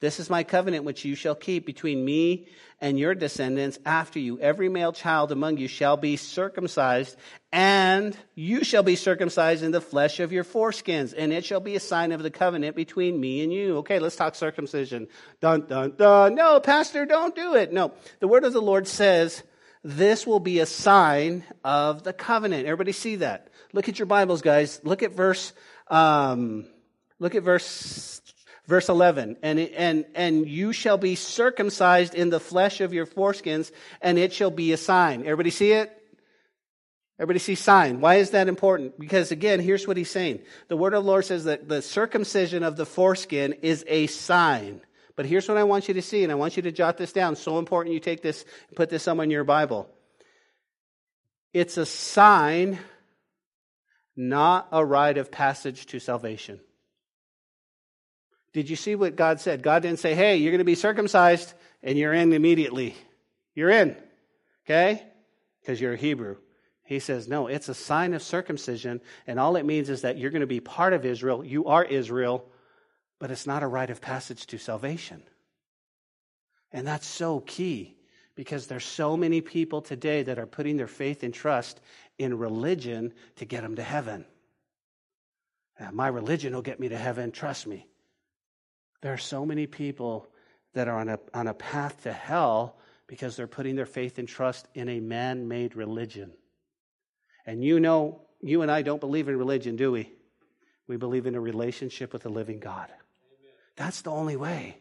This 0.00 0.18
is 0.18 0.28
my 0.28 0.42
covenant 0.42 0.82
which 0.82 1.04
you 1.04 1.14
shall 1.14 1.36
keep 1.36 1.64
between 1.64 2.04
me 2.04 2.48
and 2.80 2.98
your 2.98 3.14
descendants 3.14 3.78
after 3.86 4.18
you. 4.18 4.40
Every 4.40 4.68
male 4.68 4.92
child 4.92 5.30
among 5.30 5.58
you 5.58 5.68
shall 5.68 5.96
be 5.96 6.16
circumcised, 6.16 7.16
and 7.52 8.16
you 8.34 8.64
shall 8.64 8.82
be 8.82 8.96
circumcised 8.96 9.62
in 9.62 9.70
the 9.70 9.80
flesh 9.80 10.18
of 10.18 10.32
your 10.32 10.42
foreskins, 10.42 11.14
and 11.16 11.32
it 11.32 11.44
shall 11.44 11.60
be 11.60 11.76
a 11.76 11.80
sign 11.80 12.10
of 12.10 12.24
the 12.24 12.32
covenant 12.32 12.74
between 12.74 13.20
me 13.20 13.44
and 13.44 13.52
you. 13.52 13.76
Okay, 13.76 14.00
let's 14.00 14.16
talk 14.16 14.34
circumcision. 14.34 15.06
Dun, 15.40 15.66
dun, 15.68 15.94
dun. 15.96 16.34
No, 16.34 16.58
Pastor, 16.58 17.06
don't 17.06 17.36
do 17.36 17.54
it. 17.54 17.72
No. 17.72 17.92
The 18.18 18.26
word 18.26 18.42
of 18.42 18.52
the 18.52 18.60
Lord 18.60 18.88
says, 18.88 19.44
this 19.84 20.26
will 20.26 20.40
be 20.40 20.58
a 20.58 20.66
sign 20.66 21.44
of 21.62 22.02
the 22.02 22.12
covenant. 22.12 22.66
Everybody 22.66 22.90
see 22.90 23.16
that? 23.16 23.51
Look 23.72 23.88
at 23.88 23.98
your 23.98 24.06
Bibles, 24.06 24.42
guys. 24.42 24.80
Look 24.84 25.02
at 25.02 25.12
verse, 25.12 25.52
um, 25.88 26.66
look 27.18 27.34
at 27.34 27.42
verse 27.42 28.20
Verse 28.68 28.88
11, 28.88 29.38
and, 29.42 29.58
and, 29.58 30.04
and 30.14 30.48
you 30.48 30.72
shall 30.72 30.96
be 30.96 31.16
circumcised 31.16 32.14
in 32.14 32.30
the 32.30 32.38
flesh 32.38 32.80
of 32.80 32.94
your 32.94 33.06
foreskins, 33.06 33.72
and 34.00 34.18
it 34.18 34.32
shall 34.32 34.52
be 34.52 34.72
a 34.72 34.76
sign. 34.76 35.22
Everybody 35.22 35.50
see 35.50 35.72
it? 35.72 35.90
Everybody 37.18 37.40
see 37.40 37.56
sign. 37.56 38.00
Why 38.00 38.16
is 38.16 38.30
that 38.30 38.46
important? 38.46 38.98
Because 39.00 39.32
again, 39.32 39.58
here's 39.58 39.86
what 39.86 39.96
he's 39.96 40.10
saying. 40.10 40.42
The 40.68 40.76
word 40.76 40.94
of 40.94 41.02
the 41.02 41.10
Lord 41.10 41.24
says 41.24 41.44
that 41.44 41.68
the 41.68 41.82
circumcision 41.82 42.62
of 42.62 42.76
the 42.76 42.86
foreskin 42.86 43.54
is 43.62 43.84
a 43.88 44.06
sign. 44.06 44.80
But 45.16 45.26
here's 45.26 45.48
what 45.48 45.58
I 45.58 45.64
want 45.64 45.88
you 45.88 45.94
to 45.94 46.02
see, 46.02 46.22
and 46.22 46.30
I 46.30 46.36
want 46.36 46.56
you 46.56 46.62
to 46.62 46.72
jot 46.72 46.98
this 46.98 47.12
down. 47.12 47.34
So 47.34 47.58
important 47.58 47.94
you 47.94 48.00
take 48.00 48.22
this 48.22 48.44
and 48.68 48.76
put 48.76 48.90
this 48.90 49.02
somewhere 49.02 49.24
in 49.24 49.30
your 49.30 49.44
Bible. 49.44 49.90
It's 51.52 51.76
a 51.76 51.84
sign, 51.84 52.78
not 54.16 54.68
a 54.72 54.84
rite 54.84 55.18
of 55.18 55.30
passage 55.30 55.86
to 55.86 55.98
salvation. 56.00 56.60
Did 58.52 58.68
you 58.68 58.76
see 58.76 58.94
what 58.94 59.16
God 59.16 59.40
said? 59.40 59.62
God 59.62 59.82
didn't 59.82 60.00
say, 60.00 60.14
hey, 60.14 60.36
you're 60.36 60.50
going 60.50 60.58
to 60.58 60.64
be 60.64 60.74
circumcised 60.74 61.54
and 61.82 61.96
you're 61.96 62.12
in 62.12 62.32
immediately. 62.32 62.94
You're 63.54 63.70
in. 63.70 63.96
Okay? 64.66 65.02
Because 65.60 65.80
you're 65.80 65.94
a 65.94 65.98
Hebrew. 65.98 66.36
He 66.84 66.98
says, 66.98 67.28
no, 67.28 67.46
it's 67.46 67.68
a 67.68 67.74
sign 67.74 68.12
of 68.12 68.22
circumcision, 68.22 69.00
and 69.26 69.38
all 69.38 69.56
it 69.56 69.64
means 69.64 69.88
is 69.88 70.02
that 70.02 70.18
you're 70.18 70.30
going 70.30 70.40
to 70.40 70.46
be 70.46 70.60
part 70.60 70.92
of 70.92 71.06
Israel. 71.06 71.44
You 71.44 71.66
are 71.66 71.84
Israel, 71.84 72.44
but 73.18 73.30
it's 73.30 73.46
not 73.46 73.62
a 73.62 73.68
rite 73.68 73.90
of 73.90 74.00
passage 74.00 74.46
to 74.48 74.58
salvation. 74.58 75.22
And 76.72 76.86
that's 76.86 77.06
so 77.06 77.40
key 77.40 77.96
because 78.34 78.66
there's 78.66 78.84
so 78.84 79.16
many 79.16 79.40
people 79.40 79.80
today 79.80 80.22
that 80.24 80.38
are 80.38 80.46
putting 80.46 80.76
their 80.76 80.88
faith 80.88 81.22
and 81.22 81.32
trust 81.32 81.80
in 82.18 82.36
religion 82.38 83.12
to 83.36 83.44
get 83.44 83.62
them 83.62 83.76
to 83.76 83.82
heaven. 83.82 84.24
Uh, 85.80 85.90
my 85.92 86.08
religion 86.08 86.54
will 86.54 86.62
get 86.62 86.78
me 86.78 86.88
to 86.88 86.96
heaven, 86.96 87.32
trust 87.32 87.66
me. 87.66 87.86
There 89.00 89.12
are 89.12 89.18
so 89.18 89.44
many 89.44 89.66
people 89.66 90.28
that 90.74 90.88
are 90.88 90.98
on 90.98 91.08
a, 91.08 91.18
on 91.34 91.48
a 91.48 91.54
path 91.54 92.02
to 92.04 92.12
hell 92.12 92.76
because 93.06 93.36
they're 93.36 93.46
putting 93.46 93.76
their 93.76 93.86
faith 93.86 94.18
and 94.18 94.28
trust 94.28 94.66
in 94.74 94.88
a 94.88 95.00
man 95.00 95.48
made 95.48 95.76
religion. 95.76 96.32
And 97.44 97.64
you 97.64 97.80
know, 97.80 98.22
you 98.40 98.62
and 98.62 98.70
I 98.70 98.82
don't 98.82 99.00
believe 99.00 99.28
in 99.28 99.36
religion, 99.36 99.76
do 99.76 99.92
we? 99.92 100.10
We 100.86 100.96
believe 100.96 101.26
in 101.26 101.34
a 101.34 101.40
relationship 101.40 102.12
with 102.12 102.22
the 102.22 102.28
living 102.28 102.58
God. 102.58 102.88
Amen. 102.88 103.52
That's 103.76 104.02
the 104.02 104.10
only 104.10 104.36
way. 104.36 104.78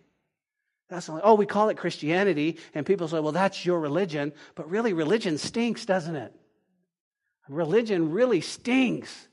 That's 0.89 1.06
the 1.06 1.13
only, 1.13 1.24
oh, 1.24 1.36
we 1.36 1.46
call 1.46 1.70
it 1.70 1.78
Christianity, 1.78 2.58
and 2.74 2.86
people 2.86 3.08
say, 3.08 3.20
well, 3.20 3.32
that's 3.32 3.65
your 3.65 3.80
religion. 3.80 4.34
But 4.56 4.70
really, 4.70 4.94
religion 4.94 5.38
stinks, 5.38 5.86
doesn't 5.86 6.15
it? 6.15 6.34
Religion 7.52 8.12
really 8.12 8.42
stinks 8.42 9.28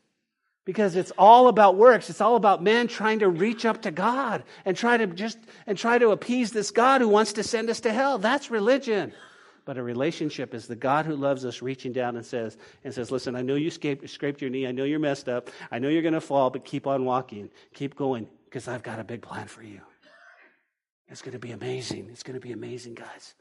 because 0.64 0.96
it's 0.96 1.12
all 1.16 1.48
about 1.48 1.76
works. 1.76 2.10
It's 2.10 2.20
all 2.20 2.36
about 2.36 2.62
man 2.62 2.88
trying 2.88 3.20
to 3.20 3.28
reach 3.28 3.64
up 3.64 3.82
to 3.82 3.90
god 3.90 4.42
and 4.64 4.76
try 4.76 4.96
to 4.96 5.06
just 5.06 5.38
and 5.66 5.78
try 5.78 5.98
to 5.98 6.10
appease 6.10 6.50
this 6.50 6.70
god 6.70 7.00
who 7.00 7.08
wants 7.08 7.34
to 7.34 7.42
send 7.42 7.70
us 7.70 7.80
to 7.80 7.92
hell. 7.92 8.18
That's 8.18 8.50
religion. 8.50 9.12
But 9.64 9.78
a 9.78 9.82
relationship 9.82 10.52
is 10.52 10.66
the 10.66 10.76
god 10.76 11.06
who 11.06 11.14
loves 11.14 11.44
us 11.44 11.62
reaching 11.62 11.92
down 11.92 12.16
and 12.16 12.26
says 12.26 12.56
and 12.84 12.92
says 12.92 13.10
listen 13.10 13.36
i 13.36 13.42
know 13.42 13.54
you 13.54 13.70
scraped 13.70 14.42
your 14.42 14.50
knee. 14.50 14.66
I 14.66 14.72
know 14.72 14.84
you're 14.84 14.98
messed 14.98 15.28
up. 15.28 15.50
I 15.70 15.78
know 15.78 15.88
you're 15.88 16.02
going 16.02 16.14
to 16.14 16.20
fall 16.20 16.50
but 16.50 16.64
keep 16.64 16.86
on 16.86 17.04
walking. 17.04 17.50
Keep 17.72 17.94
going 17.94 18.28
because 18.46 18.66
i've 18.66 18.82
got 18.82 18.98
a 18.98 19.04
big 19.04 19.22
plan 19.22 19.46
for 19.46 19.62
you 19.62 19.80
it's 21.10 21.22
going 21.22 21.32
to 21.32 21.38
be 21.38 21.52
amazing. 21.52 22.08
It's 22.10 22.22
going 22.22 22.38
to 22.38 22.46
be 22.46 22.52
amazing 22.52 22.94
guys 22.94 23.34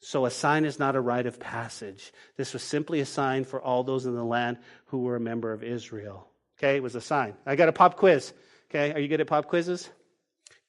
so 0.00 0.26
a 0.26 0.30
sign 0.30 0.64
is 0.64 0.78
not 0.78 0.96
a 0.96 1.00
rite 1.00 1.26
of 1.26 1.40
passage. 1.40 2.12
This 2.36 2.52
was 2.52 2.62
simply 2.62 3.00
a 3.00 3.06
sign 3.06 3.44
for 3.44 3.60
all 3.60 3.82
those 3.82 4.06
in 4.06 4.14
the 4.14 4.24
land 4.24 4.58
who 4.86 4.98
were 4.98 5.16
a 5.16 5.20
member 5.20 5.52
of 5.52 5.62
Israel. 5.62 6.28
Okay, 6.58 6.76
it 6.76 6.82
was 6.82 6.94
a 6.94 7.00
sign. 7.00 7.34
I 7.44 7.56
got 7.56 7.68
a 7.68 7.72
pop 7.72 7.96
quiz. 7.96 8.32
Okay, 8.70 8.92
are 8.92 9.00
you 9.00 9.08
good 9.08 9.20
at 9.20 9.26
pop 9.26 9.46
quizzes? 9.46 9.88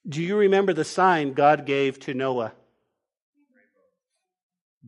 Do 0.08 0.22
you 0.22 0.38
remember 0.38 0.74
the 0.74 0.86
sign 0.86 1.34
God 1.34 1.66
gave 1.66 2.00
to 2.02 2.14
Noah? 2.14 2.54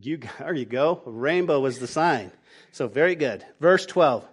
You, 0.00 0.18
there 0.38 0.54
you 0.54 0.64
go. 0.64 1.02
A 1.04 1.10
rainbow 1.10 1.60
was 1.60 1.78
the 1.78 1.86
sign. 1.86 2.32
So 2.72 2.88
very 2.88 3.14
good. 3.14 3.44
Verse 3.60 3.84
12. 3.86 4.26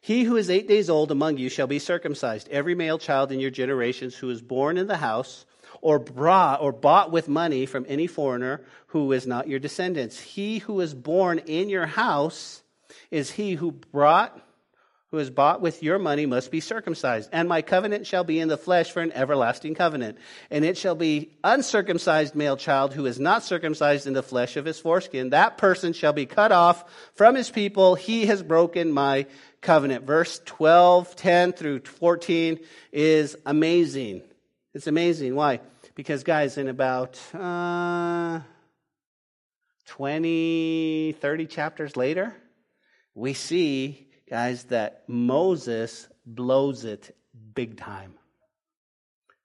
He 0.00 0.24
who 0.24 0.36
is 0.36 0.50
eight 0.50 0.68
days 0.68 0.90
old 0.90 1.10
among 1.10 1.38
you 1.38 1.48
shall 1.48 1.66
be 1.66 1.78
circumcised, 1.78 2.48
every 2.50 2.74
male 2.74 2.98
child 2.98 3.32
in 3.32 3.40
your 3.40 3.50
generations 3.50 4.14
who 4.14 4.30
is 4.30 4.42
born 4.42 4.76
in 4.76 4.86
the 4.86 4.98
house 4.98 5.46
or 5.84 5.98
brought 5.98 6.62
or 6.62 6.72
bought 6.72 7.12
with 7.12 7.28
money 7.28 7.66
from 7.66 7.84
any 7.86 8.06
foreigner 8.06 8.62
who 8.86 9.12
is 9.12 9.26
not 9.26 9.46
your 9.46 9.58
descendants. 9.58 10.18
He 10.18 10.58
who 10.58 10.80
is 10.80 10.94
born 10.94 11.40
in 11.40 11.68
your 11.68 11.84
house 11.84 12.62
is 13.10 13.30
he 13.30 13.52
who 13.52 13.70
brought 13.70 14.40
who 15.10 15.18
is 15.18 15.30
bought 15.30 15.60
with 15.60 15.80
your 15.80 15.98
money 15.98 16.26
must 16.26 16.50
be 16.50 16.58
circumcised. 16.58 17.28
And 17.32 17.48
my 17.48 17.62
covenant 17.62 18.04
shall 18.04 18.24
be 18.24 18.40
in 18.40 18.48
the 18.48 18.56
flesh 18.56 18.90
for 18.90 19.00
an 19.00 19.12
everlasting 19.12 19.74
covenant. 19.76 20.18
And 20.50 20.64
it 20.64 20.76
shall 20.76 20.96
be 20.96 21.36
uncircumcised 21.44 22.34
male 22.34 22.56
child 22.56 22.94
who 22.94 23.06
is 23.06 23.20
not 23.20 23.44
circumcised 23.44 24.08
in 24.08 24.14
the 24.14 24.24
flesh 24.24 24.56
of 24.56 24.64
his 24.64 24.80
foreskin. 24.80 25.30
That 25.30 25.56
person 25.56 25.92
shall 25.92 26.14
be 26.14 26.26
cut 26.26 26.50
off 26.50 26.84
from 27.14 27.36
his 27.36 27.48
people. 27.48 27.94
He 27.94 28.26
has 28.26 28.42
broken 28.42 28.90
my 28.90 29.26
covenant. 29.60 30.04
Verse 30.04 30.40
12, 30.46 31.14
10 31.14 31.52
through 31.52 31.80
14 31.80 32.58
is 32.90 33.36
amazing. 33.46 34.22
It's 34.72 34.88
amazing. 34.88 35.36
Why? 35.36 35.60
Because, 35.94 36.24
guys, 36.24 36.58
in 36.58 36.68
about 36.68 37.20
uh, 37.32 38.40
20, 39.86 41.12
30 41.20 41.46
chapters 41.46 41.96
later, 41.96 42.34
we 43.14 43.32
see, 43.34 44.08
guys, 44.28 44.64
that 44.64 45.04
Moses 45.06 46.08
blows 46.26 46.84
it 46.84 47.14
big 47.54 47.76
time. 47.76 48.14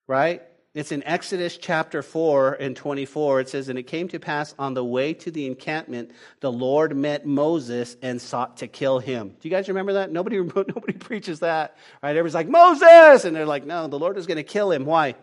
Right? 0.07 0.41
It's 0.73 0.91
in 0.91 1.03
Exodus 1.03 1.57
chapter 1.57 2.01
4 2.01 2.53
and 2.53 2.75
24. 2.75 3.41
It 3.41 3.49
says, 3.49 3.69
And 3.69 3.77
it 3.77 3.83
came 3.83 4.07
to 4.09 4.19
pass 4.19 4.55
on 4.57 4.73
the 4.73 4.83
way 4.83 5.13
to 5.15 5.31
the 5.31 5.45
encampment, 5.45 6.11
the 6.41 6.51
Lord 6.51 6.95
met 6.95 7.25
Moses 7.25 7.97
and 8.01 8.21
sought 8.21 8.57
to 8.57 8.67
kill 8.67 8.99
him. 8.99 9.29
Do 9.29 9.47
you 9.47 9.49
guys 9.49 9.67
remember 9.67 9.93
that? 9.93 10.11
Nobody, 10.11 10.37
nobody 10.41 10.93
preaches 10.93 11.39
that. 11.39 11.75
Right? 12.01 12.11
Everybody's 12.11 12.35
like, 12.35 12.49
Moses! 12.49 13.25
And 13.25 13.35
they're 13.35 13.45
like, 13.45 13.65
No, 13.65 13.87
the 13.87 13.99
Lord 13.99 14.17
is 14.17 14.25
going 14.25 14.37
to 14.37 14.43
kill 14.43 14.71
him. 14.71 14.85
Why? 14.85 15.15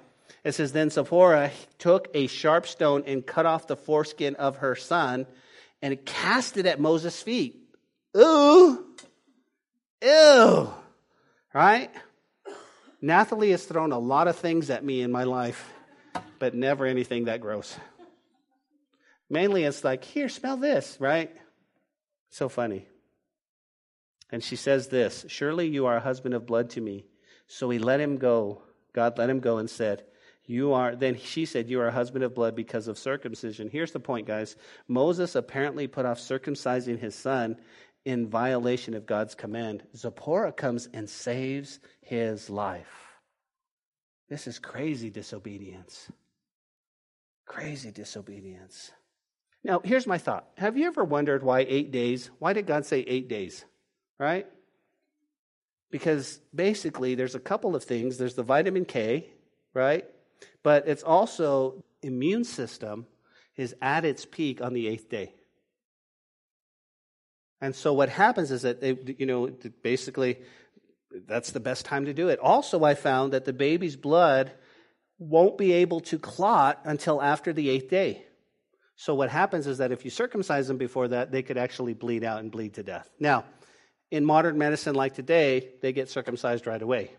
It 0.47 0.55
says, 0.55 0.71
Then 0.71 0.91
Zipporah 0.91 1.51
took 1.77 2.07
a 2.15 2.29
sharp 2.29 2.69
stone 2.69 3.03
and 3.05 3.27
cut 3.27 3.47
off 3.47 3.67
the 3.67 3.75
foreskin 3.75 4.37
of 4.37 4.59
her 4.59 4.77
son 4.77 5.27
and 5.83 6.07
cast 6.07 6.57
it 6.57 6.67
at 6.67 6.79
Moses' 6.79 7.21
feet. 7.21 7.69
Ooh! 8.17 8.87
Ew! 10.01 10.73
Right? 11.53 11.91
Nathalie 13.03 13.51
has 13.51 13.65
thrown 13.65 13.91
a 13.91 13.99
lot 13.99 14.29
of 14.29 14.37
things 14.37 14.71
at 14.71 14.85
me 14.85 15.03
in 15.03 15.11
my 15.11 15.25
life, 15.25 15.69
but 16.39 16.55
never 16.55 16.87
anything 16.87 17.25
that 17.25 17.41
gross. 17.41 17.77
Mainly 19.29 19.65
it's 19.65 19.83
like, 19.83 20.05
here, 20.05 20.29
smell 20.29 20.59
this, 20.59 20.97
right? 21.01 21.35
So 22.31 22.49
funny. 22.49 22.87
And 24.31 24.45
she 24.45 24.55
says 24.55 24.87
this 24.87 25.25
Surely 25.27 25.67
you 25.67 25.87
are 25.87 25.97
a 25.97 26.01
husband 26.01 26.35
of 26.35 26.47
blood 26.47 26.71
to 26.71 26.81
me. 26.81 27.05
So 27.49 27.69
he 27.69 27.81
let 27.81 27.99
him 27.99 28.19
go. 28.19 28.63
God 28.93 29.19
let 29.19 29.29
him 29.29 29.41
go 29.41 29.59
and 29.59 29.69
said, 29.69 30.05
you 30.47 30.73
are, 30.75 30.95
then 30.95 31.19
she 31.19 31.45
said, 31.45 31.69
You 31.69 31.81
are 31.81 31.89
a 31.89 31.93
husband 31.93 32.25
of 32.25 32.35
blood 32.35 32.55
because 32.55 32.89
of 32.89 32.99
circumcision. 32.99 33.69
Here's 33.69 33.93
the 33.93 34.01
point, 34.01 34.27
guys. 34.27 34.57
Moses 34.87 35.35
apparently 35.35 35.87
put 35.87 36.07
off 36.07 36.19
circumcising 36.19 36.99
his 36.99 37.15
son 37.15 37.57
in 38.05 38.29
violation 38.29 38.95
of 38.95 39.07
God's 39.07 39.35
command. 39.35 39.83
Zipporah 39.97 40.53
comes 40.53 40.89
and 40.93 41.11
saves 41.11 41.81
his 42.01 42.49
life. 42.49 43.19
This 44.29 44.47
is 44.47 44.59
crazy 44.59 45.11
disobedience. 45.11 46.09
Crazy 47.45 47.91
disobedience. 47.91 48.93
Now, 49.65 49.81
here's 49.83 50.07
my 50.07 50.19
thought. 50.19 50.47
Have 50.57 50.77
you 50.77 50.87
ever 50.87 51.05
wondered 51.05 51.43
why 51.43 51.61
eight 51.69 51.91
days? 51.91 52.31
Why 52.39 52.53
did 52.53 52.67
God 52.67 52.87
say 52.87 53.01
eight 53.01 53.29
days? 53.29 53.65
Right? 54.19 54.47
Because 55.91 56.41
basically, 56.55 57.17
there's 57.17 57.35
a 57.35 57.41
couple 57.41 57.75
of 57.75 57.83
things. 57.83 58.19
There's 58.19 58.35
the 58.35 58.43
vitamin 58.45 58.85
K, 58.85 59.29
right? 59.75 60.05
But 60.67 60.89
it's 60.89 61.05
also 61.05 61.85
immune 62.03 62.43
system 62.43 63.07
is 63.57 63.77
at 63.81 64.05
its 64.05 64.25
peak 64.25 64.61
on 64.61 64.73
the 64.75 64.89
eighth 64.89 65.09
day. 65.09 65.33
And 67.61 67.73
so 67.73 67.93
what 67.93 68.09
happens 68.09 68.51
is 68.51 68.63
that 68.63 68.81
they, 68.81 68.99
you 69.17 69.27
know, 69.27 69.47
basically 69.85 70.39
that's 71.29 71.53
the 71.53 71.61
best 71.61 71.85
time 71.85 72.07
to 72.07 72.13
do 72.13 72.31
it. 72.31 72.41
Also, 72.41 72.83
I 72.83 72.97
found 72.97 73.33
that 73.33 73.45
the 73.45 73.53
baby's 73.53 73.95
blood 73.95 74.51
won't 75.21 75.57
be 75.57 75.71
able 75.71 76.01
to 76.01 76.19
clot 76.19 76.81
until 76.83 77.23
after 77.23 77.53
the 77.53 77.71
eighth 77.71 77.89
day. 77.89 78.25
So 78.97 79.15
what 79.15 79.31
happens 79.31 79.69
is 79.69 79.79
that 79.79 79.93
if 79.93 80.05
you 80.05 80.11
circumcise 80.11 80.67
them 80.67 80.79
before 80.79 81.07
that, 81.07 81.31
they 81.31 81.45
could 81.45 81.59
actually 81.59 81.95
bleed 81.95 82.25
out 82.25 82.41
and 82.41 82.51
bleed 82.51 82.75
to 82.75 82.83
death. 82.83 83.09
Now, 83.21 83.45
in 84.11 84.25
modern 84.25 84.59
medicine 84.59 84.97
like 84.97 85.15
today, 85.15 85.75
they 85.81 85.93
get 85.93 86.11
circumcised 86.11 86.67
right 86.67 86.83
away. 86.83 87.13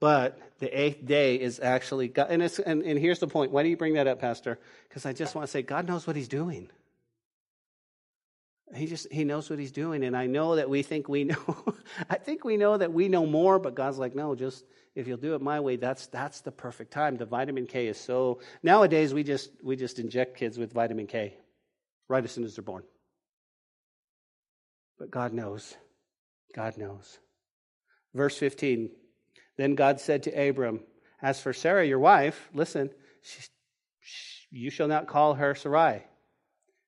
But 0.00 0.38
the 0.58 0.68
eighth 0.68 1.04
day 1.04 1.36
is 1.36 1.60
actually, 1.60 2.08
God, 2.08 2.26
and, 2.30 2.42
and, 2.42 2.82
and 2.82 2.98
here's 2.98 3.20
the 3.20 3.26
point. 3.26 3.52
Why 3.52 3.62
do 3.62 3.68
you 3.68 3.76
bring 3.76 3.94
that 3.94 4.06
up, 4.06 4.20
Pastor? 4.20 4.58
Because 4.88 5.06
I 5.06 5.12
just 5.12 5.34
want 5.34 5.46
to 5.46 5.50
say 5.50 5.62
God 5.62 5.86
knows 5.86 6.06
what 6.06 6.16
He's 6.16 6.28
doing. 6.28 6.68
He 8.74 8.86
just 8.86 9.12
he 9.12 9.24
knows 9.24 9.48
what 9.50 9.58
he's 9.58 9.72
doing, 9.72 10.04
and 10.04 10.16
I 10.16 10.26
know 10.26 10.56
that 10.56 10.68
we 10.68 10.82
think 10.82 11.08
we 11.08 11.24
know. 11.24 11.64
I 12.10 12.16
think 12.16 12.44
we 12.44 12.56
know 12.56 12.76
that 12.76 12.92
we 12.92 13.08
know 13.08 13.26
more, 13.26 13.58
but 13.58 13.74
God's 13.74 13.98
like, 13.98 14.14
no, 14.14 14.34
just 14.34 14.64
if 14.94 15.06
you'll 15.06 15.18
do 15.18 15.34
it 15.34 15.42
my 15.42 15.60
way, 15.60 15.76
that's 15.76 16.06
that's 16.06 16.40
the 16.40 16.50
perfect 16.50 16.92
time. 16.92 17.16
The 17.16 17.26
vitamin 17.26 17.66
K 17.66 17.88
is 17.88 17.98
so 17.98 18.40
nowadays 18.62 19.12
we 19.14 19.22
just 19.22 19.50
we 19.62 19.76
just 19.76 19.98
inject 19.98 20.36
kids 20.36 20.58
with 20.58 20.72
vitamin 20.72 21.06
K 21.06 21.36
right 22.08 22.24
as 22.24 22.32
soon 22.32 22.44
as 22.44 22.56
they're 22.56 22.64
born. 22.64 22.82
But 24.98 25.10
God 25.10 25.32
knows. 25.32 25.74
God 26.54 26.78
knows. 26.78 27.18
Verse 28.14 28.36
15. 28.38 28.90
Then 29.56 29.74
God 29.74 30.00
said 30.00 30.24
to 30.24 30.30
Abram, 30.30 30.80
As 31.22 31.40
for 31.40 31.52
Sarah, 31.52 31.86
your 31.86 31.98
wife, 31.98 32.48
listen, 32.52 32.90
she, 33.22 33.42
she, 34.00 34.46
you 34.50 34.70
shall 34.70 34.88
not 34.88 35.06
call 35.06 35.34
her 35.34 35.54
Sarai 35.54 36.02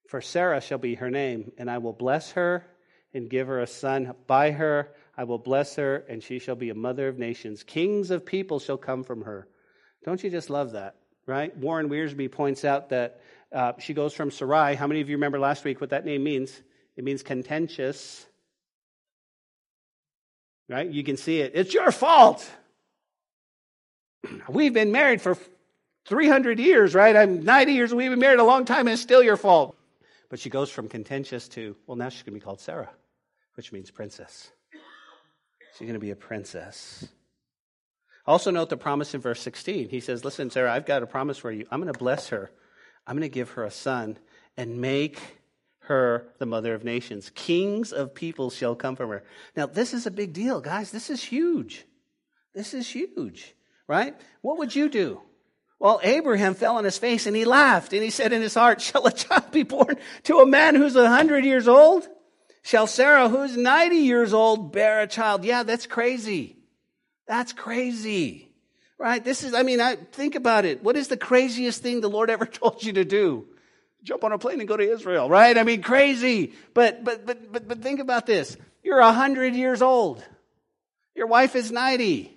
for 0.08 0.20
Sarah 0.20 0.60
shall 0.60 0.78
be 0.78 0.94
her 0.96 1.10
name, 1.10 1.52
and 1.58 1.70
I 1.70 1.78
will 1.78 1.92
bless 1.92 2.32
her 2.32 2.64
and 3.12 3.30
give 3.30 3.48
her 3.48 3.60
a 3.60 3.66
son 3.66 4.14
by 4.26 4.52
her. 4.52 4.92
I 5.16 5.24
will 5.24 5.38
bless 5.38 5.76
her, 5.76 6.04
and 6.08 6.22
she 6.22 6.38
shall 6.38 6.54
be 6.54 6.70
a 6.70 6.74
mother 6.74 7.08
of 7.08 7.18
nations. 7.18 7.62
Kings 7.62 8.10
of 8.10 8.24
people 8.24 8.58
shall 8.58 8.76
come 8.76 9.02
from 9.02 9.22
her. 9.22 9.48
Don't 10.04 10.22
you 10.22 10.30
just 10.30 10.50
love 10.50 10.72
that, 10.72 10.96
right? 11.26 11.56
Warren 11.56 11.88
Wiersbe 11.88 12.30
points 12.30 12.64
out 12.64 12.90
that 12.90 13.20
uh, 13.52 13.72
she 13.78 13.94
goes 13.94 14.12
from 14.14 14.30
Sarai. 14.30 14.74
How 14.74 14.86
many 14.86 15.00
of 15.00 15.08
you 15.08 15.16
remember 15.16 15.38
last 15.38 15.64
week 15.64 15.80
what 15.80 15.90
that 15.90 16.04
name 16.04 16.22
means? 16.22 16.60
It 16.96 17.04
means 17.04 17.22
contentious. 17.22 18.26
Right? 20.68 20.88
You 20.88 21.04
can 21.04 21.16
see 21.16 21.40
it. 21.40 21.52
It's 21.54 21.72
your 21.72 21.92
fault. 21.92 22.48
We've 24.48 24.74
been 24.74 24.92
married 24.92 25.22
for 25.22 25.36
300 26.06 26.58
years, 26.58 26.94
right? 26.94 27.14
I'm 27.16 27.44
90 27.44 27.72
years. 27.72 27.94
We've 27.94 28.10
been 28.10 28.18
married 28.18 28.40
a 28.40 28.44
long 28.44 28.64
time, 28.64 28.80
and 28.80 28.90
it's 28.90 29.02
still 29.02 29.22
your 29.22 29.36
fault. 29.36 29.76
But 30.28 30.40
she 30.40 30.50
goes 30.50 30.70
from 30.70 30.88
contentious 30.88 31.48
to, 31.50 31.76
well, 31.86 31.96
now 31.96 32.08
she's 32.08 32.22
going 32.22 32.34
to 32.34 32.40
be 32.40 32.44
called 32.44 32.60
Sarah, 32.60 32.90
which 33.54 33.72
means 33.72 33.90
princess. 33.90 34.50
She's 35.78 35.86
going 35.86 35.94
to 35.94 36.00
be 36.00 36.10
a 36.10 36.16
princess. 36.16 37.06
Also, 38.24 38.50
note 38.50 38.70
the 38.70 38.76
promise 38.76 39.14
in 39.14 39.20
verse 39.20 39.40
16. 39.40 39.88
He 39.88 40.00
says, 40.00 40.24
Listen, 40.24 40.50
Sarah, 40.50 40.72
I've 40.72 40.86
got 40.86 41.02
a 41.02 41.06
promise 41.06 41.38
for 41.38 41.52
you. 41.52 41.66
I'm 41.70 41.80
going 41.80 41.92
to 41.92 41.98
bless 41.98 42.28
her, 42.30 42.50
I'm 43.06 43.14
going 43.14 43.28
to 43.28 43.34
give 43.34 43.50
her 43.50 43.64
a 43.64 43.70
son 43.70 44.18
and 44.56 44.80
make 44.80 45.35
her 45.86 46.28
the 46.38 46.46
mother 46.46 46.74
of 46.74 46.84
nations. 46.84 47.30
Kings 47.34 47.92
of 47.92 48.14
peoples 48.14 48.54
shall 48.54 48.74
come 48.74 48.96
from 48.96 49.10
her. 49.10 49.24
Now, 49.56 49.66
this 49.66 49.94
is 49.94 50.06
a 50.06 50.10
big 50.10 50.32
deal, 50.32 50.60
guys. 50.60 50.90
This 50.90 51.10
is 51.10 51.22
huge. 51.22 51.84
This 52.54 52.74
is 52.74 52.88
huge, 52.88 53.54
right? 53.86 54.14
What 54.40 54.58
would 54.58 54.74
you 54.74 54.88
do? 54.88 55.20
Well, 55.78 56.00
Abraham 56.02 56.54
fell 56.54 56.76
on 56.76 56.84
his 56.84 56.98
face 56.98 57.26
and 57.26 57.36
he 57.36 57.44
laughed 57.44 57.92
and 57.92 58.02
he 58.02 58.10
said 58.10 58.32
in 58.32 58.42
his 58.42 58.54
heart, 58.54 58.80
Shall 58.80 59.06
a 59.06 59.12
child 59.12 59.50
be 59.50 59.62
born 59.62 59.96
to 60.24 60.38
a 60.38 60.46
man 60.46 60.74
who's 60.74 60.96
a 60.96 61.08
hundred 61.08 61.44
years 61.44 61.68
old? 61.68 62.08
Shall 62.62 62.86
Sarah, 62.86 63.28
who's 63.28 63.56
90 63.56 63.96
years 63.96 64.32
old, 64.32 64.72
bear 64.72 65.02
a 65.02 65.06
child? 65.06 65.44
Yeah, 65.44 65.62
that's 65.62 65.86
crazy. 65.86 66.56
That's 67.28 67.52
crazy. 67.52 68.48
Right? 68.98 69.22
This 69.22 69.44
is, 69.44 69.54
I 69.54 69.62
mean, 69.62 69.80
I, 69.80 69.96
think 69.96 70.34
about 70.34 70.64
it. 70.64 70.82
What 70.82 70.96
is 70.96 71.08
the 71.08 71.16
craziest 71.16 71.82
thing 71.82 72.00
the 72.00 72.08
Lord 72.08 72.30
ever 72.30 72.46
told 72.46 72.82
you 72.82 72.94
to 72.94 73.04
do? 73.04 73.46
Jump 74.06 74.22
on 74.22 74.30
a 74.30 74.38
plane 74.38 74.60
and 74.60 74.68
go 74.68 74.76
to 74.76 74.88
Israel, 74.88 75.28
right? 75.28 75.58
I 75.58 75.64
mean, 75.64 75.82
crazy. 75.82 76.52
But, 76.74 77.02
but, 77.02 77.26
but, 77.26 77.52
but, 77.52 77.66
but 77.66 77.82
think 77.82 77.98
about 77.98 78.24
this. 78.24 78.56
You're 78.84 79.00
a 79.00 79.12
hundred 79.12 79.54
years 79.56 79.82
old. 79.82 80.24
Your 81.16 81.26
wife 81.26 81.56
is 81.56 81.72
90. 81.72 82.32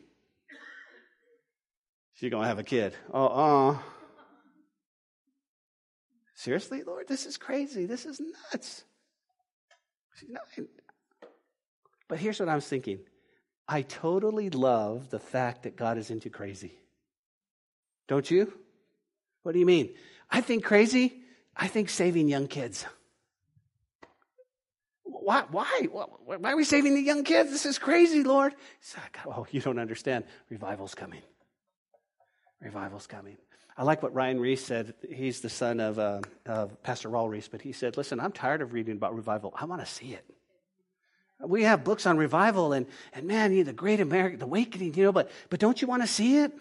She's 2.16 2.32
to 2.32 2.40
have 2.40 2.58
a 2.58 2.64
kid. 2.64 2.96
Uh-uh. 3.14 3.78
Seriously, 6.34 6.82
Lord? 6.82 7.08
This 7.08 7.28
is 7.28 7.38
crazy. 7.38 7.86
This 7.86 8.08
is 8.08 8.20
nuts. 8.20 8.84
But 12.08 12.18
here's 12.18 12.40
what 12.40 12.50
I 12.50 12.56
was 12.56 12.66
thinking. 12.66 13.00
I 13.68 13.84
totally 13.84 14.50
love 14.50 15.12
the 15.12 15.20
fact 15.20 15.64
that 15.64 15.76
God 15.76 16.00
is 16.00 16.10
into 16.10 16.32
crazy. 16.32 16.74
Don't 18.08 18.30
you? 18.30 18.52
What 19.44 19.52
do 19.52 19.60
you 19.60 19.68
mean? 19.68 19.94
I 20.32 20.42
think 20.42 20.64
crazy. 20.64 21.22
I 21.60 21.68
think 21.68 21.90
saving 21.90 22.30
young 22.30 22.48
kids. 22.48 22.86
Why? 25.04 25.44
Why? 25.52 25.88
Why 25.92 26.54
are 26.54 26.56
we 26.56 26.64
saving 26.64 26.96
the 26.96 27.02
young 27.02 27.26
kids? 27.26 27.52
This 27.52 27.66
is 27.66 27.78
crazy, 27.78 28.24
Lord. 28.24 28.56
Oh, 29.26 29.46
you 29.52 29.60
don't 29.60 29.78
understand. 29.78 30.24
Revival's 30.50 30.96
coming. 30.96 31.22
Revival's 32.62 33.08
coming. 33.08 33.38
I 33.78 33.84
like 33.84 34.02
what 34.02 34.14
Ryan 34.14 34.40
Ries 34.40 34.64
said. 34.64 34.94
He's 35.10 35.42
the 35.42 35.50
son 35.50 35.80
of, 35.80 36.00
uh, 36.00 36.22
of 36.46 36.82
Pastor 36.82 37.10
Raul 37.10 37.30
Ries, 37.30 37.48
but 37.50 37.62
he 37.62 37.74
said, 37.74 37.98
Listen, 37.98 38.20
I'm 38.20 38.32
tired 38.32 38.62
of 38.62 38.74
reading 38.74 38.96
about 38.96 39.16
revival. 39.16 39.54
I 39.56 39.66
want 39.66 39.82
to 39.82 39.86
see 39.86 40.14
it. 40.14 40.26
We 41.42 41.64
have 41.64 41.84
books 41.84 42.06
on 42.06 42.18
revival 42.18 42.74
and, 42.74 42.86
and 43.14 43.26
man, 43.26 43.52
you 43.52 43.60
know, 43.60 43.64
the 43.66 43.74
great 43.74 44.02
American 44.02 44.42
awakening, 44.42 44.94
you 44.96 45.04
know, 45.04 45.12
but, 45.12 45.32
but 45.50 45.60
don't 45.60 45.82
you 45.82 45.88
want 45.88 46.04
to 46.04 46.08
see 46.08 46.38
it? 46.38 46.52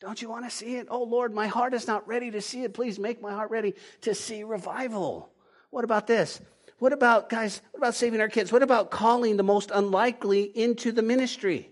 Don't 0.00 0.20
you 0.20 0.28
want 0.28 0.44
to 0.44 0.50
see 0.50 0.76
it? 0.76 0.88
Oh 0.90 1.04
Lord, 1.04 1.32
my 1.32 1.46
heart 1.46 1.72
is 1.74 1.86
not 1.86 2.06
ready 2.06 2.30
to 2.32 2.40
see 2.40 2.62
it. 2.62 2.74
Please 2.74 2.98
make 2.98 3.22
my 3.22 3.32
heart 3.32 3.50
ready 3.50 3.74
to 4.02 4.14
see 4.14 4.44
revival. 4.44 5.30
What 5.70 5.84
about 5.84 6.06
this? 6.06 6.40
What 6.78 6.92
about, 6.92 7.30
guys, 7.30 7.62
what 7.70 7.78
about 7.78 7.94
saving 7.94 8.20
our 8.20 8.28
kids? 8.28 8.52
What 8.52 8.62
about 8.62 8.90
calling 8.90 9.36
the 9.36 9.42
most 9.42 9.70
unlikely 9.72 10.42
into 10.42 10.92
the 10.92 11.02
ministry? 11.02 11.70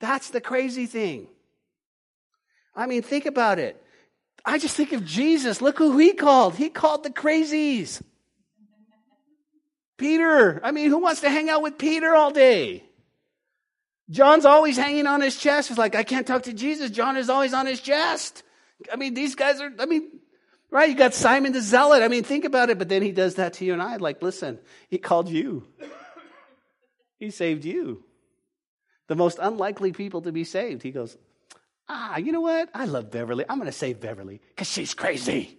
That's 0.00 0.28
the 0.28 0.40
crazy 0.40 0.84
thing. 0.84 1.28
I 2.74 2.86
mean, 2.86 3.00
think 3.00 3.24
about 3.24 3.58
it. 3.58 3.82
I 4.44 4.58
just 4.58 4.76
think 4.76 4.92
of 4.92 5.04
Jesus. 5.04 5.62
Look 5.62 5.78
who 5.78 5.96
he 5.96 6.12
called. 6.12 6.56
He 6.56 6.68
called 6.68 7.02
the 7.02 7.10
crazies. 7.10 8.02
Peter. 9.96 10.60
I 10.62 10.72
mean, 10.72 10.90
who 10.90 10.98
wants 10.98 11.22
to 11.22 11.30
hang 11.30 11.48
out 11.48 11.62
with 11.62 11.78
Peter 11.78 12.14
all 12.14 12.30
day? 12.30 12.84
John's 14.08 14.44
always 14.44 14.76
hanging 14.76 15.06
on 15.06 15.20
his 15.20 15.36
chest. 15.36 15.70
It's 15.70 15.78
like, 15.78 15.94
I 15.94 16.04
can't 16.04 16.26
talk 16.26 16.44
to 16.44 16.52
Jesus. 16.52 16.90
John 16.90 17.16
is 17.16 17.28
always 17.28 17.52
on 17.52 17.66
his 17.66 17.80
chest. 17.80 18.42
I 18.92 18.96
mean, 18.96 19.14
these 19.14 19.34
guys 19.34 19.60
are, 19.60 19.72
I 19.78 19.86
mean, 19.86 20.20
right? 20.70 20.88
You 20.88 20.94
got 20.94 21.14
Simon 21.14 21.52
the 21.52 21.60
Zealot. 21.60 22.02
I 22.02 22.08
mean, 22.08 22.22
think 22.22 22.44
about 22.44 22.70
it. 22.70 22.78
But 22.78 22.88
then 22.88 23.02
he 23.02 23.10
does 23.10 23.36
that 23.36 23.54
to 23.54 23.64
you 23.64 23.72
and 23.72 23.82
I. 23.82 23.96
Like, 23.96 24.22
listen, 24.22 24.58
he 24.88 24.98
called 24.98 25.28
you, 25.28 25.66
he 27.18 27.30
saved 27.30 27.64
you. 27.64 28.04
The 29.08 29.16
most 29.16 29.38
unlikely 29.40 29.92
people 29.92 30.22
to 30.22 30.32
be 30.32 30.44
saved. 30.44 30.82
He 30.82 30.90
goes, 30.90 31.16
ah, 31.88 32.16
you 32.16 32.32
know 32.32 32.40
what? 32.40 32.68
I 32.74 32.86
love 32.86 33.10
Beverly. 33.10 33.44
I'm 33.48 33.58
going 33.58 33.66
to 33.66 33.72
save 33.72 34.00
Beverly 34.00 34.40
because 34.48 34.68
she's 34.68 34.94
crazy. 34.94 35.58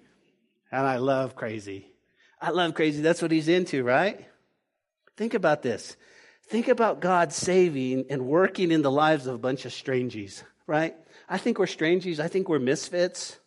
And 0.71 0.85
I 0.85 0.97
love 0.97 1.35
crazy. 1.35 1.87
I 2.41 2.49
love 2.51 2.73
crazy. 2.73 3.01
That's 3.01 3.21
what 3.21 3.31
he's 3.31 3.47
into, 3.47 3.83
right? 3.83 4.25
Think 5.15 5.33
about 5.33 5.61
this. 5.61 5.95
Think 6.49 6.67
about 6.67 7.01
God 7.01 7.33
saving 7.33 8.05
and 8.09 8.25
working 8.25 8.71
in 8.71 8.81
the 8.81 8.91
lives 8.91 9.27
of 9.27 9.35
a 9.35 9.39
bunch 9.39 9.65
of 9.65 9.71
strangies, 9.71 10.43
right? 10.65 10.95
I 11.27 11.37
think 11.37 11.59
we're 11.59 11.65
strangies. 11.65 12.19
I 12.19 12.27
think 12.27 12.47
we're 12.47 12.59
misfits. 12.59 13.37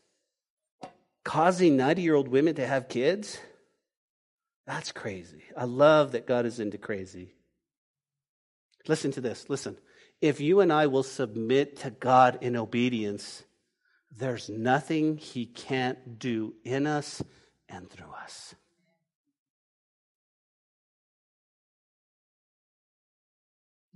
Causing 1.25 1.77
90 1.77 2.03
year 2.03 2.15
old 2.15 2.29
women 2.29 2.55
to 2.57 2.67
have 2.67 2.89
kids. 2.89 3.39
That's 4.67 4.93
crazy. 4.93 5.43
I 5.57 5.65
love 5.65 6.13
that 6.13 6.27
God 6.27 6.47
is 6.47 6.61
into 6.61 6.79
crazy. 6.79 7.35
Listen 8.87 9.11
to 9.13 9.21
this. 9.21 9.49
Listen 9.49 9.77
if 10.21 10.41
you 10.41 10.61
and 10.61 10.73
I 10.73 10.87
will 10.87 11.03
submit 11.03 11.79
to 11.79 11.91
God 11.91 12.39
in 12.43 12.57
obedience, 12.57 13.43
there's 14.15 14.49
nothing 14.49 15.17
He 15.17 15.47
can't 15.47 16.19
do 16.19 16.55
in 16.65 16.87
us 16.87 17.23
and 17.69 17.89
through 17.89 18.13
us. 18.23 18.55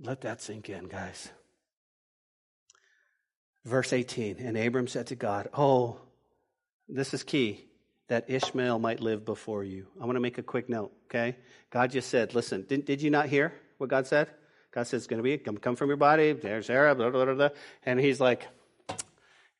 Let 0.05 0.21
that 0.21 0.41
sink 0.41 0.69
in, 0.69 0.85
guys. 0.85 1.29
Verse 3.63 3.91
18 3.91 4.37
And 4.37 4.57
Abram 4.57 4.87
said 4.87 5.07
to 5.07 5.15
God, 5.15 5.49
Oh, 5.53 5.99
this 6.87 7.13
is 7.13 7.23
key 7.23 7.65
that 8.07 8.29
Ishmael 8.29 8.77
might 8.77 8.99
live 8.99 9.25
before 9.25 9.63
you. 9.63 9.87
I 9.99 10.05
want 10.05 10.15
to 10.15 10.19
make 10.19 10.37
a 10.37 10.43
quick 10.43 10.69
note, 10.69 10.91
okay? 11.05 11.37
God 11.71 11.91
just 11.91 12.09
said, 12.09 12.35
Listen, 12.35 12.65
did, 12.67 12.85
did 12.85 13.01
you 13.01 13.09
not 13.09 13.27
hear 13.27 13.53
what 13.79 13.89
God 13.89 14.05
said? 14.05 14.29
God 14.71 14.83
says 14.83 15.01
it's 15.01 15.07
going 15.07 15.19
to 15.19 15.23
be, 15.23 15.37
come, 15.37 15.57
come 15.57 15.75
from 15.75 15.87
your 15.87 15.97
body, 15.97 16.33
there's 16.33 16.67
Sarah, 16.67 16.93
blah, 16.93 17.09
blah, 17.09 17.25
blah, 17.25 17.33
blah. 17.33 17.49
And 17.83 17.99
he's 17.99 18.19
like, 18.19 18.45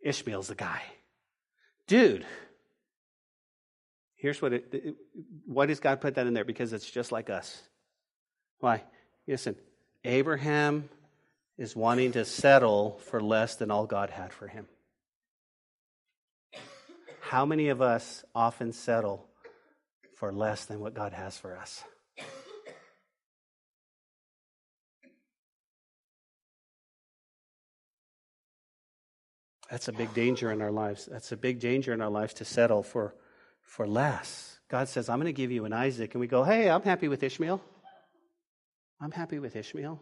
Ishmael's 0.01 0.49
the 0.49 0.55
guy. 0.55 0.81
Dude, 1.87 2.25
here's 4.17 4.41
what 4.41 4.53
it, 4.53 4.67
it, 4.73 4.95
why 5.45 5.65
does 5.67 5.79
God 5.79 6.01
put 6.01 6.15
that 6.15 6.27
in 6.27 6.33
there? 6.33 6.43
Because 6.43 6.73
it's 6.73 6.89
just 6.89 7.11
like 7.11 7.29
us. 7.29 7.61
Why? 8.59 8.83
Listen, 9.25 9.55
Abraham 10.06 10.88
is 11.58 11.76
wanting 11.76 12.12
to 12.12 12.26
settle 12.26 12.99
for 13.10 13.20
less 13.20 13.56
than 13.56 13.72
all 13.72 13.86
God 13.88 14.12
had 14.12 14.32
for 14.32 14.47
him. 14.47 14.68
How 17.22 17.45
many 17.45 17.70
of 17.70 17.82
us 17.82 18.24
often 18.36 18.72
settle 18.72 19.26
for 20.16 20.32
less 20.32 20.66
than 20.66 20.80
what 20.80 20.93
God 20.93 21.12
has 21.12 21.38
for 21.38 21.58
us? 21.58 21.84
That's 29.72 29.88
a 29.88 29.93
big 29.93 30.14
danger 30.14 30.51
in 30.51 30.62
our 30.62 30.72
lives. 30.72 31.10
That's 31.12 31.32
a 31.32 31.38
big 31.38 31.60
danger 31.60 31.91
in 31.93 32.01
our 32.01 32.12
lives 32.12 32.36
to 32.36 32.45
settle 32.45 32.84
for, 32.84 33.16
for 33.64 33.88
less. 33.88 34.60
God 34.70 34.88
says, 34.88 35.10
I'm 35.10 35.20
going 35.20 35.26
to 35.26 35.34
give 35.34 35.51
you 35.51 35.66
an 35.66 35.74
Isaac. 35.74 36.14
And 36.14 36.22
we 36.22 36.28
go, 36.28 36.43
hey, 36.43 36.70
I'm 36.70 36.84
happy 36.84 37.08
with 37.08 37.24
Ishmael. 37.24 37.60
I'm 39.01 39.11
happy 39.11 39.39
with 39.39 39.55
Ishmael. 39.55 40.01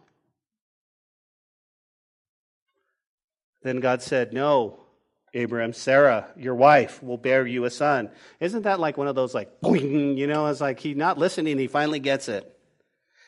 Then 3.62 3.80
God 3.80 4.02
said, 4.02 4.32
No, 4.32 4.78
Abraham, 5.32 5.72
Sarah, 5.72 6.28
your 6.36 6.54
wife, 6.54 7.02
will 7.02 7.16
bear 7.16 7.46
you 7.46 7.64
a 7.64 7.70
son. 7.70 8.10
Isn't 8.38 8.62
that 8.62 8.78
like 8.78 8.96
one 8.96 9.08
of 9.08 9.14
those, 9.14 9.34
like, 9.34 9.60
boing, 9.60 10.16
you 10.16 10.26
know, 10.26 10.46
it's 10.46 10.60
like 10.60 10.78
he's 10.78 10.96
not 10.96 11.18
listening, 11.18 11.58
he 11.58 11.66
finally 11.66 11.98
gets 11.98 12.28
it. 12.28 12.50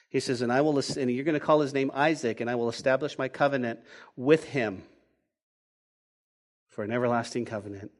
He 0.08 0.20
says, 0.20 0.42
And 0.42 0.52
I 0.52 0.60
will, 0.60 0.78
and 0.78 1.10
you're 1.10 1.24
going 1.24 1.34
to 1.34 1.40
call 1.40 1.60
his 1.60 1.74
name 1.74 1.90
Isaac, 1.92 2.40
and 2.40 2.48
I 2.48 2.54
will 2.54 2.68
establish 2.68 3.18
my 3.18 3.28
covenant 3.28 3.80
with 4.14 4.44
him 4.44 4.82
for 6.68 6.84
an 6.84 6.92
everlasting 6.92 7.46
covenant, 7.46 7.90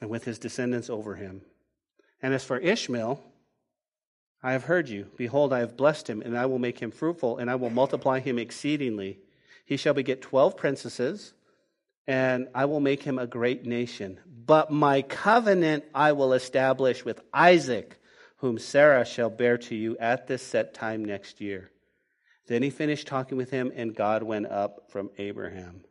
and 0.00 0.10
with 0.10 0.24
his 0.24 0.40
descendants 0.40 0.90
over 0.90 1.14
him. 1.14 1.42
And 2.20 2.34
as 2.34 2.44
for 2.44 2.58
Ishmael, 2.58 3.22
I 4.42 4.52
have 4.52 4.64
heard 4.64 4.88
you. 4.88 5.06
Behold, 5.16 5.52
I 5.52 5.60
have 5.60 5.76
blessed 5.76 6.10
him, 6.10 6.20
and 6.20 6.36
I 6.36 6.46
will 6.46 6.58
make 6.58 6.80
him 6.80 6.90
fruitful, 6.90 7.38
and 7.38 7.50
I 7.50 7.54
will 7.54 7.70
multiply 7.70 8.18
him 8.18 8.38
exceedingly. 8.38 9.18
He 9.64 9.76
shall 9.76 9.94
beget 9.94 10.20
twelve 10.20 10.56
princesses, 10.56 11.32
and 12.08 12.48
I 12.54 12.64
will 12.64 12.80
make 12.80 13.04
him 13.04 13.18
a 13.18 13.26
great 13.26 13.64
nation. 13.64 14.18
But 14.26 14.72
my 14.72 15.02
covenant 15.02 15.84
I 15.94 16.12
will 16.12 16.32
establish 16.32 17.04
with 17.04 17.20
Isaac, 17.32 18.00
whom 18.38 18.58
Sarah 18.58 19.04
shall 19.04 19.30
bear 19.30 19.56
to 19.58 19.76
you 19.76 19.96
at 19.98 20.26
this 20.26 20.42
set 20.42 20.74
time 20.74 21.04
next 21.04 21.40
year. 21.40 21.70
Then 22.48 22.64
he 22.64 22.70
finished 22.70 23.06
talking 23.06 23.38
with 23.38 23.50
him, 23.50 23.72
and 23.76 23.94
God 23.94 24.24
went 24.24 24.46
up 24.46 24.90
from 24.90 25.10
Abraham. 25.18 25.84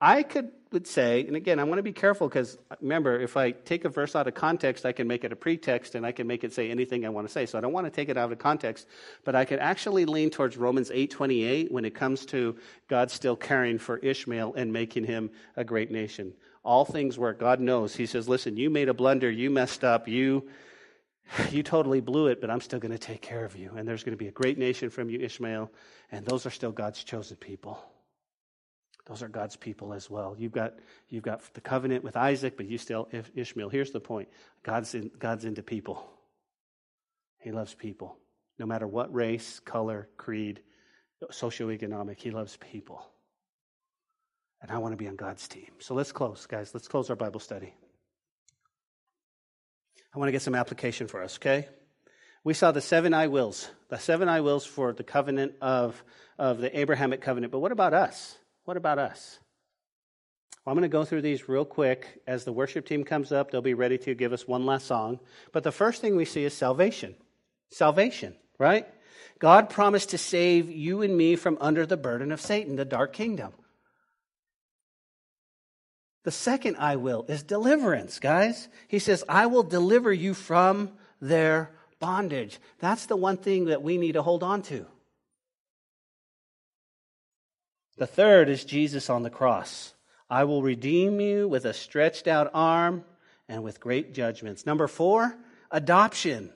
I 0.00 0.22
could 0.22 0.50
would 0.70 0.86
say, 0.86 1.26
and 1.26 1.34
again, 1.34 1.58
I 1.58 1.64
want 1.64 1.78
to 1.78 1.82
be 1.82 1.92
careful 1.92 2.28
because 2.28 2.58
remember, 2.80 3.18
if 3.18 3.36
I 3.36 3.52
take 3.52 3.84
a 3.84 3.88
verse 3.88 4.14
out 4.14 4.28
of 4.28 4.34
context, 4.34 4.84
I 4.84 4.92
can 4.92 5.08
make 5.08 5.24
it 5.24 5.32
a 5.32 5.36
pretext 5.36 5.94
and 5.94 6.04
I 6.04 6.12
can 6.12 6.26
make 6.26 6.44
it 6.44 6.52
say 6.52 6.70
anything 6.70 7.06
I 7.06 7.08
want 7.08 7.26
to 7.26 7.32
say. 7.32 7.46
So 7.46 7.56
I 7.56 7.60
don't 7.62 7.72
want 7.72 7.86
to 7.86 7.90
take 7.90 8.08
it 8.08 8.16
out 8.18 8.30
of 8.30 8.38
context, 8.38 8.86
but 9.24 9.34
I 9.34 9.44
could 9.44 9.60
actually 9.60 10.04
lean 10.04 10.30
towards 10.30 10.56
Romans 10.56 10.90
8:28 10.90 11.72
when 11.72 11.84
it 11.84 11.94
comes 11.94 12.26
to 12.26 12.56
God 12.86 13.10
still 13.10 13.36
caring 13.36 13.78
for 13.78 13.96
Ishmael 13.98 14.54
and 14.54 14.72
making 14.72 15.04
him 15.04 15.30
a 15.56 15.64
great 15.64 15.90
nation. 15.90 16.34
All 16.64 16.84
things 16.84 17.18
work. 17.18 17.38
God 17.38 17.60
knows. 17.60 17.96
He 17.96 18.06
says, 18.06 18.28
"Listen, 18.28 18.56
you 18.56 18.68
made 18.68 18.88
a 18.88 18.94
blunder, 18.94 19.30
you 19.30 19.50
messed 19.50 19.84
up, 19.84 20.06
you 20.06 20.48
you 21.50 21.62
totally 21.62 22.00
blew 22.00 22.26
it, 22.26 22.40
but 22.40 22.50
I'm 22.50 22.60
still 22.60 22.78
going 22.78 22.92
to 22.92 22.98
take 22.98 23.22
care 23.22 23.44
of 23.44 23.56
you. 23.56 23.72
And 23.76 23.88
there's 23.88 24.02
going 24.02 24.16
to 24.16 24.18
be 24.18 24.28
a 24.28 24.32
great 24.32 24.58
nation 24.58 24.90
from 24.90 25.10
you, 25.10 25.18
Ishmael, 25.20 25.70
and 26.12 26.26
those 26.26 26.44
are 26.46 26.50
still 26.50 26.72
God's 26.72 27.02
chosen 27.04 27.38
people." 27.38 27.82
Those 29.08 29.22
are 29.22 29.28
God's 29.28 29.56
people 29.56 29.94
as 29.94 30.10
well. 30.10 30.36
You've 30.38 30.52
got, 30.52 30.74
you've 31.08 31.22
got 31.22 31.42
the 31.54 31.62
covenant 31.62 32.04
with 32.04 32.16
Isaac, 32.16 32.56
but 32.56 32.66
you 32.66 32.76
still 32.76 33.08
Ishmael. 33.34 33.70
Here's 33.70 33.90
the 33.90 34.00
point 34.00 34.28
God's, 34.62 34.94
in, 34.94 35.10
God's 35.18 35.44
into 35.46 35.62
people, 35.62 36.06
He 37.40 37.50
loves 37.50 37.74
people. 37.74 38.16
No 38.58 38.66
matter 38.66 38.86
what 38.86 39.14
race, 39.14 39.60
color, 39.60 40.08
creed, 40.16 40.60
socioeconomic, 41.30 42.18
He 42.18 42.30
loves 42.30 42.56
people. 42.56 43.06
And 44.60 44.70
I 44.70 44.78
want 44.78 44.92
to 44.92 44.96
be 44.96 45.08
on 45.08 45.16
God's 45.16 45.46
team. 45.46 45.70
So 45.78 45.94
let's 45.94 46.12
close, 46.12 46.46
guys. 46.46 46.74
Let's 46.74 46.88
close 46.88 47.08
our 47.08 47.16
Bible 47.16 47.40
study. 47.40 47.72
I 50.14 50.18
want 50.18 50.28
to 50.28 50.32
get 50.32 50.42
some 50.42 50.56
application 50.56 51.06
for 51.06 51.22
us, 51.22 51.36
okay? 51.36 51.68
We 52.42 52.54
saw 52.54 52.72
the 52.72 52.80
seven 52.80 53.14
I 53.14 53.28
wills, 53.28 53.70
the 53.88 53.98
seven 53.98 54.28
I 54.28 54.40
wills 54.40 54.66
for 54.66 54.92
the 54.92 55.04
covenant 55.04 55.52
of, 55.60 56.02
of 56.38 56.58
the 56.58 56.76
Abrahamic 56.78 57.20
covenant. 57.20 57.52
But 57.52 57.60
what 57.60 57.72
about 57.72 57.94
us? 57.94 58.36
What 58.68 58.76
about 58.76 58.98
us? 58.98 59.38
Well, 60.62 60.72
I'm 60.72 60.78
going 60.78 60.82
to 60.82 60.92
go 60.94 61.06
through 61.06 61.22
these 61.22 61.48
real 61.48 61.64
quick. 61.64 62.20
As 62.26 62.44
the 62.44 62.52
worship 62.52 62.84
team 62.84 63.02
comes 63.02 63.32
up, 63.32 63.50
they'll 63.50 63.62
be 63.62 63.72
ready 63.72 63.96
to 63.96 64.14
give 64.14 64.34
us 64.34 64.46
one 64.46 64.66
last 64.66 64.84
song. 64.84 65.20
But 65.52 65.64
the 65.64 65.72
first 65.72 66.02
thing 66.02 66.16
we 66.16 66.26
see 66.26 66.44
is 66.44 66.52
salvation. 66.52 67.14
Salvation, 67.70 68.36
right? 68.58 68.86
God 69.38 69.70
promised 69.70 70.10
to 70.10 70.18
save 70.18 70.70
you 70.70 71.00
and 71.00 71.16
me 71.16 71.34
from 71.34 71.56
under 71.62 71.86
the 71.86 71.96
burden 71.96 72.30
of 72.30 72.42
Satan, 72.42 72.76
the 72.76 72.84
dark 72.84 73.14
kingdom. 73.14 73.54
The 76.24 76.30
second 76.30 76.76
I 76.78 76.96
will 76.96 77.24
is 77.26 77.42
deliverance, 77.42 78.18
guys. 78.18 78.68
He 78.86 78.98
says, 78.98 79.24
I 79.30 79.46
will 79.46 79.62
deliver 79.62 80.12
you 80.12 80.34
from 80.34 80.90
their 81.22 81.70
bondage. 82.00 82.58
That's 82.80 83.06
the 83.06 83.16
one 83.16 83.38
thing 83.38 83.64
that 83.64 83.82
we 83.82 83.96
need 83.96 84.12
to 84.12 84.22
hold 84.22 84.42
on 84.42 84.60
to. 84.64 84.84
The 87.98 88.06
third 88.06 88.48
is 88.48 88.64
Jesus 88.64 89.10
on 89.10 89.24
the 89.24 89.30
cross. 89.30 89.92
I 90.30 90.44
will 90.44 90.62
redeem 90.62 91.20
you 91.20 91.48
with 91.48 91.64
a 91.64 91.74
stretched 91.74 92.28
out 92.28 92.50
arm 92.54 93.04
and 93.48 93.64
with 93.64 93.80
great 93.80 94.14
judgments. 94.14 94.64
Number 94.64 94.86
four, 94.86 95.36
adoption. 95.70 96.52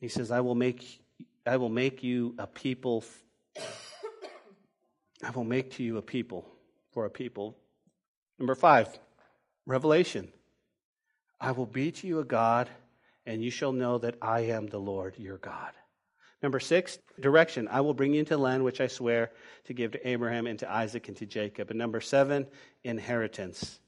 He 0.00 0.08
says, 0.08 0.32
I 0.32 0.40
will 0.40 0.56
make, 0.56 1.00
I 1.46 1.58
will 1.58 1.68
make 1.68 2.02
you 2.02 2.34
a 2.38 2.46
people. 2.48 3.04
I 5.22 5.30
will 5.30 5.44
make 5.44 5.72
to 5.72 5.84
you 5.84 5.98
a 5.98 6.02
people 6.02 6.48
for 6.92 7.04
a 7.04 7.10
people. 7.10 7.56
Number 8.38 8.56
five, 8.56 8.88
revelation. 9.64 10.32
I 11.40 11.52
will 11.52 11.66
be 11.66 11.92
to 11.92 12.06
you 12.06 12.18
a 12.18 12.24
God, 12.24 12.68
and 13.26 13.44
you 13.44 13.50
shall 13.50 13.72
know 13.72 13.98
that 13.98 14.16
I 14.20 14.40
am 14.40 14.66
the 14.66 14.80
Lord 14.80 15.18
your 15.18 15.38
God. 15.38 15.72
Number 16.42 16.60
six, 16.60 16.98
direction. 17.20 17.68
I 17.70 17.82
will 17.82 17.92
bring 17.92 18.14
you 18.14 18.20
into 18.20 18.34
the 18.34 18.42
land 18.42 18.64
which 18.64 18.80
I 18.80 18.86
swear 18.86 19.30
to 19.64 19.74
give 19.74 19.92
to 19.92 20.08
Abraham 20.08 20.46
and 20.46 20.58
to 20.60 20.70
Isaac 20.70 21.08
and 21.08 21.16
to 21.18 21.26
Jacob. 21.26 21.70
And 21.70 21.78
number 21.78 22.00
seven, 22.00 22.46
inheritance. 22.82 23.78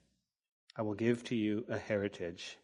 I 0.77 0.83
will 0.83 0.95
give 0.95 1.25
to 1.25 1.35
you 1.35 1.65
a 1.69 1.79
heritage. 1.79 2.59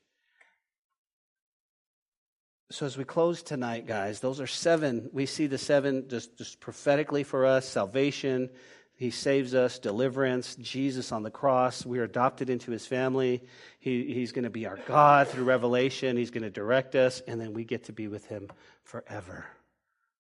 So 2.71 2.85
as 2.85 2.99
we 2.99 3.05
close 3.05 3.43
tonight, 3.43 3.87
guys, 3.87 4.21
those 4.21 4.41
are 4.41 4.47
seven. 4.47 5.09
We 5.11 5.25
see 5.25 5.47
the 5.47 5.57
seven 5.57 6.07
just, 6.09 6.37
just 6.37 6.61
prophetically 6.61 7.23
for 7.23 7.47
us 7.47 7.67
salvation. 7.67 8.51
He 8.95 9.11
saves 9.11 9.55
us, 9.55 9.79
deliverance, 9.79 10.55
Jesus 10.57 11.13
on 11.13 11.23
the 11.23 11.31
cross. 11.31 11.87
We're 11.87 12.05
adopted 12.05 12.51
into 12.51 12.71
his 12.71 12.87
family. 12.87 13.43
He, 13.79 14.13
he's 14.13 14.33
going 14.33 14.45
to 14.45 14.51
be 14.51 14.67
our 14.67 14.79
God 14.87 15.29
through 15.29 15.45
revelation. 15.45 16.19
He's 16.19 16.33
going 16.33 16.43
to 16.43 16.51
direct 16.51 16.95
us, 16.95 17.21
and 17.27 17.41
then 17.41 17.55
we 17.55 17.65
get 17.65 17.85
to 17.85 17.93
be 17.93 18.09
with 18.09 18.27
him 18.27 18.51
forever 18.83 19.47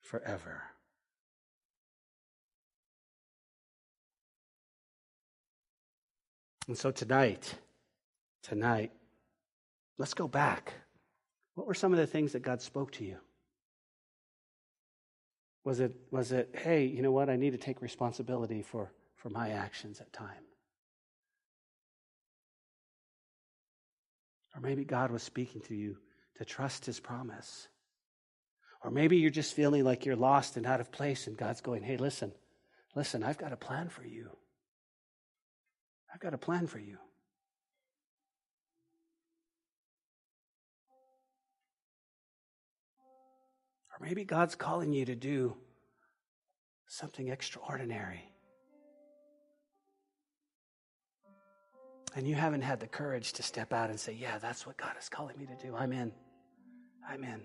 forever. 0.03 0.63
And 6.69 6.77
so 6.77 6.91
tonight, 6.91 7.55
tonight, 8.43 8.93
let's 9.97 10.15
go 10.15 10.29
back. 10.29 10.75
What 11.55 11.67
were 11.67 11.75
some 11.75 11.93
of 11.93 11.99
the 11.99 12.07
things 12.07 12.33
that 12.33 12.43
God 12.43 12.61
spoke 12.61 12.93
to 12.93 13.05
you? 13.05 13.17
Was 15.65 15.81
it, 15.81 15.95
was 16.11 16.31
it, 16.33 16.55
hey, 16.55 16.85
you 16.85 17.03
know 17.03 17.11
what? 17.11 17.29
I 17.29 17.37
need 17.37 17.51
to 17.51 17.59
take 17.59 17.83
responsibility 17.83 18.63
for, 18.63 18.93
for 19.17 19.31
my 19.31 19.51
actions 19.51 20.01
at 20.01 20.13
time. 20.13 20.45
Or 24.55 24.61
maybe 24.61 24.85
God 24.85 25.11
was 25.11 25.23
speaking 25.23 25.61
to 25.63 25.75
you 25.75 25.97
to 26.37 26.45
trust 26.45 26.87
his 26.87 27.01
promise. 27.01 27.69
Or 28.83 28.91
maybe 28.91 29.17
you're 29.17 29.31
just 29.31 29.55
feeling 29.55 29.85
like 29.85 30.07
you're 30.07 30.17
lost 30.17 30.57
and 30.57 30.67
out 30.67 30.81
of 30.81 30.93
place, 30.93 31.27
and 31.27 31.37
God's 31.37 31.61
going, 31.61 31.83
hey, 31.83 31.97
listen, 31.97 32.33
listen, 32.95 33.23
I've 33.25 33.39
got 33.39 33.53
a 33.53 33.57
plan 33.57 33.89
for 33.89 34.05
you. 34.05 34.31
I've 36.13 36.21
got 36.21 36.35
a 36.35 36.39
plan 36.39 36.67
for 36.67 36.79
you. 36.79 36.99
Or 43.91 44.07
maybe 44.07 44.25
God's 44.25 44.55
calling 44.55 44.93
you 44.93 45.05
to 45.07 45.17
do 45.17 45.57
something 46.87 47.29
extraordinary. 47.29 48.25
And 52.15 52.27
you 52.27 52.35
haven't 52.35 52.63
had 52.63 52.81
the 52.81 52.87
courage 52.87 53.35
to 53.35 53.43
step 53.43 53.73
out 53.73 53.91
and 53.91 54.01
say, 54.01 54.13
Yeah, 54.13 54.39
that's 54.39 54.67
what 54.67 54.77
God 54.77 54.93
is 54.99 55.09
calling 55.09 55.37
me 55.39 55.47
to 55.47 55.67
do. 55.67 55.75
I'm 55.77 55.93
in. 55.93 56.13
I'm 57.09 57.23
in. 57.23 57.43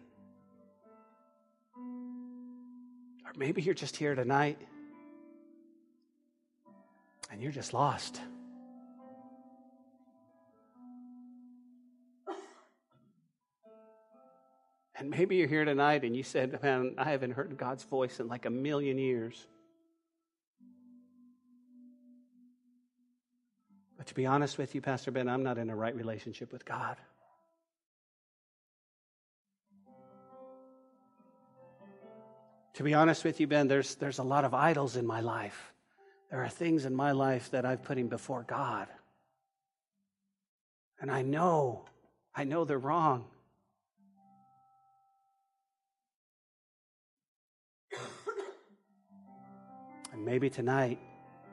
Or 1.76 3.32
maybe 3.36 3.62
you're 3.62 3.74
just 3.74 3.96
here 3.96 4.16
tonight 4.16 4.60
and 7.32 7.42
you're 7.42 7.52
just 7.52 7.74
lost. 7.74 8.22
And 14.96 15.10
maybe 15.10 15.36
you're 15.36 15.50
here 15.50 15.66
tonight 15.66 16.04
and 16.04 16.16
you 16.16 16.24
said, 16.24 16.62
Man, 16.64 16.94
I 16.98 17.10
haven't 17.10 17.32
heard 17.32 17.58
God's 17.58 17.84
voice 17.84 18.20
in 18.22 18.28
like 18.28 18.46
a 18.46 18.50
million 18.50 18.98
years. 18.98 19.48
But 23.98 24.08
to 24.08 24.14
be 24.14 24.26
honest 24.26 24.58
with 24.58 24.76
you, 24.76 24.82
Pastor 24.82 25.12
Ben, 25.12 25.28
I'm 25.28 25.44
not 25.44 25.58
in 25.58 25.70
a 25.70 25.76
right 25.76 25.96
relationship 25.96 26.54
with 26.54 26.64
God. 26.64 26.98
To 32.76 32.84
be 32.84 32.94
honest 32.94 33.24
with 33.24 33.40
you, 33.40 33.48
Ben, 33.48 33.68
there's, 33.68 33.96
there's 33.96 34.20
a 34.20 34.24
lot 34.24 34.46
of 34.46 34.54
idols 34.54 34.96
in 34.96 35.06
my 35.06 35.20
life. 35.20 35.74
There 36.32 36.44
are 36.44 36.50
things 36.50 36.86
in 36.86 36.96
my 36.96 37.12
life 37.12 37.52
that 37.52 37.66
I've 37.66 37.84
put 37.84 37.98
him 37.98 38.08
before 38.08 38.44
God. 38.44 38.88
And 41.00 41.12
I 41.12 41.22
know, 41.22 41.86
I 42.34 42.46
know 42.46 42.66
they're 42.66 42.80
wrong. 42.80 43.26
And 50.14 50.24
maybe 50.24 50.50
tonight, 50.50 51.00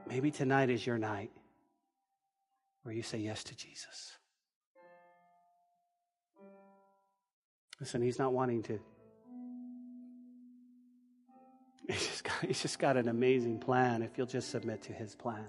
maybe 0.06 0.30
tonight 0.30 0.70
is 0.70 0.86
your 0.86 0.98
night 0.98 1.30
where 2.82 2.94
you 2.94 3.02
say 3.02 3.18
yes 3.18 3.42
to 3.44 3.56
Jesus. 3.56 4.16
Listen, 7.80 8.02
he's 8.02 8.18
not 8.18 8.32
wanting 8.32 8.62
to. 8.64 8.78
He's 11.88 12.06
just, 12.06 12.24
got, 12.24 12.34
he's 12.46 12.62
just 12.62 12.78
got 12.78 12.96
an 12.96 13.08
amazing 13.08 13.58
plan 13.58 14.02
if 14.02 14.16
you'll 14.16 14.26
just 14.26 14.50
submit 14.50 14.82
to 14.82 14.92
his 14.92 15.14
plan. 15.14 15.46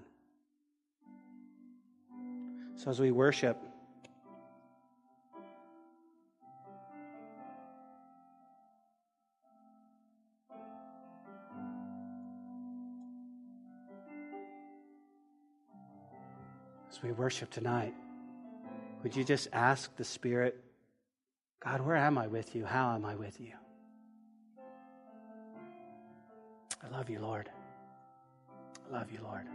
So 2.76 2.90
as 2.90 3.00
we 3.00 3.12
worship, 3.12 3.58
as 16.90 17.04
we 17.04 17.12
worship 17.12 17.52
tonight, 17.52 17.94
would 19.04 19.16
you 19.16 19.24
just 19.24 19.48
ask 19.54 19.96
the 19.96 20.04
Spirit, 20.04 20.64
God, 21.64 21.82
where 21.82 21.96
am 21.96 22.18
I 22.18 22.26
with 22.26 22.56
you? 22.56 22.66
How 22.66 22.96
am 22.96 23.06
I 23.06 23.14
with 23.14 23.40
you? 23.40 23.54
I 26.84 26.90
love 26.90 27.10
you, 27.10 27.20
Lord. 27.20 27.50
I 28.90 28.98
love 28.98 29.12
you, 29.12 29.20
Lord. 29.24 29.46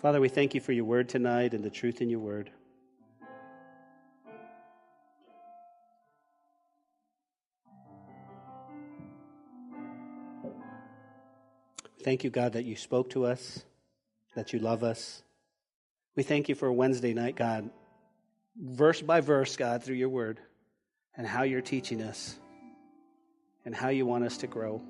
Father, 0.00 0.20
we 0.20 0.28
thank 0.28 0.54
you 0.54 0.60
for 0.60 0.72
your 0.72 0.84
word 0.84 1.08
tonight 1.08 1.52
and 1.52 1.64
the 1.64 1.70
truth 1.70 2.00
in 2.00 2.08
your 2.08 2.20
word. 2.20 2.50
Thank 12.04 12.22
you, 12.22 12.30
God, 12.30 12.52
that 12.52 12.64
you 12.64 12.76
spoke 12.76 13.10
to 13.10 13.26
us, 13.26 13.64
that 14.36 14.52
you 14.52 14.60
love 14.60 14.84
us. 14.84 15.24
We 16.16 16.22
thank 16.22 16.48
you 16.48 16.54
for 16.54 16.72
Wednesday 16.72 17.12
night, 17.12 17.36
God, 17.36 17.68
verse 18.58 19.02
by 19.02 19.20
verse, 19.20 19.54
God, 19.54 19.84
through 19.84 19.96
your 19.96 20.08
word, 20.08 20.40
and 21.14 21.26
how 21.26 21.42
you're 21.42 21.60
teaching 21.60 22.00
us, 22.00 22.38
and 23.66 23.74
how 23.74 23.90
you 23.90 24.06
want 24.06 24.24
us 24.24 24.38
to 24.38 24.46
grow. 24.46 24.80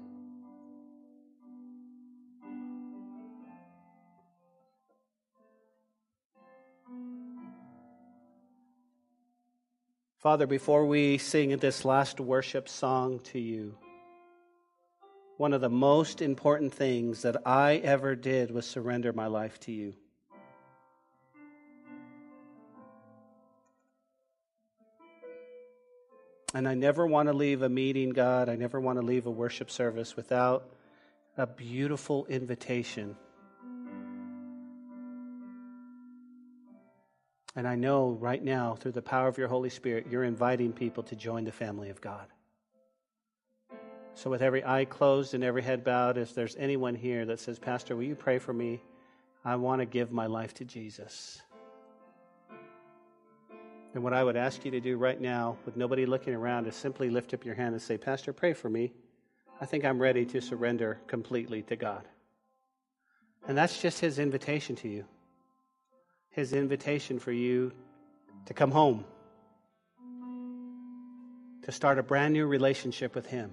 Father, 10.19 10.47
before 10.47 10.87
we 10.87 11.19
sing 11.19 11.57
this 11.57 11.85
last 11.85 12.21
worship 12.21 12.69
song 12.69 13.19
to 13.25 13.41
you, 13.41 13.77
one 15.39 15.53
of 15.53 15.61
the 15.61 15.69
most 15.69 16.23
important 16.23 16.73
things 16.73 17.23
that 17.23 17.45
I 17.45 17.79
ever 17.79 18.15
did 18.15 18.53
was 18.53 18.65
surrender 18.65 19.13
my 19.13 19.27
life 19.27 19.59
to 19.61 19.73
you. 19.73 19.95
And 26.57 26.67
I 26.67 26.73
never 26.73 27.07
want 27.07 27.29
to 27.29 27.35
leave 27.35 27.61
a 27.61 27.69
meeting, 27.69 28.09
God. 28.09 28.49
I 28.49 28.57
never 28.57 28.81
want 28.81 28.99
to 28.99 29.05
leave 29.05 29.27
a 29.27 29.31
worship 29.31 29.71
service 29.71 30.17
without 30.17 30.67
a 31.37 31.47
beautiful 31.47 32.25
invitation. 32.31 33.15
And 37.55 37.69
I 37.69 37.75
know 37.75 38.09
right 38.09 38.43
now, 38.43 38.75
through 38.75 38.93
the 38.93 39.03
power 39.03 39.29
of 39.29 39.37
your 39.37 39.49
Holy 39.49 39.69
Spirit, 39.69 40.07
you're 40.11 40.25
inviting 40.25 40.73
people 40.73 41.03
to 41.03 41.15
join 41.15 41.45
the 41.45 41.53
family 41.53 41.91
of 41.91 42.01
God. 42.01 42.27
So, 44.15 44.31
with 44.31 44.41
every 44.41 44.65
eye 44.65 44.87
closed 44.87 45.35
and 45.35 45.45
every 45.45 45.61
head 45.61 45.85
bowed, 45.85 46.17
if 46.17 46.35
there's 46.35 46.57
anyone 46.57 46.95
here 46.95 47.27
that 47.27 47.39
says, 47.39 47.59
Pastor, 47.59 47.95
will 47.95 48.05
you 48.05 48.15
pray 48.15 48.39
for 48.39 48.55
me? 48.55 48.81
I 49.45 49.57
want 49.57 49.83
to 49.83 49.85
give 49.85 50.11
my 50.11 50.25
life 50.25 50.55
to 50.55 50.65
Jesus. 50.65 51.39
And 53.97 54.05
what 54.05 54.13
I 54.13 54.23
would 54.23 54.37
ask 54.37 54.63
you 54.67 54.71
to 54.73 54.79
do 54.79 54.99
right 54.99 55.19
now, 55.19 55.57
with 55.65 55.75
nobody 55.75 56.05
looking 56.05 56.35
around, 56.35 56.67
is 56.67 56.77
simply 56.77 57.09
lift 57.09 57.33
up 57.33 57.47
your 57.47 57.55
hand 57.55 57.73
and 57.73 57.81
say, 57.81 57.97
Pastor, 57.97 58.31
pray 58.31 58.53
for 58.53 58.69
me. 58.69 58.93
I 59.59 59.65
think 59.65 59.87
I'm 59.87 59.99
ready 59.99 60.27
to 60.27 60.43
surrender 60.43 61.01
completely 61.07 61.63
to 61.63 61.77
God. 61.77 62.07
And 63.49 63.57
that's 63.57 63.81
just 63.81 63.99
His 63.99 64.19
invitation 64.19 64.77
to 64.77 64.89
you. 64.89 65.07
His 66.29 66.53
invitation 66.53 67.19
for 67.19 67.33
you 67.33 67.73
to 68.45 68.53
come 68.53 68.71
home, 68.71 69.07
to 71.63 71.73
start 71.73 71.99
a 71.99 72.03
brand 72.03 72.35
new 72.35 72.45
relationship 72.45 73.15
with 73.15 73.25
Him. 73.25 73.51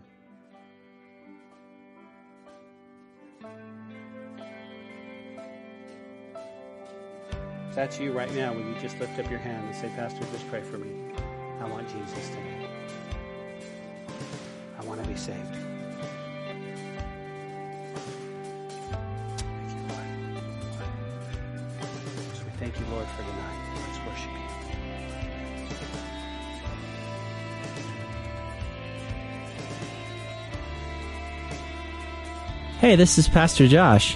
If 7.73 7.77
that's 7.77 7.99
you 7.99 8.11
right 8.11 8.31
now, 8.35 8.53
will 8.53 8.61
you 8.61 8.75
just 8.79 8.99
lift 8.99 9.17
up 9.17 9.31
your 9.31 9.39
hand 9.39 9.65
and 9.65 9.75
say, 9.75 9.89
Pastor, 9.95 10.23
just 10.31 10.47
pray 10.47 10.61
for 10.61 10.77
me. 10.77 10.91
I 11.59 11.67
want 11.67 11.87
Jesus 11.89 12.29
today. 12.29 12.67
I 14.79 14.83
want 14.85 15.01
to 15.01 15.09
be 15.09 15.15
saved. 15.15 15.39
Thank 15.39 15.99
you, 19.71 19.85
Lord. 19.89 20.07
So 22.35 22.43
we 22.45 22.51
thank 22.59 22.79
you, 22.79 22.85
Lord, 22.91 23.07
for 23.07 23.23
tonight. 23.23 23.57
Let's 23.87 23.97
worship 24.07 24.31
you. 24.31 24.39
Hey, 32.77 32.95
this 32.95 33.17
is 33.17 33.27
Pastor 33.27 33.67
Josh. 33.67 34.15